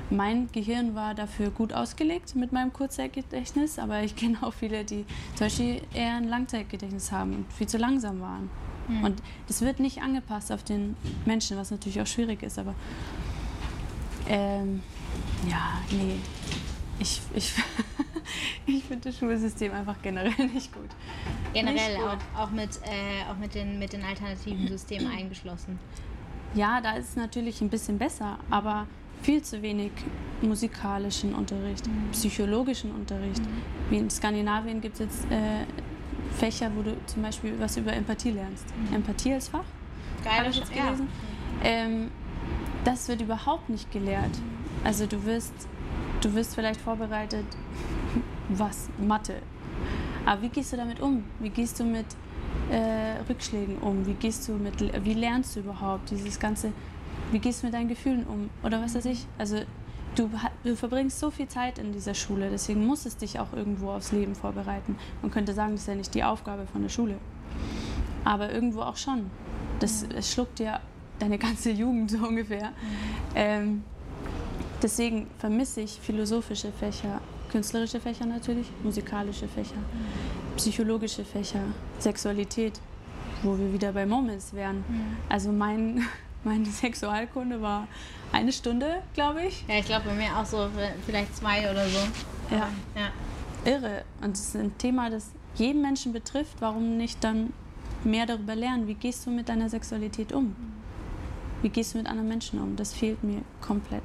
mein 0.09 0.51
Gehirn 0.51 0.93
war 0.93 1.15
dafür 1.15 1.51
gut 1.51 1.73
ausgelegt 1.73 2.35
mit 2.35 2.51
meinem 2.51 2.73
Kurzzeitgedächtnis, 2.73 3.79
aber 3.79 4.03
ich 4.03 4.15
kenne 4.17 4.37
auch 4.41 4.53
viele, 4.53 4.83
die 4.83 5.05
zum 5.35 5.45
Beispiel 5.45 5.81
eher 5.93 6.15
ein 6.15 6.27
Langzeitgedächtnis 6.27 7.11
haben 7.11 7.33
und 7.33 7.53
viel 7.53 7.67
zu 7.67 7.77
langsam 7.77 8.19
waren. 8.21 8.49
Mhm. 8.87 9.03
Und 9.03 9.23
das 9.47 9.61
wird 9.61 9.79
nicht 9.79 10.01
angepasst 10.01 10.51
auf 10.51 10.63
den 10.63 10.95
Menschen, 11.25 11.57
was 11.57 11.71
natürlich 11.71 12.01
auch 12.01 12.07
schwierig 12.07 12.43
ist, 12.43 12.59
aber 12.59 12.75
ähm, 14.29 14.81
Ja, 15.49 15.81
nee. 15.91 16.17
Ich, 16.99 17.19
ich, 17.33 17.53
ich 18.67 18.83
finde 18.83 19.09
das 19.09 19.17
Schulsystem 19.17 19.73
einfach 19.73 19.95
generell 20.03 20.47
nicht 20.53 20.71
gut. 20.73 20.89
Generell 21.53 21.73
Nicht 21.73 21.97
gut. 21.97 22.17
auch, 22.35 22.41
auch, 22.41 22.51
mit, 22.51 22.69
äh, 22.83 23.29
auch 23.29 23.37
mit, 23.37 23.55
den, 23.55 23.79
mit 23.79 23.93
den 23.93 24.03
alternativen 24.03 24.67
Systemen 24.67 25.11
eingeschlossen. 25.17 25.79
Ja, 26.53 26.81
da 26.81 26.93
ist 26.93 27.09
es 27.09 27.15
natürlich 27.15 27.61
ein 27.61 27.69
bisschen 27.69 27.97
besser, 27.97 28.37
aber 28.49 28.85
viel 29.21 29.41
zu 29.41 29.61
wenig 29.61 29.91
musikalischen 30.41 31.33
Unterricht, 31.33 31.85
psychologischen 32.11 32.91
Unterricht. 32.91 33.41
Wie 33.89 33.97
in 33.97 34.09
Skandinavien 34.09 34.81
gibt 34.81 34.95
es 34.95 34.99
jetzt 34.99 35.31
äh, 35.31 35.65
Fächer, 36.37 36.71
wo 36.75 36.81
du 36.81 36.95
zum 37.05 37.21
Beispiel 37.21 37.53
was 37.59 37.77
über 37.77 37.93
Empathie 37.93 38.31
lernst. 38.31 38.65
Empathie 38.93 39.33
als 39.33 39.49
Fach, 39.49 39.63
habe 40.25 40.49
ich 40.49 40.57
jetzt 40.57 40.75
ja. 40.75 40.85
gelesen. 40.85 41.07
Ähm, 41.63 42.11
das 42.83 43.07
wird 43.07 43.21
überhaupt 43.21 43.69
nicht 43.69 43.91
gelehrt. 43.91 44.31
Also 44.83 45.05
du 45.05 45.23
wirst, 45.25 45.53
du 46.21 46.33
wirst 46.33 46.55
vielleicht 46.55 46.81
vorbereitet, 46.81 47.45
was? 48.49 48.89
Mathe. 48.99 49.35
Aber 50.25 50.41
wie 50.41 50.49
gehst 50.49 50.73
du 50.73 50.77
damit 50.77 50.99
um? 50.99 51.23
Wie 51.39 51.49
gehst 51.49 51.79
du 51.79 51.83
mit 51.83 52.05
äh, 52.69 53.19
Rückschlägen 53.29 53.77
um? 53.77 54.05
Wie 54.05 54.13
gehst 54.13 54.47
du 54.47 54.53
mit, 54.53 54.81
wie 55.03 55.13
lernst 55.13 55.55
du 55.55 55.61
überhaupt 55.61 56.11
dieses 56.11 56.39
ganze, 56.39 56.71
wie 57.31 57.39
gehst 57.39 57.61
du 57.61 57.67
mit 57.67 57.73
deinen 57.73 57.87
Gefühlen 57.87 58.25
um? 58.25 58.49
Oder 58.63 58.81
was 58.81 58.95
weiß 58.95 59.05
ich? 59.05 59.25
Also 59.37 59.61
du, 60.15 60.29
du 60.63 60.75
verbringst 60.75 61.19
so 61.19 61.31
viel 61.31 61.47
Zeit 61.47 61.79
in 61.79 61.91
dieser 61.91 62.13
Schule, 62.13 62.49
deswegen 62.49 62.85
muss 62.85 63.05
es 63.05 63.17
dich 63.17 63.39
auch 63.39 63.53
irgendwo 63.53 63.91
aufs 63.91 64.11
Leben 64.11 64.35
vorbereiten. 64.35 64.95
Man 65.21 65.31
könnte 65.31 65.53
sagen, 65.53 65.71
das 65.71 65.81
ist 65.81 65.87
ja 65.87 65.95
nicht 65.95 66.13
die 66.13 66.23
Aufgabe 66.23 66.65
von 66.67 66.81
der 66.81 66.89
Schule. 66.89 67.17
Aber 68.23 68.51
irgendwo 68.51 68.81
auch 68.81 68.97
schon. 68.97 69.31
Das, 69.79 70.05
es 70.15 70.31
schluckt 70.31 70.59
dir 70.59 70.79
deine 71.21 71.37
ganze 71.37 71.71
Jugend 71.71 72.11
so 72.11 72.17
ungefähr. 72.17 72.71
Ähm, 73.35 73.83
deswegen 74.81 75.27
vermisse 75.37 75.81
ich 75.81 75.99
philosophische 75.99 76.71
Fächer, 76.71 77.21
künstlerische 77.51 77.99
Fächer 77.99 78.25
natürlich, 78.25 78.67
musikalische 78.83 79.47
Fächer, 79.47 79.77
psychologische 80.57 81.23
Fächer, 81.23 81.61
Sexualität, 81.99 82.79
wo 83.43 83.57
wir 83.57 83.71
wieder 83.73 83.91
bei 83.91 84.05
Moments 84.05 84.53
wären. 84.53 84.83
Also 85.29 85.51
mein, 85.51 86.05
meine 86.43 86.65
Sexualkunde 86.65 87.61
war 87.61 87.87
eine 88.31 88.51
Stunde, 88.51 89.01
glaube 89.13 89.43
ich. 89.43 89.65
Ja, 89.67 89.75
ich 89.79 89.85
glaube 89.85 90.05
bei 90.05 90.15
mir 90.15 90.37
auch 90.37 90.45
so 90.45 90.67
vielleicht 91.05 91.35
zwei 91.35 91.69
oder 91.69 91.87
so. 91.87 91.99
Ja. 92.49 92.69
Ja. 92.95 93.11
Irre. 93.65 94.03
Und 94.21 94.35
es 94.35 94.47
ist 94.47 94.55
ein 94.55 94.77
Thema, 94.77 95.09
das 95.09 95.31
jeden 95.55 95.81
Menschen 95.81 96.13
betrifft. 96.13 96.57
Warum 96.59 96.97
nicht 96.97 97.23
dann 97.23 97.53
mehr 98.03 98.25
darüber 98.25 98.55
lernen? 98.55 98.87
Wie 98.87 98.95
gehst 98.95 99.25
du 99.25 99.29
mit 99.29 99.49
deiner 99.49 99.69
Sexualität 99.69 100.33
um? 100.33 100.55
Wie 101.61 101.69
gehst 101.69 101.93
du 101.93 101.99
mit 101.99 102.07
anderen 102.07 102.27
Menschen 102.29 102.59
um? 102.59 102.75
Das 102.75 102.93
fehlt 102.93 103.23
mir 103.23 103.41
komplett. 103.61 104.03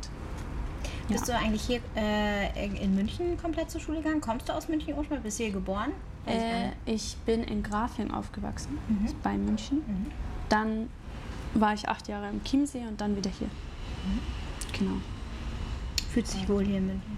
Bist 1.08 1.28
du 1.28 1.36
eigentlich 1.36 1.62
hier 1.62 1.80
äh, 1.96 2.66
in 2.82 2.94
München 2.96 3.36
komplett 3.40 3.70
zur 3.70 3.80
Schule 3.80 3.98
gegangen? 3.98 4.20
Kommst 4.20 4.48
du 4.48 4.52
aus 4.52 4.68
München 4.68 4.94
ursprünglich? 4.94 5.22
Bist 5.24 5.38
du 5.38 5.44
hier 5.44 5.52
geboren? 5.52 5.92
Also, 6.26 6.40
Äh, 6.44 6.72
ich 6.84 7.16
bin 7.24 7.44
in 7.44 7.62
Grafing 7.62 8.10
aufgewachsen, 8.10 8.76
Mhm. 8.88 9.06
ist 9.06 9.22
bei 9.22 9.36
München. 9.38 9.82
Dann 10.48 10.88
war 11.54 11.74
ich 11.74 11.88
acht 11.88 12.08
Jahre 12.08 12.28
im 12.28 12.42
Chiemsee 12.42 12.84
und 12.88 13.00
dann 13.00 13.16
wieder 13.16 13.30
hier. 13.30 13.46
Mhm. 13.46 14.18
Genau. 14.78 14.96
Fühlst 16.10 16.34
dich 16.34 16.48
wohl 16.48 16.64
hier 16.64 16.78
in 16.78 16.86
München? 16.86 17.16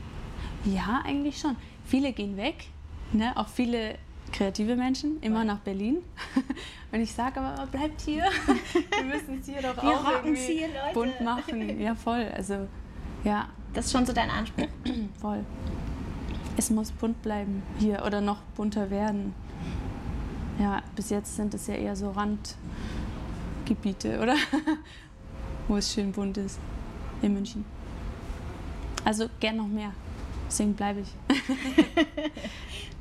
Ja, 0.65 1.01
eigentlich 1.05 1.39
schon. 1.39 1.57
Viele 1.87 2.13
gehen 2.13 2.37
weg, 2.37 2.67
ne? 3.13 3.33
auch 3.37 3.49
viele 3.49 3.95
kreative 4.33 4.77
Menschen, 4.77 5.21
immer 5.21 5.45
nach 5.45 5.59
Berlin. 5.59 5.99
Und 6.93 7.01
ich 7.01 7.13
sage 7.13 7.41
aber, 7.41 7.67
bleibt 7.67 8.01
hier. 8.01 8.25
Wir 8.97 9.05
müssen 9.05 9.41
es 9.41 9.47
hier 9.47 9.61
doch 9.63 9.83
Wir 9.83 9.91
auch 9.91 10.13
irgendwie 10.25 10.41
hier, 10.41 10.69
Leute. 10.69 10.95
bunt 10.95 11.21
machen. 11.21 11.81
Ja, 11.81 11.95
voll. 11.95 12.27
Also, 12.35 12.67
ja, 13.25 13.49
Das 13.75 13.87
ist 13.87 13.93
schon 13.93 14.07
so 14.07 14.13
dein 14.13 14.31
Anspruch. 14.31 14.69
voll. 15.21 15.45
Es 16.57 16.71
muss 16.71 16.91
bunt 16.91 17.21
bleiben 17.23 17.63
hier 17.79 18.03
oder 18.05 18.21
noch 18.21 18.39
bunter 18.57 18.91
werden. 18.91 19.35
Ja, 20.59 20.83
bis 20.97 21.11
jetzt 21.11 21.37
sind 21.37 21.55
es 21.55 21.67
ja 21.69 21.75
eher 21.75 21.95
so 21.95 22.11
Randgebiete, 22.11 24.19
oder? 24.21 24.35
Wo 25.69 25.77
es 25.77 25.93
schön 25.93 26.11
bunt 26.13 26.37
ist. 26.39 26.59
In 27.23 27.35
München. 27.35 27.65
Also 29.05 29.27
gern 29.41 29.57
noch 29.59 29.69
mehr. 29.69 29.93
Deswegen 30.49 30.75
bleibe 30.75 31.01
ich. 31.01 31.09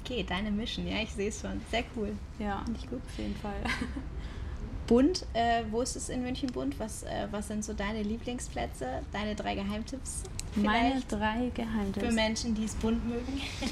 Okay, 0.07 0.23
deine 0.23 0.51
Mission, 0.51 0.87
ja, 0.87 1.01
ich 1.01 1.11
sehe 1.11 1.27
es 1.27 1.41
schon. 1.41 1.59
Sehr 1.69 1.83
cool. 1.97 2.13
Ja, 2.39 2.61
Finde 2.63 2.79
ich 2.79 2.89
gut. 2.89 3.01
auf 3.05 3.17
jeden 3.17 3.35
Fall. 3.35 3.59
Bunt, 4.87 5.25
äh, 5.33 5.63
wo 5.69 5.81
ist 5.81 5.97
es 5.97 6.07
in 6.07 6.21
München 6.21 6.49
bunt? 6.49 6.79
Was, 6.79 7.03
äh, 7.03 7.27
was 7.29 7.49
sind 7.49 7.65
so 7.65 7.73
deine 7.73 8.03
Lieblingsplätze? 8.03 9.01
Deine 9.11 9.35
drei 9.35 9.55
Geheimtipps? 9.55 10.23
Meine 10.55 11.01
drei 11.09 11.51
für 11.53 11.61
Geheimtipps. 11.61 12.15
Menschen, 12.15 12.55
die 12.55 12.63
es 12.63 12.75
bunt 12.75 13.05
mögen. 13.05 13.41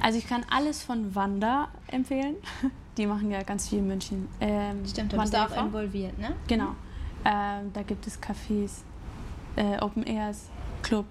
Also 0.00 0.18
ich 0.18 0.26
kann 0.26 0.44
alles 0.50 0.82
von 0.82 1.14
Wanda 1.14 1.68
empfehlen. 1.86 2.36
Die 2.98 3.06
machen 3.06 3.30
ja 3.30 3.42
ganz 3.42 3.70
viel 3.70 3.78
in 3.78 3.86
München. 3.86 4.28
Ähm, 4.38 4.86
Stimmt, 4.86 5.14
da 5.14 5.20
bist 5.22 5.32
du 5.32 5.38
auch 5.38 5.64
involviert, 5.64 6.18
ne? 6.18 6.36
Genau. 6.46 6.74
Ähm, 7.24 7.72
da 7.72 7.82
gibt 7.82 8.06
es 8.06 8.20
Cafés, 8.20 8.82
äh, 9.56 9.80
Open 9.80 10.04
Airs, 10.06 10.50
Club, 10.82 11.06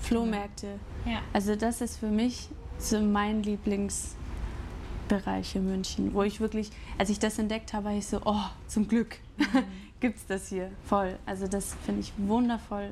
Flohmärkte. 0.00 0.80
Ja. 1.06 1.20
Also 1.32 1.54
das 1.54 1.82
ist 1.82 1.98
für 1.98 2.08
mich 2.08 2.48
so 2.80 3.00
mein 3.00 3.42
Lieblingsbereich 3.42 5.56
in 5.56 5.68
München, 5.68 6.14
wo 6.14 6.22
ich 6.22 6.40
wirklich, 6.40 6.70
als 6.98 7.10
ich 7.10 7.18
das 7.18 7.38
entdeckt 7.38 7.72
habe, 7.72 7.86
war 7.86 7.92
ich 7.92 8.06
so, 8.06 8.20
oh, 8.24 8.44
zum 8.66 8.88
Glück 8.88 9.18
gibt 10.00 10.16
es 10.16 10.26
das 10.26 10.48
hier 10.48 10.70
voll. 10.86 11.18
Also 11.26 11.46
das 11.46 11.76
finde 11.84 12.00
ich 12.00 12.12
wundervoll, 12.16 12.90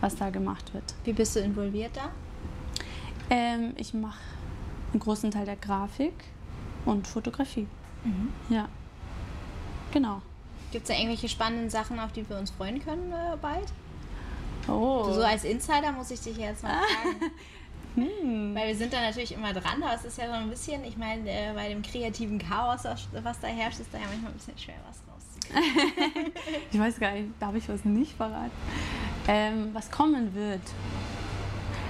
was 0.00 0.16
da 0.16 0.30
gemacht 0.30 0.72
wird. 0.74 0.94
Wie 1.04 1.12
bist 1.12 1.36
du 1.36 1.40
involviert 1.40 1.96
da? 1.96 2.10
Ähm, 3.28 3.74
ich 3.76 3.92
mache 3.92 4.20
einen 4.92 5.00
großen 5.00 5.30
Teil 5.30 5.44
der 5.46 5.56
Grafik 5.56 6.14
und 6.84 7.06
Fotografie. 7.06 7.66
Ja, 8.48 8.68
genau. 9.92 10.22
Gibt 10.70 10.84
es 10.84 10.88
da 10.88 10.94
irgendwelche 10.94 11.28
spannenden 11.28 11.70
Sachen, 11.70 11.98
auf 11.98 12.12
die 12.12 12.28
wir 12.28 12.38
uns 12.38 12.52
freuen 12.52 12.84
können 12.84 13.12
äh, 13.12 13.36
bald? 13.40 13.72
Oh, 14.68 15.10
So 15.12 15.22
als 15.22 15.42
Insider 15.44 15.90
muss 15.92 16.10
ich 16.12 16.20
dich 16.20 16.36
jetzt 16.36 16.62
mal 16.62 16.80
fragen. 17.02 17.32
Weil 17.96 18.68
wir 18.68 18.76
sind 18.76 18.92
da 18.92 19.00
natürlich 19.00 19.32
immer 19.32 19.52
dran, 19.52 19.82
aber 19.82 19.94
es 19.94 20.04
ist 20.04 20.18
ja 20.18 20.26
so 20.26 20.32
ein 20.32 20.50
bisschen, 20.50 20.84
ich 20.84 20.96
meine, 20.96 21.28
äh, 21.30 21.52
bei 21.54 21.68
dem 21.68 21.82
kreativen 21.82 22.38
Chaos, 22.38 22.84
was, 22.84 23.08
was 23.22 23.40
da 23.40 23.48
herrscht, 23.48 23.80
ist 23.80 23.92
da 23.92 23.98
ja 23.98 24.04
manchmal 24.06 24.32
ein 24.32 24.36
bisschen 24.36 24.58
schwer, 24.58 24.74
was 24.86 25.02
rauszukriegen. 25.10 26.32
ich 26.72 26.78
weiß 26.78 27.00
gar 27.00 27.12
nicht, 27.12 27.30
darf 27.40 27.54
ich 27.54 27.68
was 27.68 27.84
nicht 27.84 28.12
verraten? 28.12 28.50
Ähm, 29.28 29.70
was 29.72 29.90
kommen 29.90 30.34
wird. 30.34 30.60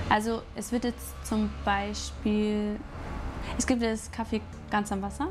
Also 0.08 0.42
es 0.54 0.70
wird 0.70 0.84
jetzt 0.84 1.14
zum 1.26 1.50
Beispiel, 1.64 2.78
es 3.58 3.66
gibt 3.66 3.82
das 3.82 4.10
Kaffee 4.12 4.40
ganz 4.70 4.92
am 4.92 5.02
Wasser 5.02 5.28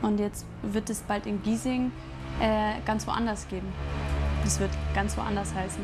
und 0.00 0.18
jetzt 0.18 0.46
wird 0.62 0.88
es 0.88 1.00
bald 1.02 1.26
in 1.26 1.42
Giesing 1.42 1.92
äh, 2.40 2.80
ganz 2.86 3.06
woanders 3.06 3.46
geben. 3.48 3.70
Das 4.44 4.58
wird 4.60 4.70
ganz 4.94 5.16
woanders 5.18 5.54
heißen. 5.54 5.82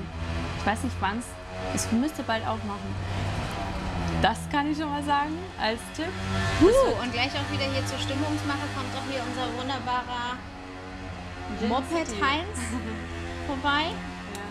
Ich 0.59 0.67
weiß 0.67 0.85
nicht 0.85 0.97
wann 1.01 1.19
es, 1.19 1.27
es 1.75 1.93
müsste 1.93 2.23
bald 2.23 2.47
aufmachen. 2.47 2.95
Das 4.23 4.49
kann 4.51 4.71
ich 4.71 4.79
schon 4.79 4.89
mal 4.89 5.03
sagen 5.03 5.37
als 5.61 5.81
Tipp. 5.95 6.09
Uh, 6.63 7.03
und 7.03 7.13
gleich 7.13 7.31
auch 7.33 7.53
wieder 7.53 7.65
hier 7.65 7.85
zur 7.87 7.99
Stimmungsmache 7.99 8.67
kommt 8.75 8.95
doch 8.95 9.05
hier 9.11 9.23
unser 9.23 9.47
wunderbarer 9.59 10.39
Moped 11.69 12.09
Heinz 12.23 12.59
vorbei. 13.47 13.91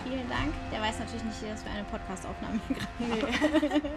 Vielen 0.04 0.28
Dank. 0.28 0.52
Der 0.70 0.80
weiß 0.80 0.98
natürlich 1.00 1.24
nicht, 1.24 1.42
dass 1.42 1.64
wir 1.64 1.72
eine 1.72 1.84
Podcastaufnahme 1.84 2.60
gerade 2.68 3.70
machen. 3.70 3.82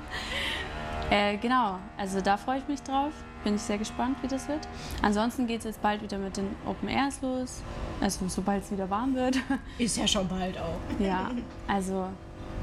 Äh, 1.10 1.38
genau, 1.38 1.80
also 1.98 2.20
da 2.20 2.36
freue 2.36 2.58
ich 2.58 2.68
mich 2.68 2.84
drauf. 2.84 3.14
Bin 3.46 3.56
ich 3.56 3.62
sehr 3.62 3.78
gespannt, 3.78 4.18
wie 4.22 4.28
das 4.28 4.50
wird. 4.50 4.68
Ansonsten 5.02 5.48
geht 5.48 5.60
es 5.60 5.64
jetzt 5.64 5.82
bald 5.82 6.02
wieder 6.02 6.18
mit 6.18 6.36
den 6.36 6.54
Open 6.66 6.90
Airs 6.90 7.22
los. 7.22 7.62
Also 8.02 8.28
sobald 8.28 8.66
es 8.66 8.72
wieder 8.72 8.90
warm 8.90 9.16
wird. 9.16 9.38
Ist 9.78 9.96
ja 9.96 10.06
schon 10.06 10.28
bald 10.28 10.58
auch. 10.58 10.78
ja, 11.00 11.32
also 11.66 12.10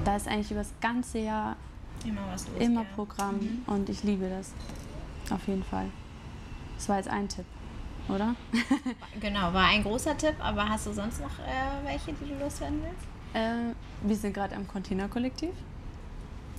da 0.05 0.17
ist 0.17 0.29
eigentlich 0.29 0.51
über 0.51 0.61
das 0.61 0.75
ganze 0.83 1.21
Jahr 1.21 1.57
Immer 2.05 2.23
was 2.33 2.47
los. 2.49 2.59
immer. 2.59 2.85
Programm 2.95 3.63
und 3.67 3.89
ich 3.89 4.03
liebe 4.03 4.29
das. 4.29 4.53
Auf 5.31 5.47
jeden 5.49 5.65
Fall. 5.65 5.87
Das 6.77 6.89
war 6.89 6.97
jetzt 6.97 7.09
ein 7.09 7.29
Tipp, 7.29 7.47
oder? 8.09 8.35
Genau, 9.21 9.53
war 9.53 9.69
ein 9.69 9.83
großer 9.83 10.17
Tipp, 10.17 10.35
aber 10.39 10.69
hast 10.69 10.87
du 10.87 10.93
sonst 10.93 11.21
noch 11.21 11.39
äh, 11.39 11.85
welche, 11.85 12.13
die 12.13 12.29
du 12.31 12.39
loswerden 12.39 12.83
willst? 12.83 13.07
Ähm, 13.35 13.75
wir 14.03 14.17
sind 14.17 14.35
gerade 14.35 14.55
am 14.55 14.67
Container-Kollektiv. 14.69 15.51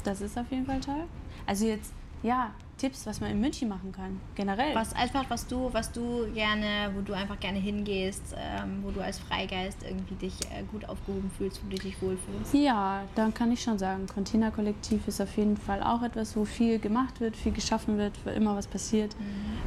Das 0.04 0.22
ist 0.22 0.38
auf 0.38 0.50
jeden 0.52 0.66
Fall 0.66 0.80
toll. 0.80 1.04
Also 1.46 1.66
jetzt, 1.66 1.92
ja, 2.24 2.52
Tipps, 2.78 3.06
was 3.08 3.22
man 3.22 3.32
in 3.32 3.40
München 3.40 3.70
machen 3.70 3.92
kann, 3.94 4.20
generell. 4.36 4.76
Was 4.76 4.94
einfach, 4.94 5.24
was 5.30 5.48
du, 5.48 5.70
was 5.74 5.92
du 5.94 6.28
gerne, 6.34 6.92
wo 6.94 7.02
du 7.02 7.14
einfach 7.14 7.40
gerne 7.40 7.58
hingehst, 7.58 8.36
ähm, 8.38 8.80
wo 8.84 8.92
du 8.92 9.02
als 9.02 9.18
Freigeist 9.20 9.78
irgendwie 9.84 10.16
dich 10.16 10.34
äh, 10.52 10.64
gut 10.72 10.84
aufgehoben 10.90 11.32
fühlst, 11.38 11.62
wo 11.66 11.70
du 11.70 11.78
dich 11.78 12.02
wohlfühlst. 12.02 12.54
Ja, 12.54 13.04
dann 13.16 13.34
kann 13.34 13.52
ich 13.52 13.62
schon 13.64 13.80
sagen, 13.80 14.08
Container-Kollektiv 14.08 15.08
ist 15.08 15.22
auf 15.22 15.38
jeden 15.38 15.56
Fall 15.56 15.82
auch 15.82 16.02
etwas, 16.04 16.36
wo 16.36 16.44
viel 16.44 16.78
gemacht 16.80 17.22
wird, 17.22 17.38
viel 17.38 17.54
geschaffen 17.54 17.98
wird, 17.98 18.14
wo 18.26 18.30
immer 18.30 18.56
was 18.58 18.68
passiert. 18.68 19.16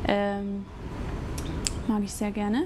Ähm, 0.06 0.66
mag 1.86 2.02
ich 2.04 2.12
sehr 2.12 2.30
gerne. 2.30 2.64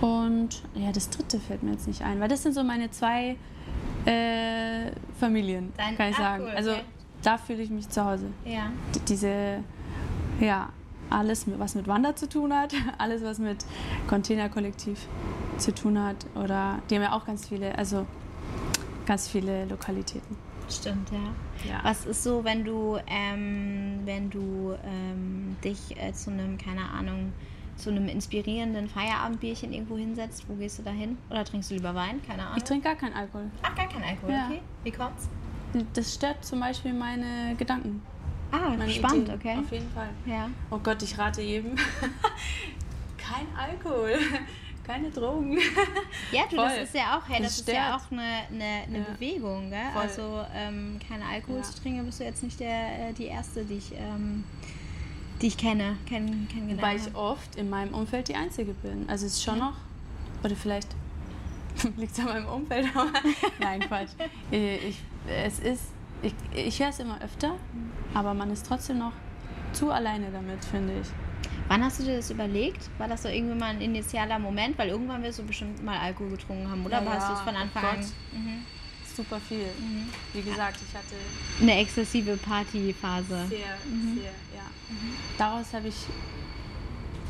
Und 0.00 0.62
ja, 0.74 0.92
das 0.92 1.10
dritte 1.10 1.38
fällt 1.40 1.62
mir 1.62 1.72
jetzt 1.72 1.86
nicht 1.88 2.02
ein, 2.02 2.20
weil 2.20 2.28
das 2.28 2.42
sind 2.42 2.54
so 2.54 2.62
meine 2.64 2.90
zwei 2.90 3.36
Äh, 4.06 4.92
Familien, 5.18 5.72
Dein- 5.76 5.96
kann 5.96 6.10
ich 6.10 6.16
ah, 6.16 6.22
sagen. 6.22 6.44
cool, 6.44 6.50
Also 6.54 6.70
okay. 6.72 6.82
Da 7.26 7.38
fühle 7.38 7.62
ich 7.62 7.70
mich 7.70 7.88
zu 7.88 8.04
Hause. 8.04 8.26
Ja. 8.44 8.70
D- 8.94 9.00
Diese, 9.08 9.64
ja, 10.40 10.68
alles, 11.10 11.46
was 11.58 11.74
mit 11.74 11.86
Wander 11.88 12.14
zu 12.16 12.28
tun 12.28 12.52
hat, 12.54 12.72
alles, 12.98 13.22
was 13.22 13.38
mit 13.38 13.64
Containerkollektiv 14.08 15.06
zu 15.58 15.74
tun 15.74 16.02
hat. 16.02 16.16
Oder 16.34 16.78
die 16.88 16.94
haben 16.96 17.02
ja 17.02 17.12
auch 17.12 17.24
ganz 17.24 17.48
viele, 17.48 17.76
also 17.76 18.06
ganz 19.06 19.28
viele 19.28 19.64
Lokalitäten. 19.66 20.36
Stimmt, 20.68 21.10
ja. 21.10 21.70
Ja. 21.70 21.80
Was 21.84 22.06
ist 22.06 22.22
so, 22.24 22.42
wenn 22.44 22.64
du, 22.64 22.98
ähm, 23.06 24.00
wenn 24.04 24.30
du 24.30 24.74
ähm, 24.84 25.56
dich 25.62 25.96
äh, 26.00 26.12
zu 26.12 26.30
einem, 26.30 26.58
keine 26.58 26.88
Ahnung, 26.90 27.32
zu 27.76 27.90
einem 27.90 28.08
inspirierenden 28.08 28.88
Feierabendbierchen 28.88 29.72
irgendwo 29.72 29.96
hinsetzt? 29.96 30.44
Wo 30.48 30.54
gehst 30.54 30.78
du 30.78 30.82
da 30.82 30.90
hin? 30.90 31.18
Oder 31.30 31.44
trinkst 31.44 31.70
du 31.70 31.74
lieber 31.74 31.94
Wein? 31.94 32.20
Keine 32.26 32.42
Ahnung. 32.42 32.56
Ich 32.56 32.64
trinke 32.64 32.84
gar 32.88 32.96
keinen 32.96 33.14
Alkohol. 33.14 33.50
Ach, 33.62 33.74
gar 33.76 33.86
kein 33.88 34.02
Alkohol, 34.02 34.32
Ja. 34.32 34.46
okay. 34.46 34.60
Wie 34.82 34.90
kommt's? 34.90 35.28
Das 35.94 36.14
stört 36.14 36.44
zum 36.44 36.60
Beispiel 36.60 36.92
meine 36.92 37.54
Gedanken. 37.56 38.02
Ah, 38.52 38.70
Meine 38.76 38.90
spannend, 38.90 39.28
Ideen. 39.28 39.38
okay. 39.38 39.56
Auf 39.58 39.72
jeden 39.72 39.90
Fall. 39.90 40.08
Ja. 40.24 40.48
Oh 40.70 40.78
Gott, 40.78 41.02
ich 41.02 41.18
rate 41.18 41.42
jedem. 41.42 41.74
Kein 43.18 43.46
Alkohol, 43.58 44.16
keine 44.86 45.10
Drogen. 45.10 45.58
Ja, 46.32 46.42
du, 46.48 46.56
das 46.56 46.72
Voll. 46.74 46.82
ist 46.84 46.94
ja 46.94 47.18
auch, 47.18 47.28
hey, 47.28 47.42
das, 47.42 47.56
Das 47.56 47.68
ist 47.68 47.74
ja 47.74 47.96
auch 47.96 48.12
eine, 48.12 48.22
eine, 48.52 48.64
eine 48.86 48.98
Ja. 48.98 49.04
Bewegung, 49.14 49.68
gell? 49.70 49.80
Voll. 49.92 50.02
Also 50.02 50.44
ähm, 50.54 50.98
kein 51.08 51.22
Alkohol 51.22 51.56
Ja. 51.58 51.62
zu 51.64 51.80
trinken, 51.82 52.04
bist 52.06 52.20
du 52.20 52.24
jetzt 52.24 52.42
nicht 52.44 52.60
der, 52.60 53.08
äh, 53.08 53.12
die 53.12 53.24
erste, 53.26 53.64
die 53.64 53.74
ich, 53.78 53.92
ähm, 53.96 54.44
die 55.42 55.48
ich 55.48 55.56
kenne, 55.58 55.96
kenn, 56.06 56.46
kennengelernt 56.48 56.82
Weil 56.82 56.96
ich 56.98 57.14
oft 57.16 57.56
in 57.56 57.68
meinem 57.68 57.92
Umfeld 57.94 58.28
die 58.28 58.36
Einzige 58.36 58.72
bin. 58.74 59.08
Also 59.08 59.26
es 59.26 59.32
ist 59.34 59.42
schon 59.42 59.58
noch, 59.58 59.74
oder 60.44 60.54
vielleicht 60.54 60.88
liegt 61.96 62.12
es 62.12 62.20
an 62.20 62.26
meinem 62.26 62.46
Umfeld, 62.48 62.86
aber 62.94 63.10
nein, 63.58 63.80
Quatsch. 63.80 64.10
Ich, 64.52 64.98
es 65.28 65.58
ist, 65.58 65.84
ich, 66.22 66.34
ich 66.54 66.80
höre 66.80 66.88
es 66.88 66.98
immer 66.98 67.20
öfter, 67.22 67.56
aber 68.14 68.34
man 68.34 68.50
ist 68.50 68.66
trotzdem 68.66 68.98
noch 68.98 69.12
zu 69.72 69.90
alleine 69.90 70.30
damit, 70.30 70.64
finde 70.64 71.00
ich. 71.00 71.08
Wann 71.68 71.84
hast 71.84 71.98
du 72.00 72.04
dir 72.04 72.16
das 72.16 72.30
überlegt? 72.30 72.88
War 72.98 73.08
das 73.08 73.22
so 73.22 73.28
irgendwie 73.28 73.58
mal 73.58 73.70
ein 73.70 73.80
initialer 73.80 74.38
Moment? 74.38 74.78
Weil 74.78 74.88
irgendwann 74.88 75.22
wirst 75.22 75.38
du 75.38 75.42
bestimmt 75.44 75.84
mal 75.84 75.98
Alkohol 75.98 76.30
getrunken 76.30 76.70
haben, 76.70 76.84
oder? 76.84 77.02
Ja, 77.02 77.10
hast 77.10 77.28
du 77.28 77.34
es 77.34 77.40
von 77.40 77.54
oh 77.54 77.58
Anfang 77.58 77.84
an? 77.84 78.00
Mhm. 78.32 78.62
Super 79.16 79.40
viel. 79.40 79.66
Wie 80.32 80.42
gesagt, 80.42 80.78
ich 80.86 80.94
hatte 80.94 81.14
Eine 81.60 81.80
exzessive 81.80 82.36
Partyphase. 82.36 83.46
sehr, 83.48 83.48
sehr, 83.48 84.32
ja. 84.54 84.66
Daraus 85.38 85.72
habe 85.72 85.88
ich 85.88 85.96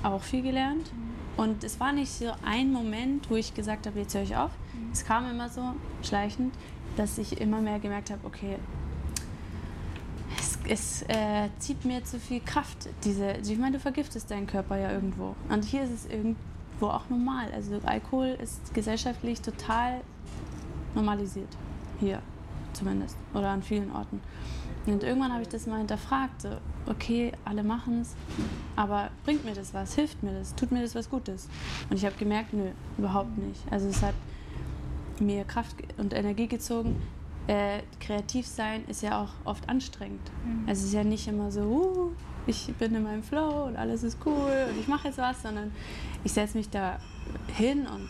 auch 0.03 0.22
viel 0.22 0.42
gelernt. 0.42 0.90
Und 1.36 1.62
es 1.64 1.78
war 1.78 1.92
nicht 1.92 2.11
so 2.11 2.32
ein 2.44 2.72
Moment, 2.72 3.30
wo 3.30 3.36
ich 3.36 3.55
gesagt 3.55 3.86
habe, 3.86 4.01
jetzt 4.01 4.14
höre 4.14 4.22
ich 4.22 4.36
auf. 4.36 4.51
Es 4.92 5.05
kam 5.05 5.30
immer 5.30 5.49
so 5.49 5.74
schleichend, 6.03 6.55
dass 6.97 7.18
ich 7.18 7.40
immer 7.40 7.61
mehr 7.61 7.78
gemerkt 7.78 8.11
habe, 8.11 8.26
okay, 8.26 8.57
es, 10.38 10.59
es 10.68 11.03
äh, 11.09 11.49
zieht 11.59 11.84
mir 11.84 12.05
zu 12.05 12.18
viel 12.18 12.40
Kraft. 12.40 12.88
Diese, 13.05 13.32
ich 13.32 13.59
meine, 13.59 13.76
du 13.76 13.80
vergiftest 13.80 14.30
deinen 14.30 14.47
Körper 14.47 14.78
ja 14.78 14.92
irgendwo. 14.92 15.34
Und 15.49 15.64
hier 15.64 15.84
ist 15.84 15.92
es 15.92 16.07
irgendwo 16.07 16.86
auch 16.86 17.09
normal. 17.09 17.51
Also 17.53 17.80
Alkohol 17.84 18.36
ist 18.42 18.74
gesellschaftlich 18.74 19.40
total 19.40 20.01
normalisiert. 20.94 21.57
Hier 22.01 22.20
zumindest. 22.72 23.16
Oder 23.34 23.51
an 23.51 23.62
vielen 23.62 23.90
Orten. 23.92 24.20
Und 24.86 25.03
irgendwann 25.03 25.32
habe 25.32 25.42
ich 25.42 25.49
das 25.49 25.66
mal 25.66 25.78
hinterfragt. 25.78 26.42
So, 26.42 26.51
okay, 26.86 27.32
alle 27.44 27.64
machen 27.64 28.03
es, 28.03 28.14
aber 28.76 29.11
bringt 29.24 29.44
mir 29.44 29.55
das 29.55 29.74
was? 29.74 29.94
Hilft 29.94 30.22
mir 30.22 30.32
das? 30.32 30.55
Tut 30.55 30.70
mir 30.70 30.82
das 30.82 30.94
was 30.94 31.11
Gutes? 31.11 31.49
Und 31.90 31.97
ich 31.97 32.05
habe 32.05 32.14
gemerkt, 32.16 32.53
nö, 32.53 32.70
überhaupt 32.97 33.36
nicht. 33.36 33.61
Also 33.70 33.88
es 33.88 34.03
hat 34.03 34.14
mir 35.21 35.45
Kraft 35.45 35.77
und 35.99 36.12
Energie 36.12 36.47
gezogen. 36.47 37.01
Äh, 37.47 37.83
kreativ 38.01 38.47
sein 38.47 38.85
ist 38.89 39.03
ja 39.03 39.23
auch 39.23 39.31
oft 39.45 39.69
anstrengend. 39.69 40.21
Also 40.67 40.81
es 40.81 40.89
ist 40.89 40.95
ja 40.95 41.05
nicht 41.05 41.29
immer 41.29 41.53
so, 41.53 41.61
uh, 41.61 42.11
ich 42.47 42.67
bin 42.75 42.95
in 42.95 43.05
meinem 43.05 43.23
Flow 43.23 43.67
und 43.67 43.77
alles 43.77 44.03
ist 44.03 44.19
cool 44.27 44.67
und 44.69 44.81
ich 44.81 44.89
mache 44.89 45.09
jetzt 45.09 45.19
was, 45.19 45.43
sondern 45.43 45.71
ich 46.25 46.33
setze 46.33 46.59
mich 46.59 46.71
da 46.71 46.99
hin 47.57 47.87
und 47.87 48.09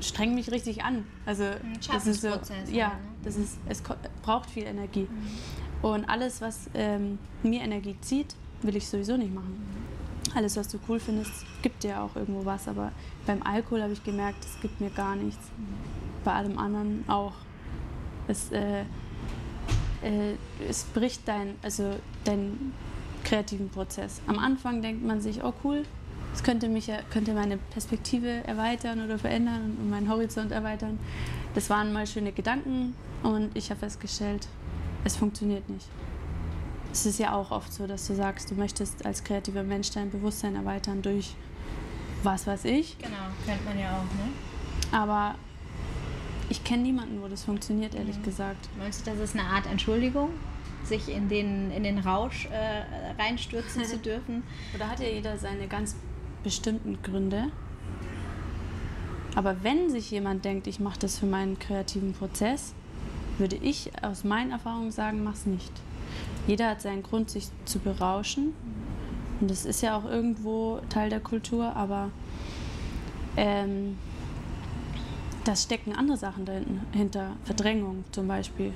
streng 0.00 0.34
mich 0.34 0.50
richtig 0.50 0.82
an. 0.82 1.04
Also 1.24 1.44
das 1.92 2.06
ist 2.06 2.22
so, 2.22 2.28
ja, 2.70 2.88
ne? 2.88 2.94
das 3.22 3.36
ist, 3.36 3.58
es 3.68 3.82
braucht 4.22 4.50
viel 4.50 4.64
Energie. 4.64 5.06
Und 5.82 6.04
alles, 6.08 6.40
was 6.40 6.68
ähm, 6.74 7.18
mir 7.42 7.60
Energie 7.60 7.96
zieht, 8.00 8.34
will 8.62 8.76
ich 8.76 8.88
sowieso 8.88 9.16
nicht 9.16 9.34
machen. 9.34 9.56
Alles, 10.34 10.56
was 10.56 10.68
du 10.68 10.78
cool 10.88 10.98
findest, 10.98 11.44
gibt 11.60 11.82
dir 11.82 12.00
auch 12.00 12.16
irgendwo 12.16 12.44
was. 12.44 12.68
Aber 12.68 12.92
beim 13.26 13.42
Alkohol 13.42 13.82
habe 13.82 13.92
ich 13.92 14.02
gemerkt, 14.02 14.44
es 14.44 14.60
gibt 14.60 14.80
mir 14.80 14.90
gar 14.90 15.16
nichts. 15.16 15.50
Bei 16.24 16.32
allem 16.32 16.58
anderen 16.58 17.04
auch. 17.08 17.34
Es, 18.28 18.50
äh, 18.52 18.82
äh, 20.02 20.34
es 20.68 20.84
bricht 20.84 21.26
dein, 21.26 21.56
also 21.62 21.96
deinen 22.24 22.72
kreativen 23.24 23.68
Prozess. 23.68 24.20
Am 24.26 24.38
Anfang 24.38 24.82
denkt 24.82 25.04
man 25.04 25.20
sich, 25.20 25.42
oh 25.42 25.52
cool, 25.64 25.84
es 26.34 26.42
könnte, 26.42 26.68
mich, 26.68 26.90
könnte 27.10 27.34
meine 27.34 27.58
Perspektive 27.58 28.28
erweitern 28.46 29.04
oder 29.04 29.18
verändern 29.18 29.76
und 29.78 29.90
meinen 29.90 30.08
Horizont 30.08 30.50
erweitern. 30.50 30.98
Das 31.54 31.68
waren 31.68 31.92
mal 31.92 32.06
schöne 32.06 32.32
Gedanken 32.32 32.94
und 33.22 33.50
ich 33.54 33.70
habe 33.70 33.80
festgestellt, 33.80 34.48
es 35.04 35.16
funktioniert 35.16 35.68
nicht. 35.68 35.86
Es 36.92 37.06
ist 37.06 37.18
ja 37.18 37.32
auch 37.34 37.50
oft 37.50 37.72
so, 37.72 37.86
dass 37.86 38.06
du 38.06 38.14
sagst, 38.14 38.50
du 38.50 38.54
möchtest 38.54 39.04
als 39.06 39.24
kreativer 39.24 39.62
Mensch 39.62 39.90
dein 39.90 40.10
Bewusstsein 40.10 40.54
erweitern 40.56 41.00
durch 41.02 41.34
was 42.22 42.46
weiß 42.46 42.66
ich. 42.66 42.98
Genau, 42.98 43.16
kennt 43.46 43.64
man 43.64 43.78
ja 43.78 43.96
auch, 43.96 44.04
ne? 44.04 44.30
Aber 44.92 45.34
ich 46.50 46.62
kenne 46.62 46.82
niemanden, 46.82 47.20
wo 47.22 47.26
das 47.28 47.42
funktioniert, 47.44 47.94
ehrlich 47.94 48.18
Mhm. 48.18 48.22
gesagt. 48.22 48.68
Meinst 48.78 49.06
du, 49.06 49.10
das 49.10 49.18
ist 49.20 49.34
eine 49.36 49.48
Art 49.48 49.66
Entschuldigung, 49.66 50.28
sich 50.84 51.08
in 51.08 51.28
den, 51.28 51.70
in 51.72 51.82
den 51.82 51.98
Rausch 51.98 52.46
äh, 52.52 52.84
reinstürzen 53.20 53.84
zu 53.84 53.96
dürfen? 54.04 54.42
Oder 54.74 54.88
hat 54.88 55.00
ja 55.00 55.08
jeder 55.08 55.36
seine 55.38 55.66
ganz 55.66 55.96
bestimmten 56.44 57.02
Gründe. 57.02 57.46
Aber 59.34 59.64
wenn 59.64 59.88
sich 59.90 60.10
jemand 60.10 60.44
denkt, 60.44 60.66
ich 60.66 60.78
mache 60.78 60.98
das 61.00 61.18
für 61.18 61.26
meinen 61.26 61.58
kreativen 61.58 62.12
Prozess, 62.12 62.74
würde 63.42 63.56
ich 63.56 63.90
aus 64.04 64.22
meinen 64.22 64.52
Erfahrungen 64.52 64.92
sagen, 64.92 65.24
mach's 65.24 65.46
nicht. 65.46 65.72
Jeder 66.46 66.70
hat 66.70 66.80
seinen 66.80 67.02
Grund, 67.02 67.28
sich 67.28 67.48
zu 67.64 67.80
berauschen. 67.80 68.54
Und 69.40 69.50
das 69.50 69.64
ist 69.64 69.82
ja 69.82 69.96
auch 69.98 70.04
irgendwo 70.04 70.80
Teil 70.88 71.10
der 71.10 71.18
Kultur, 71.18 71.74
aber 71.74 72.10
ähm, 73.36 73.98
da 75.42 75.56
stecken 75.56 75.92
andere 75.92 76.16
Sachen 76.16 76.44
dahinter. 76.44 77.32
Verdrängung 77.42 78.04
zum 78.12 78.28
Beispiel 78.28 78.74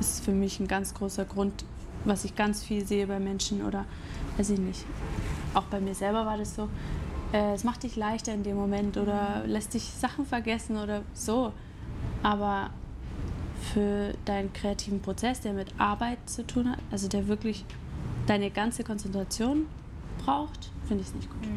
ist 0.00 0.24
für 0.24 0.32
mich 0.32 0.58
ein 0.58 0.66
ganz 0.66 0.92
großer 0.92 1.24
Grund, 1.24 1.64
was 2.04 2.24
ich 2.24 2.34
ganz 2.34 2.64
viel 2.64 2.84
sehe 2.84 3.06
bei 3.06 3.20
Menschen 3.20 3.64
oder 3.64 3.84
weiß 4.36 4.50
ich 4.50 4.58
nicht. 4.58 4.84
Auch 5.54 5.64
bei 5.64 5.78
mir 5.78 5.94
selber 5.94 6.26
war 6.26 6.36
das 6.36 6.56
so. 6.56 6.68
Äh, 7.32 7.54
es 7.54 7.62
macht 7.62 7.84
dich 7.84 7.94
leichter 7.94 8.34
in 8.34 8.42
dem 8.42 8.56
Moment 8.56 8.96
oder 8.96 9.44
lässt 9.46 9.74
dich 9.74 9.84
Sachen 9.84 10.26
vergessen 10.26 10.78
oder 10.78 11.02
so. 11.14 11.52
Aber 12.24 12.70
für 13.60 14.14
deinen 14.24 14.52
kreativen 14.52 15.00
Prozess, 15.00 15.40
der 15.40 15.52
mit 15.52 15.68
Arbeit 15.78 16.18
zu 16.28 16.46
tun 16.46 16.70
hat, 16.70 16.78
also 16.90 17.08
der 17.08 17.28
wirklich 17.28 17.64
deine 18.26 18.50
ganze 18.50 18.84
Konzentration 18.84 19.66
braucht, 20.24 20.70
finde 20.86 21.02
ich 21.02 21.08
es 21.08 21.14
nicht 21.14 21.30
gut. 21.30 21.48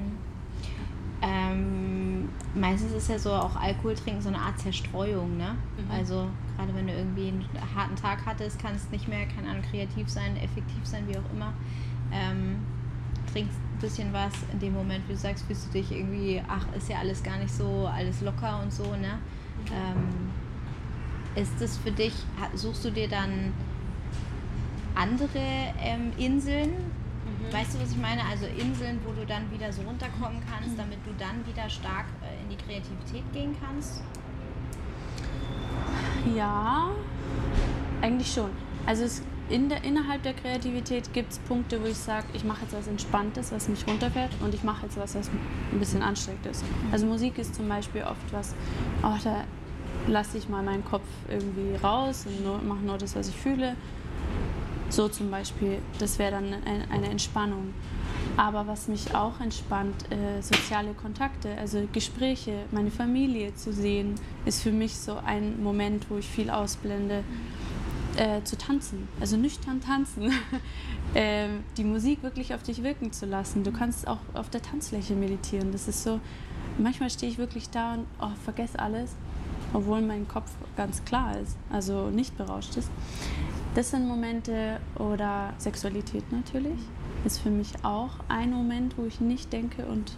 Ähm, 1.22 2.28
meistens 2.54 2.92
ist 2.92 3.10
ja 3.10 3.18
so 3.18 3.32
auch 3.32 3.56
Alkohol 3.56 3.96
trinken 3.96 4.22
so 4.22 4.28
eine 4.28 4.40
Art 4.40 4.60
Zerstreuung, 4.60 5.38
ne? 5.38 5.56
Also 5.90 6.28
gerade 6.58 6.76
wenn 6.76 6.88
du 6.88 6.94
irgendwie 6.94 7.30
einen 7.30 7.48
harten 7.76 7.96
Tag 7.96 8.26
hattest, 8.26 8.60
kannst 8.60 8.92
nicht 8.92 9.08
mehr, 9.08 9.26
keine 9.28 9.50
Ahnung, 9.50 9.64
kreativ 9.64 10.10
sein, 10.10 10.36
effektiv 10.36 10.84
sein, 10.84 11.08
wie 11.08 11.18
auch 11.18 11.34
immer. 11.34 11.54
Ähm, 12.12 12.58
trinkst 13.32 13.58
ein 13.58 13.80
bisschen 13.80 14.12
was 14.12 14.34
in 14.52 14.60
dem 14.60 14.74
Moment, 14.74 15.08
wie 15.08 15.14
du 15.14 15.18
sagst, 15.18 15.46
fühlst 15.46 15.68
du 15.68 15.72
dich 15.72 15.92
irgendwie, 15.92 16.42
ach, 16.48 16.66
ist 16.76 16.90
ja 16.90 16.98
alles 16.98 17.24
gar 17.24 17.38
nicht 17.38 17.54
so, 17.54 17.88
alles 17.88 18.20
locker 18.20 18.62
und 18.62 18.74
so, 18.74 18.84
ne? 18.84 19.18
Ähm, 19.72 20.30
ist 21.36 21.54
das 21.60 21.78
für 21.78 21.92
dich, 21.92 22.14
suchst 22.56 22.86
du 22.86 22.92
dir 22.92 23.08
dann 23.08 23.54
andere 24.96 25.74
ähm, 25.82 26.12
Inseln? 26.18 26.72
Weißt 27.52 27.76
du, 27.76 27.82
was 27.82 27.92
ich 27.92 27.98
meine? 27.98 28.22
Also 28.26 28.46
Inseln, 28.46 29.00
wo 29.06 29.12
du 29.12 29.26
dann 29.26 29.52
wieder 29.52 29.72
so 29.72 29.82
runterkommen 29.82 30.42
kannst, 30.50 30.78
damit 30.78 31.00
du 31.06 31.12
dann 31.18 31.46
wieder 31.46 31.70
stark 31.70 32.06
äh, 32.22 32.42
in 32.44 32.50
die 32.50 32.56
Kreativität 32.56 33.24
gehen 33.34 33.56
kannst? 33.64 34.02
Ja, 36.36 36.90
eigentlich 38.02 38.32
schon. 38.32 38.50
Also 38.86 39.04
es, 39.04 39.24
in 39.50 39.70
der, 39.70 39.84
innerhalb 39.84 40.24
der 40.24 40.34
Kreativität 40.34 41.14
gibt 41.14 41.32
es 41.32 41.40
Punkte, 41.40 41.82
wo 41.82 41.86
ich 41.86 41.98
sage, 41.98 42.28
ich 42.34 42.44
mache 42.44 42.62
jetzt 42.62 42.74
was 42.74 42.88
Entspanntes, 42.88 43.52
was 43.52 43.68
mich 43.68 43.86
runterfährt 43.88 44.32
und 44.42 44.54
ich 44.54 44.64
mache 44.64 44.86
jetzt 44.86 44.98
was, 44.98 45.16
was 45.16 45.30
ein 45.30 45.80
bisschen 45.80 46.02
anstrengend 46.02 46.46
ist. 46.46 46.64
Also 46.92 47.06
Musik 47.06 47.38
ist 47.38 47.56
zum 47.56 47.68
Beispiel 47.68 48.04
oft 48.04 48.32
was, 48.32 48.56
oh, 49.04 49.16
da 49.24 49.44
lasse 50.08 50.38
ich 50.38 50.50
mal 50.50 50.64
meinen 50.64 50.86
Kopf 50.86 51.06
irgendwie 51.30 51.76
raus 51.84 52.26
und 52.26 52.68
mache 52.68 52.82
nur 52.82 52.98
das, 52.98 53.16
was 53.16 53.30
ich 53.30 53.36
fühle. 53.36 53.76
So 54.90 55.08
zum 55.08 55.32
Beispiel, 55.32 55.80
das 55.98 56.20
wäre 56.20 56.32
dann 56.32 56.54
ein, 56.54 56.92
eine 56.92 57.10
Entspannung. 57.10 57.74
Aber 58.38 58.68
was 58.68 58.88
mich 58.88 59.14
auch 59.16 59.40
entspannt, 59.40 60.06
äh, 60.12 60.42
soziale 60.42 60.94
Kontakte, 60.94 61.56
also 61.58 61.88
Gespräche, 61.92 62.66
meine 62.72 62.92
Familie 62.92 63.56
zu 63.56 63.74
sehen, 63.74 64.16
ist 64.46 64.62
für 64.62 64.72
mich 64.72 64.96
so 64.96 65.18
ein 65.26 65.62
Moment, 65.64 66.10
wo 66.10 66.18
ich 66.18 66.28
viel 66.28 66.50
ausblende. 66.50 67.24
Äh, 68.16 68.44
zu 68.44 68.56
tanzen, 68.60 69.08
also 69.20 69.38
nüchtern 69.38 69.82
tanzen, 69.82 70.32
äh, 71.16 71.48
die 71.78 71.84
Musik 71.84 72.22
wirklich 72.22 72.54
auf 72.54 72.62
dich 72.62 72.84
wirken 72.84 73.12
zu 73.12 73.26
lassen. 73.26 73.64
Du 73.64 73.72
kannst 73.72 74.08
auch 74.08 74.20
auf 74.36 74.52
der 74.52 74.62
Tanzfläche 74.62 75.16
meditieren. 75.16 75.72
Das 75.72 75.88
ist 75.88 76.04
so, 76.04 76.20
manchmal 76.78 77.10
stehe 77.10 77.32
ich 77.32 77.40
wirklich 77.40 77.72
da 77.72 77.96
und 77.96 78.06
oh, 78.22 78.30
vergesse 78.44 78.78
alles, 78.78 79.16
obwohl 79.74 80.02
mein 80.02 80.28
Kopf 80.28 80.52
ganz 80.78 81.04
klar 81.04 81.38
ist, 81.40 81.58
also 81.72 82.10
nicht 82.10 82.38
berauscht 82.38 82.78
ist. 82.78 82.90
Das 83.76 83.90
sind 83.90 84.08
Momente 84.08 84.80
oder 85.00 85.54
Sexualität 85.58 86.32
natürlich 86.32 86.80
ist 87.26 87.40
für 87.40 87.50
mich 87.50 87.74
auch 87.84 88.12
ein 88.28 88.52
Moment, 88.52 88.98
wo 88.98 89.06
ich 89.06 89.20
nicht 89.20 89.54
denke 89.54 89.86
und 89.86 90.12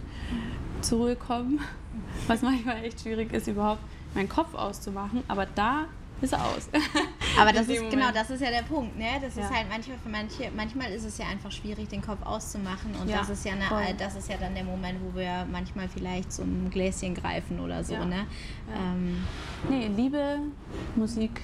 zur 0.80 0.98
Ruhe 0.98 1.16
komme, 1.16 1.58
was 2.26 2.42
manchmal 2.42 2.84
echt 2.84 3.00
schwierig 3.00 3.32
ist, 3.32 3.46
überhaupt 3.46 3.80
meinen 4.14 4.28
Kopf 4.28 4.54
auszumachen. 4.54 5.22
Aber 5.28 5.46
da 5.46 5.86
ist 6.20 6.32
er 6.32 6.44
aus. 6.44 6.68
Aber 7.38 7.52
das 7.52 7.68
ist 7.68 7.90
genau, 7.90 8.10
das 8.12 8.30
ist 8.30 8.40
ja 8.40 8.50
der 8.50 8.62
Punkt, 8.62 8.96
ne? 8.98 9.06
Das 9.20 9.36
Ja. 9.36 9.44
ist 9.44 9.54
halt 9.54 9.68
manchmal 9.68 9.98
für 9.98 10.08
manche, 10.08 10.50
manchmal 10.56 10.90
ist 10.92 11.04
es 11.04 11.18
ja 11.18 11.26
einfach 11.26 11.52
schwierig, 11.52 11.88
den 11.88 12.02
Kopf 12.02 12.24
auszumachen 12.24 12.94
und 13.00 13.08
Ja, 13.08 13.18
das 13.18 13.30
ist 13.30 13.44
ja 13.44 13.52
eine, 13.52 13.64
voll. 13.64 13.82
das 13.98 14.16
ist 14.16 14.28
ja 14.28 14.36
dann 14.38 14.54
der 14.54 14.64
Moment, 14.64 14.98
wo 15.02 15.18
wir 15.18 15.46
manchmal 15.50 15.88
vielleicht 15.88 16.32
zum 16.32 16.70
Gläschen 16.70 17.14
greifen 17.14 17.60
oder 17.60 17.82
so, 17.84 17.94
Ja. 17.94 18.04
ne? 18.04 18.26
Ähm, 18.74 19.24
Nee, 19.68 19.88
Liebe, 19.88 20.38
Musik, 20.94 21.40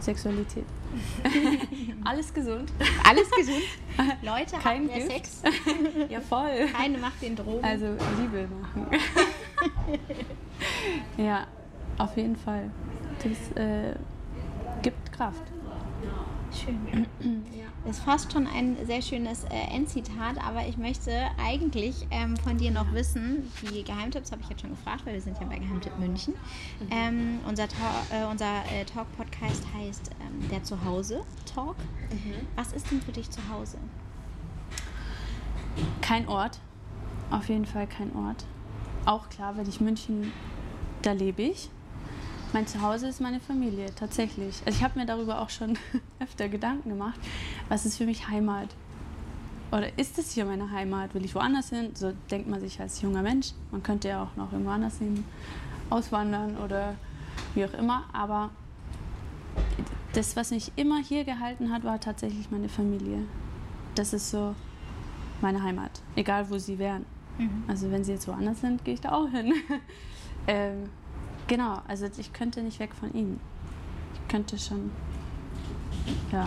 Sexualität. 0.00 0.64
Alles 2.04 2.34
gesund. 2.34 2.70
alles 3.08 3.30
gesund. 3.30 3.62
Leute, 4.22 4.56
Kein 4.58 4.86
Gift. 4.92 5.10
Sex? 5.10 5.42
Ja, 6.10 6.20
voll. 6.20 6.66
Keine 6.76 6.98
macht 6.98 7.22
den 7.22 7.34
Drogen. 7.34 7.64
Also 7.64 7.86
Liebe 8.20 8.46
machen. 8.60 8.86
ja, 11.16 11.46
auf 11.98 12.16
jeden 12.16 12.36
Fall. 12.36 12.70
Das 13.22 13.56
äh, 13.62 13.94
gibt 14.82 15.12
Kraft. 15.12 15.42
Schön. 16.52 17.06
Das 17.84 17.96
ist 17.96 18.04
fast 18.04 18.32
schon 18.32 18.46
ein 18.46 18.76
sehr 18.86 19.00
schönes 19.00 19.44
äh, 19.44 19.74
Endzitat, 19.74 20.36
aber 20.44 20.66
ich 20.68 20.76
möchte 20.76 21.10
eigentlich 21.42 22.06
ähm, 22.10 22.36
von 22.36 22.58
dir 22.58 22.70
noch 22.70 22.92
wissen, 22.92 23.50
die 23.62 23.82
Geheimtipps 23.82 24.30
habe 24.30 24.42
ich 24.42 24.50
jetzt 24.50 24.60
schon 24.60 24.70
gefragt, 24.70 25.06
weil 25.06 25.14
wir 25.14 25.20
sind 25.20 25.38
ja 25.40 25.46
bei 25.46 25.58
Geheimtipp 25.58 25.98
München. 25.98 26.34
Ähm, 26.90 27.40
unser 27.48 27.68
Ta 27.68 28.02
äh, 28.10 28.24
unser 28.30 28.64
äh, 28.70 28.84
Talk-Podcast 28.84 29.64
heißt 29.74 30.10
ähm, 30.20 30.48
der 30.50 30.62
Zuhause-Talk. 30.62 31.76
Was 32.54 32.72
ist 32.72 32.90
denn 32.90 33.00
für 33.00 33.12
dich 33.12 33.30
zu 33.30 33.40
Hause? 33.48 33.78
Kein 36.02 36.28
Ort. 36.28 36.60
Auf 37.30 37.48
jeden 37.48 37.66
Fall 37.66 37.86
kein 37.86 38.14
Ort. 38.14 38.44
Auch 39.06 39.28
klar, 39.30 39.56
wenn 39.56 39.68
ich 39.68 39.80
München, 39.80 40.32
da 41.00 41.12
lebe 41.12 41.42
ich. 41.42 41.70
Mein 42.52 42.66
Zuhause 42.66 43.08
ist 43.08 43.20
meine 43.20 43.40
Familie, 43.40 43.86
tatsächlich. 43.94 44.62
Also 44.66 44.78
ich 44.78 44.84
habe 44.84 44.98
mir 44.98 45.06
darüber 45.06 45.40
auch 45.40 45.48
schon 45.48 45.78
öfter 46.20 46.50
Gedanken 46.50 46.90
gemacht. 46.90 47.18
Was 47.70 47.86
ist 47.86 47.96
für 47.96 48.04
mich 48.04 48.28
Heimat? 48.28 48.68
Oder 49.70 49.98
ist 49.98 50.18
es 50.18 50.32
hier 50.32 50.44
meine 50.44 50.70
Heimat? 50.70 51.14
Will 51.14 51.24
ich 51.24 51.34
woanders 51.34 51.70
hin? 51.70 51.92
So 51.94 52.12
denkt 52.30 52.48
man 52.48 52.60
sich 52.60 52.78
als 52.78 53.00
junger 53.00 53.22
Mensch. 53.22 53.52
Man 53.70 53.82
könnte 53.82 54.08
ja 54.08 54.22
auch 54.22 54.36
noch 54.36 54.52
irgendwo 54.52 54.70
anders 54.70 54.98
hin 54.98 55.24
auswandern 55.88 56.58
oder 56.58 56.94
wie 57.54 57.64
auch 57.64 57.72
immer. 57.72 58.04
Aber 58.12 58.50
das, 60.12 60.36
was 60.36 60.50
mich 60.50 60.72
immer 60.76 60.98
hier 61.02 61.24
gehalten 61.24 61.72
hat, 61.72 61.84
war 61.84 62.00
tatsächlich 62.00 62.50
meine 62.50 62.68
Familie. 62.68 63.24
Das 63.94 64.12
ist 64.12 64.30
so 64.30 64.54
meine 65.40 65.62
Heimat, 65.62 66.02
egal 66.16 66.50
wo 66.50 66.58
sie 66.58 66.78
wären. 66.78 67.06
Also 67.66 67.90
wenn 67.90 68.04
sie 68.04 68.12
jetzt 68.12 68.28
woanders 68.28 68.60
sind, 68.60 68.84
gehe 68.84 68.94
ich 68.94 69.00
da 69.00 69.12
auch 69.12 69.28
hin. 69.28 69.54
ähm, 70.46 70.90
genau, 71.46 71.80
also 71.86 72.06
ich 72.18 72.32
könnte 72.32 72.62
nicht 72.62 72.78
weg 72.78 72.94
von 72.94 73.12
ihnen. 73.14 73.40
Ich 74.14 74.28
könnte 74.28 74.58
schon, 74.58 74.90
ja, 76.30 76.44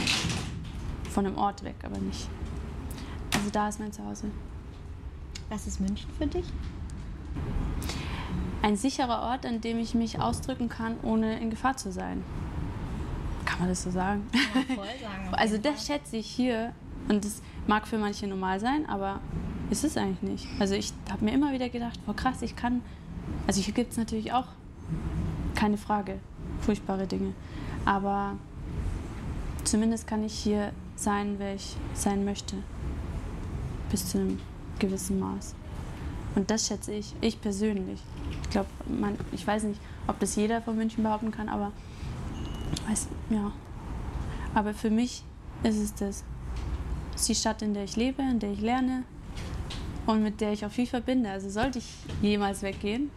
von 1.10 1.26
einem 1.26 1.38
Ort 1.38 1.64
weg, 1.64 1.76
aber 1.84 1.98
nicht. 1.98 2.28
Also 3.34 3.50
da 3.52 3.68
ist 3.68 3.80
mein 3.80 3.92
Zuhause. 3.92 4.32
Was 5.50 5.68
ist 5.68 5.80
München 5.80 6.10
für 6.18 6.28
dich? 6.28 6.46
Ein 8.62 8.76
sicherer 8.76 9.22
Ort, 9.22 9.46
an 9.46 9.62
dem 9.62 9.78
ich 9.78 9.94
mich 9.94 10.20
ausdrücken 10.20 10.70
kann, 10.70 10.98
ohne 11.04 11.40
in 11.40 11.52
Gefahr 11.52 11.78
zu 11.78 11.92
sein. 11.92 12.24
Kann 13.46 13.60
man 13.60 13.70
das 13.70 13.84
so 13.84 13.92
sagen? 13.92 14.28
Ja, 14.34 14.76
voll 14.76 14.86
sagen. 15.02 15.34
Also 15.34 15.58
das 15.58 15.86
schätze 15.86 16.18
ich 16.18 16.28
hier 16.28 16.74
und 17.08 17.24
das 17.24 17.42
mag 17.68 17.88
für 17.88 17.98
manche 17.98 18.28
normal 18.28 18.60
sein, 18.60 18.90
aber 18.90 19.20
ist 19.70 19.84
es 19.84 19.98
eigentlich 19.98 20.22
nicht. 20.22 20.48
Also 20.60 20.76
ich 20.76 20.94
habe 21.12 21.24
mir 21.26 21.32
immer 21.32 21.52
wieder 21.54 21.70
gedacht, 21.70 22.00
boah 22.06 22.16
krass, 22.16 22.42
ich 22.42 22.56
kann, 22.56 22.82
also 23.48 23.62
hier 23.62 23.74
gibt 23.74 23.92
es 23.92 23.98
natürlich 23.98 24.34
auch, 24.34 24.48
keine 25.56 25.78
Frage, 25.78 26.20
furchtbare 26.62 27.08
Dinge, 27.08 27.34
aber 27.86 28.36
zumindest 29.64 30.08
kann 30.08 30.24
ich 30.24 30.34
hier 30.34 30.72
sein, 30.96 31.36
wer 31.38 31.56
ich 31.56 31.76
sein 31.94 32.26
möchte, 32.26 32.58
bis 33.90 34.10
zu 34.10 34.20
einem 34.20 34.40
gewissen 34.80 35.20
Maß. 35.20 35.56
Und 36.36 36.52
das 36.52 36.68
schätze 36.68 36.94
ich, 36.94 37.16
ich 37.22 37.40
persönlich. 37.40 38.02
Ich 38.44 38.50
glaube, 38.50 38.68
ich 39.32 39.46
weiß 39.46 39.64
nicht, 39.64 39.80
ob 40.08 40.20
das 40.20 40.36
jeder 40.36 40.62
von 40.62 40.76
München 40.76 41.04
behaupten 41.04 41.32
kann, 41.32 41.48
aber 41.48 41.72
weiß, 42.88 43.08
ja. 43.30 43.52
Aber 44.54 44.74
für 44.74 44.90
mich 44.90 45.24
ist 45.64 45.78
es 45.78 45.94
das. 45.94 46.24
Es 47.14 47.22
ist 47.22 47.30
die 47.30 47.36
Stadt, 47.36 47.62
in 47.62 47.74
der 47.74 47.86
ich 47.86 47.96
lebe, 47.96 48.22
in 48.22 48.40
der 48.40 48.52
ich 48.52 48.62
lerne 48.62 49.04
und 50.06 50.22
mit 50.22 50.42
der 50.42 50.52
ich 50.52 50.66
auch 50.66 50.72
viel 50.72 50.86
verbinde. 50.86 51.30
Also 51.30 51.50
sollte 51.50 51.80
ich 51.80 51.88
jemals 52.22 52.62
weggehen, 52.62 53.10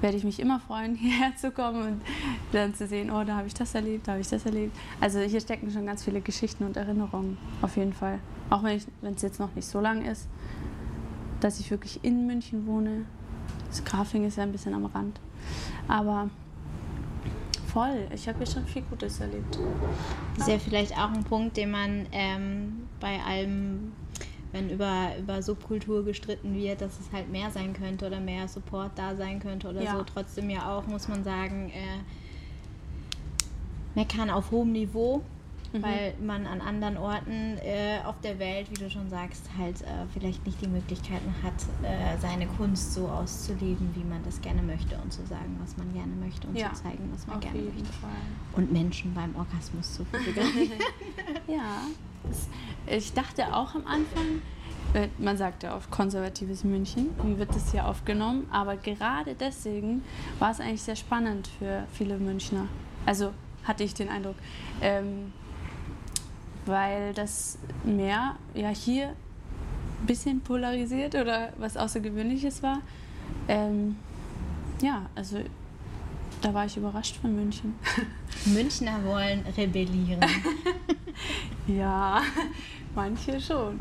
werde 0.00 0.16
ich 0.16 0.24
mich 0.24 0.40
immer 0.40 0.60
freuen, 0.60 0.94
hierher 0.96 1.34
zu 1.36 1.50
kommen 1.50 1.82
und 1.82 2.00
dann 2.52 2.74
zu 2.74 2.86
sehen, 2.86 3.10
oh, 3.10 3.24
da 3.24 3.36
habe 3.36 3.46
ich 3.46 3.54
das 3.54 3.74
erlebt, 3.74 4.08
da 4.08 4.12
habe 4.12 4.20
ich 4.20 4.28
das 4.28 4.44
erlebt. 4.44 4.76
Also 5.00 5.20
hier 5.20 5.40
stecken 5.40 5.70
schon 5.70 5.86
ganz 5.86 6.04
viele 6.04 6.20
Geschichten 6.20 6.64
und 6.64 6.76
Erinnerungen, 6.76 7.38
auf 7.62 7.76
jeden 7.76 7.92
Fall. 7.92 8.18
Auch 8.50 8.62
wenn 8.62 8.76
es 8.76 9.22
jetzt 9.22 9.40
noch 9.40 9.54
nicht 9.54 9.66
so 9.66 9.80
lang 9.80 10.04
ist, 10.04 10.28
dass 11.40 11.60
ich 11.60 11.70
wirklich 11.70 12.04
in 12.04 12.26
München 12.26 12.66
wohne. 12.66 13.04
Das 13.68 13.84
Grafing 13.84 14.24
ist 14.24 14.36
ja 14.36 14.44
ein 14.44 14.52
bisschen 14.52 14.74
am 14.74 14.86
Rand. 14.86 15.20
Aber 15.88 16.30
voll, 17.76 18.08
ich 18.14 18.26
habe 18.26 18.38
hier 18.38 18.46
schon 18.46 18.64
viel 18.64 18.82
Gutes 18.82 19.20
erlebt. 19.20 19.58
Ist 20.38 20.48
ja 20.48 20.58
vielleicht 20.58 20.92
auch 20.92 21.12
ein 21.12 21.24
Punkt, 21.24 21.56
den 21.56 21.70
man 21.70 22.06
ähm, 22.12 22.88
bei 23.00 23.20
allem, 23.20 23.92
wenn 24.56 24.70
über, 24.70 25.10
über 25.18 25.42
Subkultur 25.42 26.02
gestritten 26.04 26.54
wird, 26.54 26.80
dass 26.80 26.98
es 26.98 27.12
halt 27.12 27.30
mehr 27.30 27.50
sein 27.50 27.74
könnte 27.74 28.06
oder 28.06 28.20
mehr 28.20 28.48
Support 28.48 28.92
da 28.96 29.14
sein 29.14 29.38
könnte 29.38 29.68
oder 29.68 29.82
Ja. 29.82 29.96
so. 29.98 30.02
Trotzdem 30.04 30.48
ja 30.48 30.74
auch, 30.76 30.86
muss 30.86 31.08
man 31.08 31.22
sagen, 31.24 31.70
äh, 31.70 32.00
meckern 33.94 34.30
auf 34.30 34.50
hohem 34.50 34.72
Niveau, 34.72 35.22
weil 35.72 36.14
man 36.20 36.46
an 36.46 36.60
anderen 36.60 36.96
Orten 36.96 37.58
äh, 37.58 37.98
auf 38.04 38.14
der 38.22 38.38
Welt, 38.38 38.70
wie 38.70 38.74
du 38.74 38.90
schon 38.90 39.08
sagst, 39.10 39.48
halt 39.58 39.82
äh, 39.82 39.86
vielleicht 40.12 40.44
nicht 40.46 40.60
die 40.60 40.68
Möglichkeiten 40.68 41.34
hat, 41.42 41.54
äh, 41.82 42.18
seine 42.20 42.46
Kunst 42.46 42.94
so 42.94 43.08
auszuleben, 43.08 43.90
wie 43.94 44.04
man 44.04 44.22
das 44.24 44.40
gerne 44.40 44.62
möchte 44.62 44.96
und 44.98 45.12
zu 45.12 45.24
sagen, 45.26 45.58
was 45.62 45.76
man 45.76 45.92
gerne 45.92 46.14
möchte 46.14 46.46
und 46.48 46.56
Ja, 46.56 46.72
zu 46.72 46.82
zeigen, 46.82 47.10
was 47.12 47.26
man 47.26 47.36
Auf 47.36 47.42
gerne 47.42 47.60
möchte. 47.60 47.84
Fall. 47.84 48.10
Und 48.54 48.72
Menschen 48.72 49.14
beim 49.14 49.34
Orgasmus 49.36 49.94
zu 49.94 50.04
fotografieren. 50.04 50.72
Ja, 51.48 51.82
ich 52.86 53.12
dachte 53.12 53.54
auch 53.54 53.74
am 53.74 53.86
Anfang, 53.86 54.42
äh, 54.94 55.08
man 55.18 55.36
sagt 55.36 55.62
ja 55.62 55.76
oft 55.76 55.90
konservatives 55.90 56.64
München, 56.64 57.10
wie 57.22 57.38
wird 57.38 57.54
das 57.54 57.70
hier 57.70 57.86
aufgenommen? 57.86 58.46
Aber 58.50 58.76
gerade 58.76 59.34
deswegen 59.34 60.02
war 60.38 60.50
es 60.50 60.60
eigentlich 60.60 60.82
sehr 60.82 60.96
spannend 60.96 61.48
für 61.58 61.84
viele 61.92 62.18
Münchner. 62.18 62.66
Also 63.04 63.32
hatte 63.64 63.84
ich 63.84 63.94
den 63.94 64.08
Eindruck. 64.08 64.36
Ähm, 64.80 65.32
weil 66.66 67.14
das 67.14 67.58
mehr 67.84 68.36
ja 68.54 68.68
hier 68.68 69.08
ein 69.08 70.06
bisschen 70.06 70.40
polarisiert 70.40 71.14
oder 71.14 71.52
was 71.58 71.76
Außergewöhnliches 71.76 72.62
war. 72.62 72.80
Ähm, 73.48 73.96
ja, 74.82 75.06
also 75.14 75.38
da 76.42 76.52
war 76.52 76.66
ich 76.66 76.76
überrascht 76.76 77.16
von 77.16 77.34
München. 77.34 77.74
Münchner 78.46 79.02
wollen 79.04 79.44
rebellieren. 79.56 80.20
Ja, 81.66 82.22
manche 82.94 83.40
schon. 83.40 83.80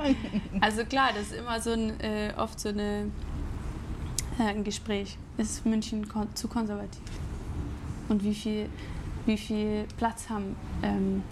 Also 0.60 0.86
klar, 0.86 1.10
das 1.14 1.28
ist 1.28 1.34
immer 1.34 1.60
so 1.60 1.72
ein, 1.72 2.00
äh, 2.00 2.34
oft 2.36 2.60
so 2.60 2.70
eine, 2.70 3.12
äh, 4.40 4.44
ein 4.44 4.64
Gespräch. 4.64 5.18
Ist 5.38 5.66
München 5.66 6.08
kon 6.08 6.28
zu 6.36 6.48
konservativ? 6.48 7.04
Und 8.10 8.24
wie 8.24 8.34
viel, 8.34 8.70
wie 9.26 9.38
viel 9.38 9.86
Platz 9.98 10.30
haben 10.30 10.56
ähm, 10.82 11.24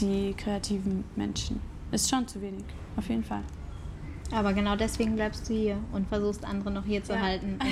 die 0.00 0.34
kreativen 0.36 1.04
Menschen? 1.16 1.60
Ist 1.90 2.08
schon 2.10 2.26
zu 2.28 2.40
wenig, 2.42 2.64
auf 2.96 3.08
jeden 3.08 3.24
Fall. 3.24 3.42
Aber 4.32 4.52
genau 4.52 4.76
deswegen 4.76 5.14
bleibst 5.14 5.48
du 5.48 5.54
hier 5.54 5.78
und 5.92 6.06
versuchst 6.08 6.44
andere 6.44 6.70
noch 6.70 6.84
hier 6.84 7.02
zu 7.02 7.12
Ja. 7.14 7.20
halten. 7.20 7.58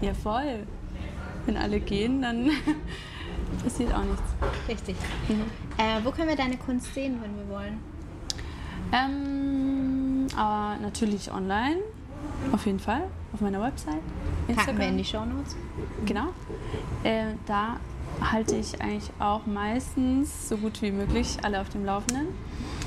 Ja. 0.00 0.08
ja, 0.08 0.14
voll. 0.14 0.60
Wenn 1.46 1.56
alle 1.56 1.80
gehen, 1.80 2.22
dann 2.22 2.50
passiert 3.62 3.92
auch 3.94 4.04
nichts. 4.04 4.22
Richtig. 4.68 4.96
Mhm. 5.28 5.42
Äh, 5.76 6.04
wo 6.04 6.10
können 6.12 6.28
wir 6.28 6.36
deine 6.36 6.56
Kunst 6.56 6.94
sehen, 6.94 7.18
wenn 7.22 7.36
wir 7.36 7.48
wollen? 7.54 7.78
Ähm, 8.92 10.26
aber 10.36 10.80
natürlich 10.80 11.30
online, 11.32 11.78
auf 12.52 12.64
jeden 12.66 12.78
Fall, 12.78 13.02
auf 13.32 13.40
meiner 13.40 13.60
Website. 13.60 14.00
Packen 14.54 14.78
wir 14.78 14.88
in 14.88 14.96
die 14.98 15.04
Shownotes. 15.04 15.56
Genau. 16.06 16.28
Äh, 17.02 17.34
da 17.46 17.78
halte 18.20 18.56
ich 18.56 18.80
eigentlich 18.80 19.10
auch 19.18 19.46
meistens 19.46 20.48
so 20.48 20.56
gut 20.56 20.80
wie 20.82 20.90
möglich 20.90 21.38
alle 21.42 21.60
auf 21.60 21.68
dem 21.68 21.84
Laufenden. 21.84 22.28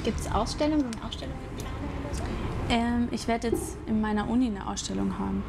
Gibt 0.03 0.19
es 0.19 0.32
Ausstellungen 0.32 0.86
und 0.86 1.03
Ausstellungen? 1.05 1.39
Ähm, 2.69 3.09
ich 3.11 3.27
werde 3.27 3.49
jetzt 3.49 3.77
in 3.86 3.99
meiner 4.01 4.29
Uni 4.29 4.47
eine 4.47 4.67
Ausstellung 4.67 5.17
haben. 5.19 5.43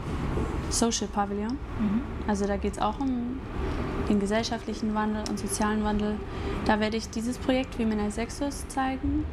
Social 0.70 1.06
Pavilion. 1.06 1.58
Also 2.26 2.46
da 2.46 2.56
geht 2.56 2.72
es 2.74 2.78
auch 2.80 2.98
um 2.98 3.38
den 4.08 4.18
gesellschaftlichen 4.18 4.94
Wandel 4.94 5.22
und 5.28 5.38
sozialen 5.38 5.84
Wandel. 5.84 6.16
Da 6.64 6.80
werde 6.80 6.96
ich 6.96 7.08
dieses 7.10 7.38
Projekt 7.38 7.74
Femina 7.76 8.10
Sexus 8.10 8.66
zeigen. 8.68 9.24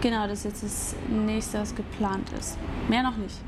Genau, 0.00 0.26
das 0.26 0.40
ist 0.40 0.44
jetzt 0.44 0.62
das 0.62 0.96
nächste, 1.08 1.60
was 1.60 1.74
geplant 1.74 2.28
ist. 2.38 2.58
Mehr 2.88 3.02
noch 3.02 3.16
nicht. 3.16 3.40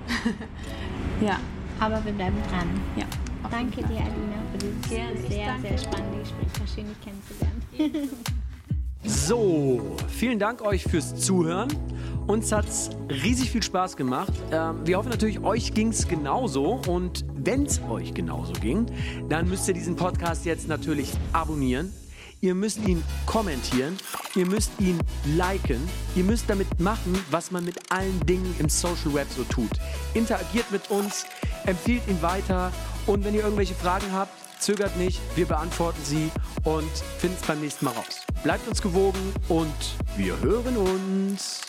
ja, 1.21 1.39
Aber 1.79 2.05
wir 2.05 2.13
bleiben 2.13 2.37
dran. 2.51 2.69
ja. 2.97 3.05
Danke 3.51 3.83
dir. 3.83 4.01
Alina, 4.01 4.43
für 4.53 4.59
dieses 4.59 4.89
Gerne, 4.89 5.17
sehr, 5.29 5.57
sehr 5.61 5.79
spannende 5.79 6.19
Gespräch. 6.19 6.75
Schön, 6.75 6.87
dich 6.89 7.01
kennenzulernen. 7.01 8.11
So, 9.05 9.97
vielen 10.09 10.39
Dank 10.41 10.63
euch 10.63 10.83
fürs 10.83 11.15
Zuhören. 11.15 11.69
Uns 12.27 12.51
hat's 12.51 12.91
riesig 13.09 13.51
viel 13.51 13.63
Spaß 13.63 13.97
gemacht. 13.97 14.33
Ähm, 14.51 14.85
wir 14.85 14.99
hoffen 14.99 15.11
natürlich, 15.11 15.45
euch 15.45 15.75
ging's 15.75 16.09
genauso. 16.09 16.81
Und 16.89 17.25
wenn's 17.37 17.81
euch 17.89 18.15
genauso 18.15 18.53
ging, 18.55 18.87
dann 19.29 19.49
müsst 19.49 19.69
ihr 19.69 19.75
diesen 19.75 19.95
Podcast 19.95 20.45
jetzt 20.45 20.67
natürlich 20.67 21.13
abonnieren. 21.33 21.93
Ihr 22.41 22.55
müsst 22.55 22.87
ihn 22.87 23.03
kommentieren, 23.25 23.97
ihr 24.35 24.45
müsst 24.45 24.71
ihn 24.79 24.99
liken, 25.25 25.81
ihr 26.17 26.25
müsst 26.25 26.51
damit 26.51 26.81
machen, 26.81 27.19
was 27.31 27.51
man 27.51 27.65
mit 27.65 27.91
allen 27.91 28.21
Dingen 28.27 28.55
im 28.59 28.69
Social 28.69 29.15
Web 29.15 29.27
so 29.35 29.43
tut. 29.45 29.71
Interagiert 30.13 30.71
mit 30.71 30.91
uns, 30.91 31.25
empfiehlt 31.65 32.03
ihn 32.09 32.21
weiter 32.21 32.73
und 33.07 33.25
wenn 33.25 33.35
ihr 33.35 33.43
irgendwelche 33.43 33.75
Fragen 33.75 34.13
habt, 34.13 34.33
zögert 34.61 34.97
nicht, 34.97 35.21
wir 35.37 35.47
beantworten 35.47 36.01
sie 36.03 36.31
und 36.65 36.91
finden 37.19 37.37
es 37.41 37.47
beim 37.47 37.61
nächsten 37.61 37.85
Mal 37.85 37.93
raus. 37.93 38.23
Bleibt 38.43 38.67
uns 38.69 38.83
gewogen 38.83 39.33
und 39.49 39.75
wir 40.17 40.39
hören 40.41 40.77
uns. 40.77 41.63